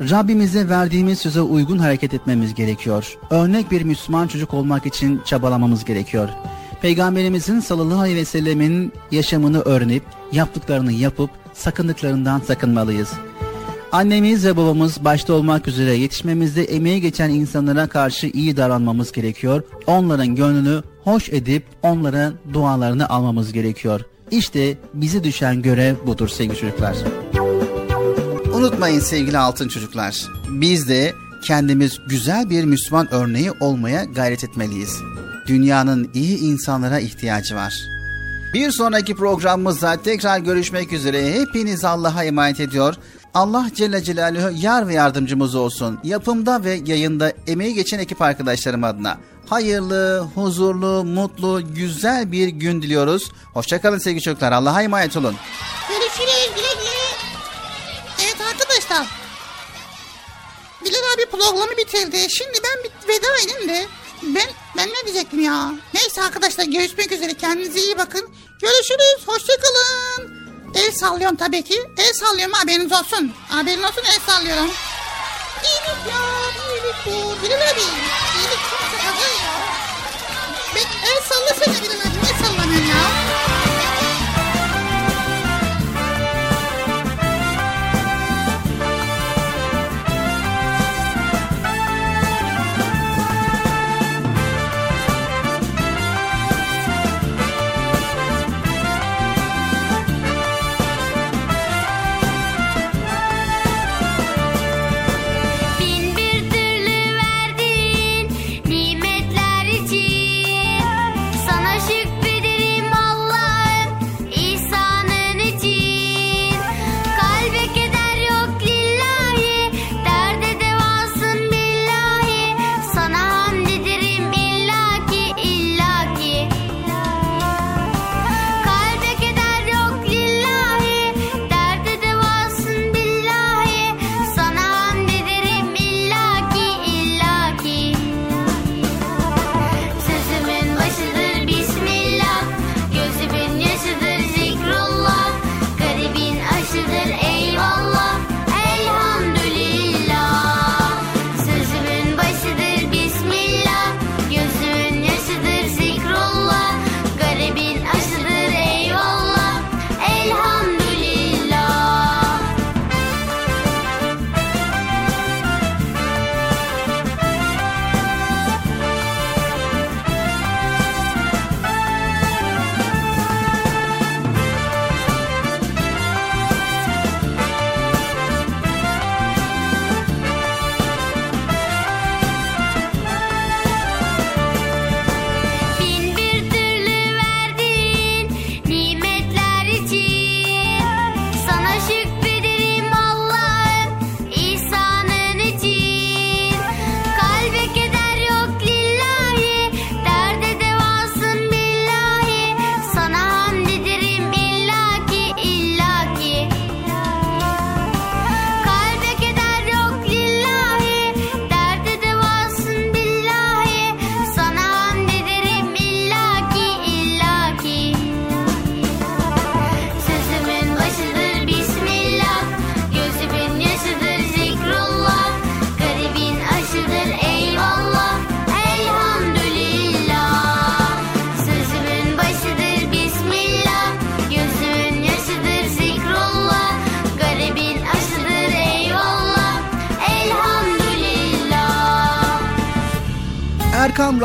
Rabbimize 0.00 0.68
verdiğimiz 0.68 1.18
söze 1.18 1.40
uygun 1.40 1.78
hareket 1.78 2.14
etmemiz 2.14 2.54
gerekiyor. 2.54 3.18
Örnek 3.30 3.70
bir 3.70 3.82
Müslüman 3.82 4.26
çocuk 4.26 4.54
olmak 4.54 4.86
için 4.86 5.20
çabalamamız 5.24 5.84
gerekiyor. 5.84 6.28
Peygamberimizin 6.82 7.60
sallallahu 7.60 8.00
aleyhi 8.00 8.16
ve 8.16 8.24
sellemin 8.24 8.92
yaşamını 9.10 9.60
öğrenip, 9.60 10.02
yaptıklarını 10.32 10.92
yapıp, 10.92 11.30
sakındıklarından 11.52 12.40
sakınmalıyız. 12.40 13.12
Annemiz 13.92 14.46
ve 14.46 14.56
babamız 14.56 15.04
başta 15.04 15.32
olmak 15.32 15.68
üzere 15.68 15.94
yetişmemizde 15.94 16.64
emeği 16.64 17.00
geçen 17.00 17.30
insanlara 17.30 17.86
karşı 17.86 18.26
iyi 18.26 18.56
davranmamız 18.56 19.12
gerekiyor. 19.12 19.62
Onların 19.86 20.34
gönlünü 20.34 20.82
hoş 21.04 21.28
edip 21.28 21.64
onların 21.82 22.34
dualarını 22.52 23.08
almamız 23.08 23.52
gerekiyor. 23.52 24.00
İşte 24.30 24.76
bize 24.94 25.24
düşen 25.24 25.62
görev 25.62 25.94
budur 26.06 26.28
sevgili 26.28 26.58
çocuklar. 26.58 26.96
Unutmayın 28.64 29.00
sevgili 29.00 29.38
altın 29.38 29.68
çocuklar. 29.68 30.26
Biz 30.48 30.88
de 30.88 31.14
kendimiz 31.42 32.00
güzel 32.06 32.50
bir 32.50 32.64
Müslüman 32.64 33.14
örneği 33.14 33.52
olmaya 33.60 34.04
gayret 34.04 34.44
etmeliyiz. 34.44 35.00
Dünyanın 35.46 36.10
iyi 36.14 36.38
insanlara 36.38 36.98
ihtiyacı 36.98 37.56
var. 37.56 37.74
Bir 38.54 38.70
sonraki 38.70 39.14
programımızda 39.14 40.02
tekrar 40.02 40.38
görüşmek 40.38 40.92
üzere. 40.92 41.32
Hepiniz 41.32 41.84
Allah'a 41.84 42.24
emanet 42.24 42.60
ediyor. 42.60 42.94
Allah 43.34 43.70
Celle 43.74 44.02
Celaluhu 44.02 44.50
yar 44.54 44.88
ve 44.88 44.94
yardımcımız 44.94 45.54
olsun. 45.54 45.98
Yapımda 46.04 46.64
ve 46.64 46.80
yayında 46.86 47.32
emeği 47.46 47.74
geçen 47.74 47.98
ekip 47.98 48.22
arkadaşlarım 48.22 48.84
adına. 48.84 49.18
Hayırlı, 49.46 50.28
huzurlu, 50.34 51.04
mutlu, 51.04 51.74
güzel 51.74 52.32
bir 52.32 52.48
gün 52.48 52.82
diliyoruz. 52.82 53.30
Hoşçakalın 53.54 53.98
sevgili 53.98 54.22
çocuklar. 54.22 54.52
Allah'a 54.52 54.82
emanet 54.82 55.16
olun. 55.16 55.34
Görüşürüz 55.88 56.50
güle 56.56 56.82
güle. 56.82 57.03
Arkadaşlar. 58.54 59.06
Bilal 60.84 61.14
abi 61.14 61.26
programı 61.30 61.76
bitirdi. 61.76 62.26
Şimdi 62.30 62.58
ben 62.64 62.84
bir 62.84 63.08
veda 63.08 63.36
edeyim 63.44 63.68
de. 63.68 63.86
Ben, 64.22 64.48
ben 64.76 64.88
ne 64.88 65.06
diyecektim 65.06 65.40
ya? 65.40 65.70
Neyse 65.94 66.22
arkadaşlar 66.22 66.64
görüşmek 66.64 67.12
üzere. 67.12 67.34
Kendinize 67.34 67.80
iyi 67.80 67.98
bakın. 67.98 68.34
Görüşürüz. 68.60 69.26
Hoşçakalın. 69.26 70.44
El 70.74 70.92
sallıyorum 70.92 71.36
tabii 71.36 71.62
ki. 71.64 71.82
El 71.98 72.12
sallıyorum 72.12 72.52
haberiniz 72.52 72.92
olsun. 72.92 73.32
Haberin 73.48 73.82
olsun 73.82 74.02
el 74.14 74.20
sallıyorum. 74.26 74.70
İyilik 75.64 76.00
ya. 76.10 76.20
iyilik 76.70 77.06
bu. 77.06 77.42
Bilal 77.42 77.70
abi. 77.70 77.80
İyilik 77.80 78.60
çok 78.70 78.80
şaka 78.80 79.28
ya. 79.44 79.54
Ben, 80.74 81.08
el 81.08 81.20
sallasana 81.22 81.82
Bilal 81.84 82.00
abi. 82.00 82.18
Ne 82.32 82.46
sallamıyorsun 82.46 82.88
ya? 82.88 83.23